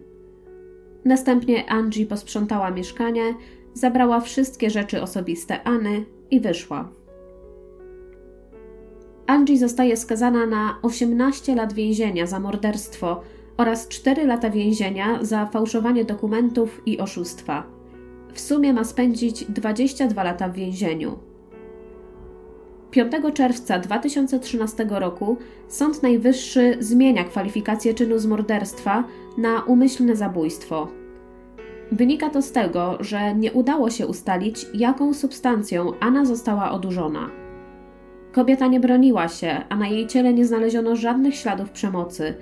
Następnie 1.05 1.69
Angie 1.69 2.05
posprzątała 2.05 2.71
mieszkanie, 2.71 3.33
zabrała 3.73 4.19
wszystkie 4.19 4.69
rzeczy 4.69 5.01
osobiste 5.01 5.63
Anny 5.63 6.05
i 6.31 6.39
wyszła. 6.39 6.89
Angie 9.27 9.57
zostaje 9.57 9.97
skazana 9.97 10.45
na 10.45 10.79
18 10.81 11.55
lat 11.55 11.73
więzienia 11.73 12.25
za 12.25 12.39
morderstwo 12.39 13.21
oraz 13.57 13.87
4 13.87 14.25
lata 14.25 14.49
więzienia 14.49 15.19
za 15.21 15.45
fałszowanie 15.45 16.05
dokumentów 16.05 16.81
i 16.85 16.99
oszustwa. 16.99 17.63
W 18.33 18.39
sumie 18.39 18.73
ma 18.73 18.83
spędzić 18.83 19.45
22 19.45 20.23
lata 20.23 20.49
w 20.49 20.53
więzieniu. 20.53 21.28
5 22.91 23.11
czerwca 23.33 23.79
2013 23.79 24.85
roku 24.89 25.37
Sąd 25.67 26.03
Najwyższy 26.03 26.77
zmienia 26.79 27.23
kwalifikację 27.23 27.93
czynu 27.93 28.19
z 28.19 28.25
morderstwa 28.25 29.03
na 29.37 29.63
umyślne 29.63 30.15
zabójstwo. 30.15 30.87
Wynika 31.91 32.29
to 32.29 32.41
z 32.41 32.51
tego, 32.51 32.97
że 32.99 33.35
nie 33.35 33.51
udało 33.51 33.89
się 33.89 34.07
ustalić, 34.07 34.65
jaką 34.73 35.13
substancją 35.13 35.91
Anna 35.99 36.25
została 36.25 36.71
odurzona. 36.71 37.29
Kobieta 38.31 38.67
nie 38.67 38.79
broniła 38.79 39.27
się, 39.27 39.63
a 39.69 39.75
na 39.75 39.87
jej 39.87 40.07
ciele 40.07 40.33
nie 40.33 40.45
znaleziono 40.45 40.95
żadnych 40.95 41.35
śladów 41.35 41.69
przemocy. 41.69 42.33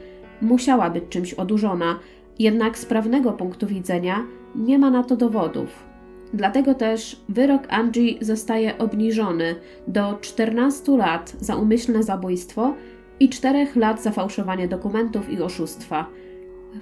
Musiała 0.41 0.89
być 0.89 1.03
czymś 1.09 1.33
odurzona, 1.33 1.99
jednak 2.39 2.77
z 2.77 2.85
prawnego 2.85 3.31
punktu 3.31 3.67
widzenia 3.67 4.23
nie 4.55 4.79
ma 4.79 4.91
na 4.91 5.03
to 5.03 5.15
dowodów. 5.15 5.86
Dlatego 6.33 6.73
też 6.73 7.21
wyrok 7.29 7.63
Angie 7.69 8.15
zostaje 8.21 8.77
obniżony 8.77 9.55
do 9.87 10.17
14 10.21 10.91
lat 10.97 11.33
za 11.39 11.55
umyślne 11.55 12.03
zabójstwo 12.03 12.73
i 13.19 13.29
4 13.29 13.67
lat 13.75 14.03
za 14.03 14.11
fałszowanie 14.11 14.67
dokumentów 14.67 15.29
i 15.29 15.41
oszustwa. 15.41 16.05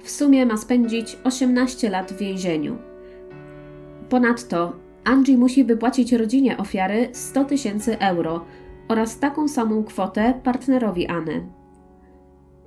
W 0.02 0.10
sumie 0.10 0.46
ma 0.46 0.56
spędzić 0.56 1.18
18 1.24 1.90
lat 1.90 2.12
w 2.12 2.18
więzieniu. 2.18 2.78
Ponadto 4.08 4.72
Angie 5.04 5.38
musi 5.38 5.64
wypłacić 5.64 6.12
rodzinie 6.12 6.56
ofiary 6.56 7.08
100 7.12 7.44
tysięcy 7.44 7.98
euro 7.98 8.44
oraz 8.88 9.18
taką 9.18 9.48
samą 9.48 9.84
kwotę 9.84 10.40
partnerowi 10.44 11.06
Anny. 11.06 11.46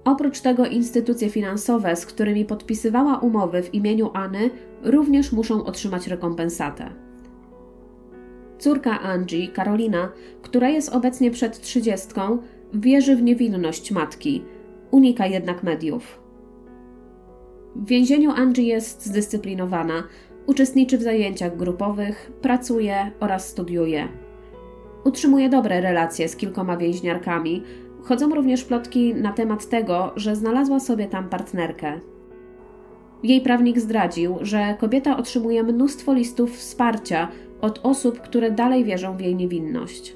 Oprócz 0.04 0.42
tego 0.42 0.66
instytucje 0.66 1.30
finansowe, 1.30 1.96
z 1.96 2.06
którymi 2.06 2.46
podpisywała 2.46 3.18
umowy 3.18 3.64
w 3.64 3.74
imieniu 3.74 4.12
Anny, 4.14 4.50
również 4.84 5.32
muszą 5.32 5.66
otrzymać 5.66 6.08
rekompensatę. 6.08 6.90
Córka 8.60 9.00
Angie, 9.00 9.48
Karolina, 9.48 10.12
która 10.42 10.70
jest 10.70 10.90
obecnie 10.90 11.32
przed 11.32 11.62
trzydziestką, 11.62 12.38
wierzy 12.74 13.16
w 13.16 13.22
niewinność 13.22 13.92
matki, 13.92 14.44
unika 14.92 15.28
jednak 15.28 15.64
mediów. 15.64 16.20
W 17.76 17.86
więzieniu 17.88 18.32
Angie 18.32 18.64
jest 18.64 19.06
zdyscyplinowana, 19.06 20.04
uczestniczy 20.46 20.98
w 20.98 21.02
zajęciach 21.02 21.58
grupowych, 21.58 22.32
pracuje 22.42 23.12
oraz 23.20 23.48
studiuje. 23.48 24.08
Utrzymuje 25.04 25.50
dobre 25.50 25.82
relacje 25.82 26.30
z 26.30 26.36
kilkoma 26.36 26.78
więźniarkami, 26.78 27.64
Chodzą 28.04 28.36
również 28.36 28.64
plotki 28.64 29.16
na 29.16 29.34
temat 29.34 29.70
tego, 29.70 30.12
że 30.16 30.36
znalazła 30.36 30.80
sobie 30.80 31.08
tam 31.08 31.30
partnerkę. 31.30 32.00
Jej 33.24 33.42
prawnik 33.42 33.80
zdradził, 33.80 34.38
że 34.42 34.76
kobieta 34.80 35.18
otrzymuje 35.18 35.64
mnóstwo 35.64 36.14
listów 36.14 36.58
wsparcia 36.58 37.28
od 37.62 37.80
osób, 37.84 38.20
które 38.20 38.52
dalej 38.52 38.86
wierzą 38.86 39.18
w 39.18 39.22
jej 39.22 39.36
niewinność. 39.36 40.16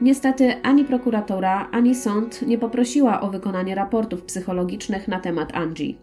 Niestety 0.00 0.62
ani 0.62 0.84
prokuratura, 0.84 1.68
ani 1.72 1.94
sąd 1.94 2.42
nie 2.42 2.58
poprosiła 2.58 3.20
o 3.20 3.30
wykonanie 3.30 3.74
raportów 3.74 4.22
psychologicznych 4.22 5.08
na 5.08 5.20
temat 5.20 5.54
Angie. 5.54 5.94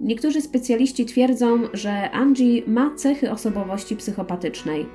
Niektórzy 0.00 0.40
specjaliści 0.40 1.04
twierdzą, 1.04 1.58
że 1.72 2.10
Angie 2.10 2.62
ma 2.66 2.94
cechy 2.94 3.30
osobowości 3.30 3.96
psychopatycznej. 3.96 4.86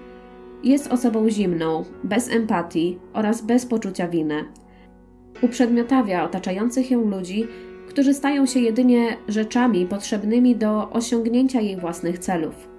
Jest 0.63 0.87
osobą 0.87 1.29
zimną, 1.29 1.85
bez 2.03 2.29
empatii 2.31 2.99
oraz 3.13 3.41
bez 3.41 3.65
poczucia 3.65 4.07
winy 4.07 4.45
uprzedmiotawia 5.41 6.23
otaczających 6.23 6.91
ją 6.91 7.09
ludzi, 7.09 7.47
którzy 7.87 8.13
stają 8.13 8.45
się 8.45 8.59
jedynie 8.59 9.17
rzeczami 9.27 9.85
potrzebnymi 9.85 10.55
do 10.55 10.89
osiągnięcia 10.89 11.61
jej 11.61 11.77
własnych 11.77 12.19
celów. 12.19 12.69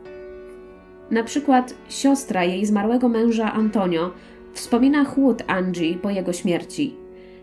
Na 1.10 1.24
przykład 1.24 1.74
siostra 1.88 2.44
jej 2.44 2.66
zmarłego 2.66 3.08
męża 3.08 3.52
Antonio 3.52 4.10
wspomina 4.52 5.04
chłód 5.04 5.42
Angie 5.46 5.94
po 5.94 6.10
jego 6.10 6.32
śmierci. 6.32 6.96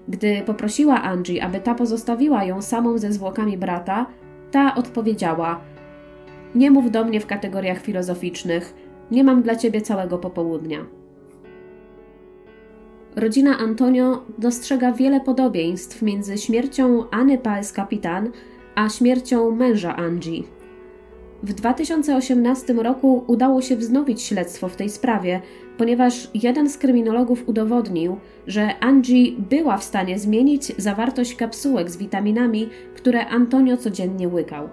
Gdy 0.07 0.41
poprosiła 0.45 1.01
Angie, 1.01 1.43
aby 1.43 1.59
ta 1.59 1.75
pozostawiła 1.75 2.43
ją 2.43 2.61
samą 2.61 2.97
ze 2.97 3.11
zwłokami 3.11 3.57
brata, 3.57 4.05
ta 4.51 4.75
odpowiedziała: 4.75 5.61
Nie 6.55 6.71
mów 6.71 6.91
do 6.91 7.05
mnie 7.05 7.19
w 7.19 7.25
kategoriach 7.27 7.81
filozoficznych, 7.81 8.73
nie 9.11 9.23
mam 9.23 9.41
dla 9.41 9.55
ciebie 9.55 9.81
całego 9.81 10.17
popołudnia. 10.17 10.96
Rodzina 13.17 13.57
Antonio 13.57 14.23
dostrzega 14.37 14.91
wiele 14.91 15.21
podobieństw 15.21 16.01
między 16.01 16.37
śmiercią 16.37 17.09
Anny 17.09 17.37
Paes 17.37 17.73
Kapitan 17.73 18.29
a 18.75 18.89
śmiercią 18.89 19.51
męża 19.51 19.95
Angie. 19.95 20.43
W 21.43 21.53
2018 21.53 22.73
roku 22.73 23.23
udało 23.27 23.61
się 23.61 23.75
wznowić 23.75 24.21
śledztwo 24.21 24.69
w 24.69 24.75
tej 24.75 24.89
sprawie, 24.89 25.41
ponieważ 25.77 26.29
jeden 26.33 26.69
z 26.69 26.77
kryminologów 26.77 27.49
udowodnił, 27.49 28.17
że 28.47 28.79
Angie 28.79 29.31
była 29.49 29.77
w 29.77 29.83
stanie 29.83 30.19
zmienić 30.19 30.73
zawartość 30.77 31.35
kapsułek 31.35 31.89
z 31.89 31.97
witaminami, 31.97 32.69
które 32.95 33.27
Antonio 33.27 33.77
codziennie 33.77 34.27
łykał. 34.27 34.69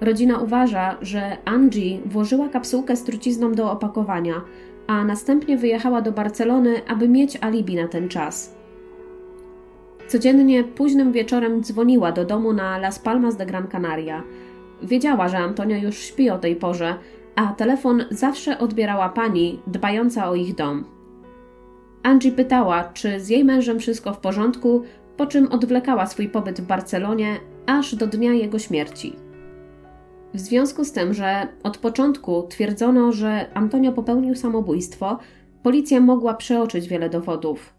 Rodzina 0.00 0.38
uważa, 0.38 0.96
że 1.02 1.36
Angie 1.44 1.98
włożyła 2.06 2.48
kapsułkę 2.48 2.96
z 2.96 3.04
trucizną 3.04 3.52
do 3.52 3.72
opakowania, 3.72 4.34
a 4.88 5.04
następnie 5.04 5.56
wyjechała 5.56 6.02
do 6.02 6.12
Barcelony, 6.12 6.86
aby 6.86 7.08
mieć 7.08 7.38
alibi 7.40 7.76
na 7.76 7.88
ten 7.88 8.08
czas. 8.08 8.54
Codziennie 10.08 10.64
późnym 10.64 11.12
wieczorem 11.12 11.62
dzwoniła 11.62 12.12
do 12.12 12.24
domu 12.24 12.52
na 12.52 12.78
Las 12.78 12.98
Palmas 12.98 13.36
de 13.36 13.46
Gran 13.46 13.66
Canaria. 13.66 14.22
Wiedziała, 14.82 15.28
że 15.28 15.38
Antonio 15.38 15.76
już 15.76 15.98
śpi 15.98 16.30
o 16.30 16.38
tej 16.38 16.56
porze, 16.56 16.94
a 17.34 17.46
telefon 17.46 18.04
zawsze 18.10 18.58
odbierała 18.58 19.08
pani 19.08 19.60
dbająca 19.66 20.30
o 20.30 20.34
ich 20.34 20.54
dom. 20.54 20.84
Angie 22.02 22.32
pytała, 22.32 22.84
czy 22.84 23.20
z 23.20 23.28
jej 23.28 23.44
mężem 23.44 23.78
wszystko 23.78 24.12
w 24.12 24.18
porządku, 24.18 24.82
po 25.16 25.26
czym 25.26 25.52
odwlekała 25.52 26.06
swój 26.06 26.28
pobyt 26.28 26.60
w 26.60 26.66
Barcelonie 26.66 27.36
aż 27.66 27.94
do 27.94 28.06
dnia 28.06 28.32
jego 28.32 28.58
śmierci. 28.58 29.27
W 30.38 30.40
związku 30.40 30.84
z 30.84 30.92
tym, 30.92 31.14
że 31.14 31.48
od 31.62 31.78
początku 31.78 32.42
twierdzono, 32.42 33.12
że 33.12 33.46
Antonio 33.54 33.92
popełnił 33.92 34.34
samobójstwo, 34.34 35.18
policja 35.62 36.00
mogła 36.00 36.34
przeoczyć 36.34 36.88
wiele 36.88 37.10
dowodów. 37.10 37.74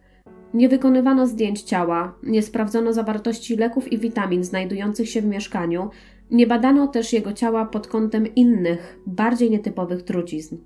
Nie 0.54 0.70
wykonywano 0.70 1.28
zdjęć 1.28 1.62
ciała, 1.62 2.16
nie 2.24 2.42
sprawdzono 2.42 2.94
zawartości 2.94 3.56
leków 3.56 3.92
i 3.94 3.98
witamin 3.98 4.44
znajdujących 4.44 5.10
się 5.10 5.22
w 5.22 5.26
mieszkaniu, 5.26 5.90
nie 6.32 6.48
badano 6.48 6.88
też 6.88 7.14
jego 7.14 7.34
ciała 7.34 7.66
pod 7.66 7.88
kątem 7.88 8.36
innych, 8.36 9.00
bardziej 9.06 9.52
nietypowych 9.52 10.04
trucizn. 10.04 10.58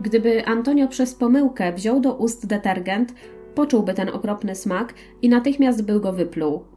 Gdyby 0.00 0.46
Antonio 0.46 0.88
przez 0.88 1.14
pomyłkę 1.14 1.72
wziął 1.72 2.00
do 2.00 2.14
ust 2.14 2.46
detergent, 2.46 3.14
poczułby 3.54 3.94
ten 3.94 4.08
okropny 4.08 4.54
smak 4.54 4.94
i 5.22 5.28
natychmiast 5.28 5.84
był 5.84 6.00
go 6.00 6.12
wypluł. 6.12 6.73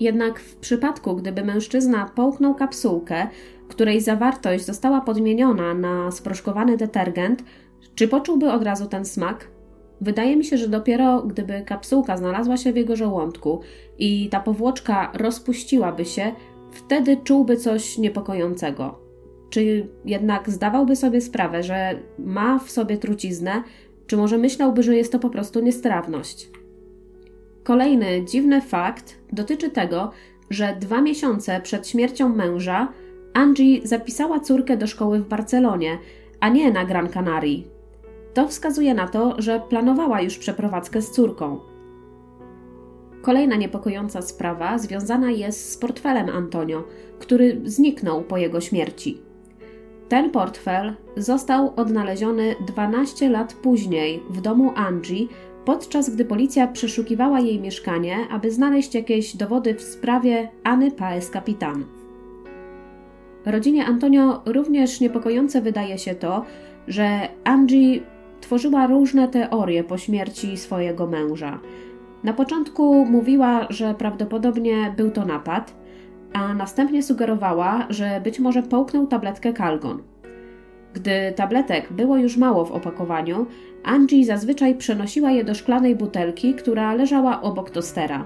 Jednak 0.00 0.40
w 0.40 0.56
przypadku, 0.56 1.16
gdyby 1.16 1.44
mężczyzna 1.44 2.10
połknął 2.14 2.54
kapsułkę, 2.54 3.26
której 3.68 4.00
zawartość 4.00 4.64
została 4.64 5.00
podmieniona 5.00 5.74
na 5.74 6.10
sproszkowany 6.10 6.76
detergent, 6.76 7.44
czy 7.94 8.08
poczułby 8.08 8.52
od 8.52 8.62
razu 8.62 8.86
ten 8.86 9.04
smak? 9.04 9.48
Wydaje 10.00 10.36
mi 10.36 10.44
się, 10.44 10.56
że 10.58 10.68
dopiero 10.68 11.22
gdyby 11.22 11.62
kapsułka 11.66 12.16
znalazła 12.16 12.56
się 12.56 12.72
w 12.72 12.76
jego 12.76 12.96
żołądku 12.96 13.60
i 13.98 14.28
ta 14.28 14.40
powłoczka 14.40 15.12
rozpuściłaby 15.14 16.04
się, 16.04 16.32
wtedy 16.70 17.16
czułby 17.16 17.56
coś 17.56 17.98
niepokojącego. 17.98 18.98
Czy 19.50 19.88
jednak 20.04 20.50
zdawałby 20.50 20.96
sobie 20.96 21.20
sprawę, 21.20 21.62
że 21.62 21.98
ma 22.18 22.58
w 22.58 22.70
sobie 22.70 22.96
truciznę, 22.96 23.62
czy 24.06 24.16
może 24.16 24.38
myślałby, 24.38 24.82
że 24.82 24.96
jest 24.96 25.12
to 25.12 25.18
po 25.18 25.30
prostu 25.30 25.60
niestrawność? 25.60 26.50
Kolejny 27.64 28.24
dziwny 28.24 28.60
fakt 28.60 29.18
dotyczy 29.32 29.70
tego, 29.70 30.10
że 30.50 30.76
dwa 30.80 31.00
miesiące 31.00 31.60
przed 31.60 31.88
śmiercią 31.88 32.28
męża 32.28 32.88
Angie 33.34 33.80
zapisała 33.86 34.40
córkę 34.40 34.76
do 34.76 34.86
szkoły 34.86 35.20
w 35.20 35.28
Barcelonie, 35.28 35.98
a 36.40 36.48
nie 36.48 36.70
na 36.70 36.84
Gran 36.84 37.08
Canaria. 37.08 37.62
To 38.34 38.48
wskazuje 38.48 38.94
na 38.94 39.08
to, 39.08 39.34
że 39.38 39.60
planowała 39.68 40.20
już 40.20 40.38
przeprowadzkę 40.38 41.02
z 41.02 41.10
córką. 41.10 41.60
Kolejna 43.22 43.56
niepokojąca 43.56 44.22
sprawa 44.22 44.78
związana 44.78 45.30
jest 45.30 45.72
z 45.72 45.76
portfelem 45.76 46.28
Antonio, 46.28 46.84
który 47.18 47.60
zniknął 47.64 48.22
po 48.22 48.36
jego 48.36 48.60
śmierci. 48.60 49.20
Ten 50.08 50.30
portfel 50.30 50.94
został 51.16 51.72
odnaleziony 51.76 52.54
12 52.66 53.30
lat 53.30 53.54
później 53.54 54.22
w 54.30 54.40
domu 54.40 54.72
Angie, 54.76 55.26
podczas 55.64 56.10
gdy 56.10 56.24
policja 56.24 56.66
przeszukiwała 56.66 57.40
jej 57.40 57.60
mieszkanie, 57.60 58.16
aby 58.30 58.50
znaleźć 58.50 58.94
jakieś 58.94 59.36
dowody 59.36 59.74
w 59.74 59.82
sprawie 59.82 60.48
Anny 60.64 60.90
Paes 60.90 61.30
Capitan. 61.30 61.84
Rodzinie 63.46 63.86
Antonio 63.86 64.42
również 64.46 65.00
niepokojące 65.00 65.60
wydaje 65.60 65.98
się 65.98 66.14
to, 66.14 66.44
że 66.88 67.28
Angie 67.44 68.00
tworzyła 68.40 68.86
różne 68.86 69.28
teorie 69.28 69.84
po 69.84 69.98
śmierci 69.98 70.56
swojego 70.56 71.06
męża. 71.06 71.60
Na 72.24 72.32
początku 72.32 73.04
mówiła, 73.04 73.66
że 73.70 73.94
prawdopodobnie 73.94 74.94
był 74.96 75.10
to 75.10 75.24
napad, 75.24 75.74
a 76.32 76.54
następnie 76.54 77.02
sugerowała, 77.02 77.86
że 77.90 78.20
być 78.24 78.40
może 78.40 78.62
połknął 78.62 79.06
tabletkę 79.06 79.52
Calgon. 79.52 80.02
Gdy 80.94 81.32
tabletek 81.36 81.92
było 81.92 82.16
już 82.16 82.36
mało 82.36 82.64
w 82.64 82.72
opakowaniu, 82.72 83.46
Angie 83.84 84.24
zazwyczaj 84.24 84.74
przenosiła 84.74 85.30
je 85.30 85.44
do 85.44 85.54
szklanej 85.54 85.96
butelki, 85.96 86.54
która 86.54 86.94
leżała 86.94 87.42
obok 87.42 87.70
tostera. 87.70 88.24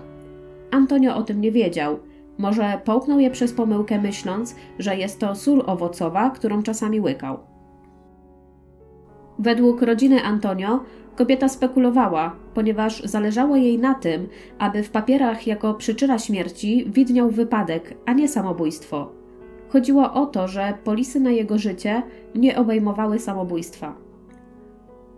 Antonio 0.70 1.16
o 1.16 1.22
tym 1.22 1.40
nie 1.40 1.52
wiedział. 1.52 1.98
Może 2.38 2.80
połknął 2.84 3.18
je 3.18 3.30
przez 3.30 3.52
pomyłkę, 3.52 4.00
myśląc, 4.00 4.56
że 4.78 4.96
jest 4.96 5.20
to 5.20 5.34
sól 5.34 5.62
owocowa, 5.66 6.30
którą 6.30 6.62
czasami 6.62 7.00
łykał. 7.00 7.38
Według 9.38 9.82
rodziny 9.82 10.22
Antonio 10.22 10.80
kobieta 11.16 11.48
spekulowała, 11.48 12.36
ponieważ 12.54 13.02
zależało 13.02 13.56
jej 13.56 13.78
na 13.78 13.94
tym, 13.94 14.28
aby 14.58 14.82
w 14.82 14.90
papierach 14.90 15.46
jako 15.46 15.74
przyczyna 15.74 16.18
śmierci 16.18 16.84
widniał 16.90 17.30
wypadek, 17.30 17.94
a 18.06 18.12
nie 18.12 18.28
samobójstwo. 18.28 19.17
Chodziło 19.68 20.12
o 20.12 20.26
to, 20.26 20.48
że 20.48 20.74
polisy 20.84 21.20
na 21.20 21.30
jego 21.30 21.58
życie 21.58 22.02
nie 22.34 22.58
obejmowały 22.58 23.18
samobójstwa. 23.18 23.94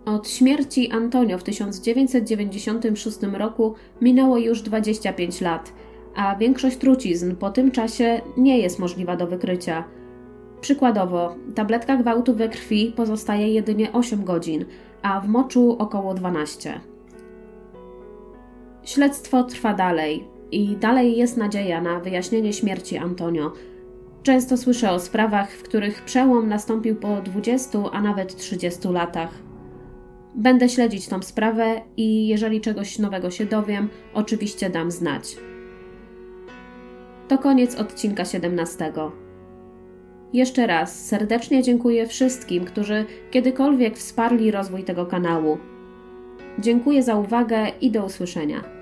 Od 0.05 0.29
śmierci 0.29 0.91
Antonio 0.91 1.37
w 1.37 1.43
1996 1.43 3.17
roku 3.33 3.73
minęło 4.01 4.37
już 4.37 4.61
25 4.61 5.41
lat, 5.41 5.73
a 6.15 6.35
większość 6.35 6.77
trucizn 6.77 7.35
po 7.35 7.49
tym 7.49 7.71
czasie 7.71 8.21
nie 8.37 8.59
jest 8.59 8.79
możliwa 8.79 9.15
do 9.15 9.27
wykrycia. 9.27 9.83
Przykładowo, 10.61 11.35
tabletka 11.55 11.97
gwałtu 11.97 12.35
we 12.35 12.49
krwi 12.49 12.93
pozostaje 12.95 13.53
jedynie 13.53 13.91
8 13.93 14.23
godzin, 14.23 14.65
a 15.01 15.21
w 15.21 15.27
moczu 15.27 15.75
około 15.79 16.13
12. 16.13 16.81
Śledztwo 18.83 19.43
trwa 19.43 19.73
dalej 19.73 20.27
i 20.51 20.75
dalej 20.75 21.17
jest 21.17 21.37
nadzieja 21.37 21.81
na 21.81 21.99
wyjaśnienie 21.99 22.53
śmierci 22.53 22.97
Antonio. 22.97 23.51
Często 24.23 24.57
słyszę 24.57 24.91
o 24.91 24.99
sprawach, 24.99 25.51
w 25.51 25.63
których 25.63 26.01
przełom 26.01 26.49
nastąpił 26.49 26.95
po 26.95 27.21
20, 27.21 27.79
a 27.91 28.01
nawet 28.01 28.35
30 28.35 28.87
latach. 28.87 29.29
Będę 30.35 30.69
śledzić 30.69 31.07
tą 31.07 31.21
sprawę 31.21 31.81
i 31.97 32.27
jeżeli 32.27 32.61
czegoś 32.61 32.99
nowego 32.99 33.31
się 33.31 33.45
dowiem, 33.45 33.89
oczywiście 34.13 34.69
dam 34.69 34.91
znać. 34.91 35.37
To 37.27 37.37
koniec 37.37 37.75
odcinka 37.75 38.25
17. 38.25 38.93
Jeszcze 40.33 40.67
raz 40.67 41.05
serdecznie 41.05 41.63
dziękuję 41.63 42.07
wszystkim, 42.07 42.65
którzy 42.65 43.05
kiedykolwiek 43.31 43.97
wsparli 43.97 44.51
rozwój 44.51 44.83
tego 44.83 45.05
kanału. 45.05 45.57
Dziękuję 46.59 47.03
za 47.03 47.15
uwagę 47.15 47.67
i 47.81 47.91
do 47.91 48.05
usłyszenia. 48.05 48.80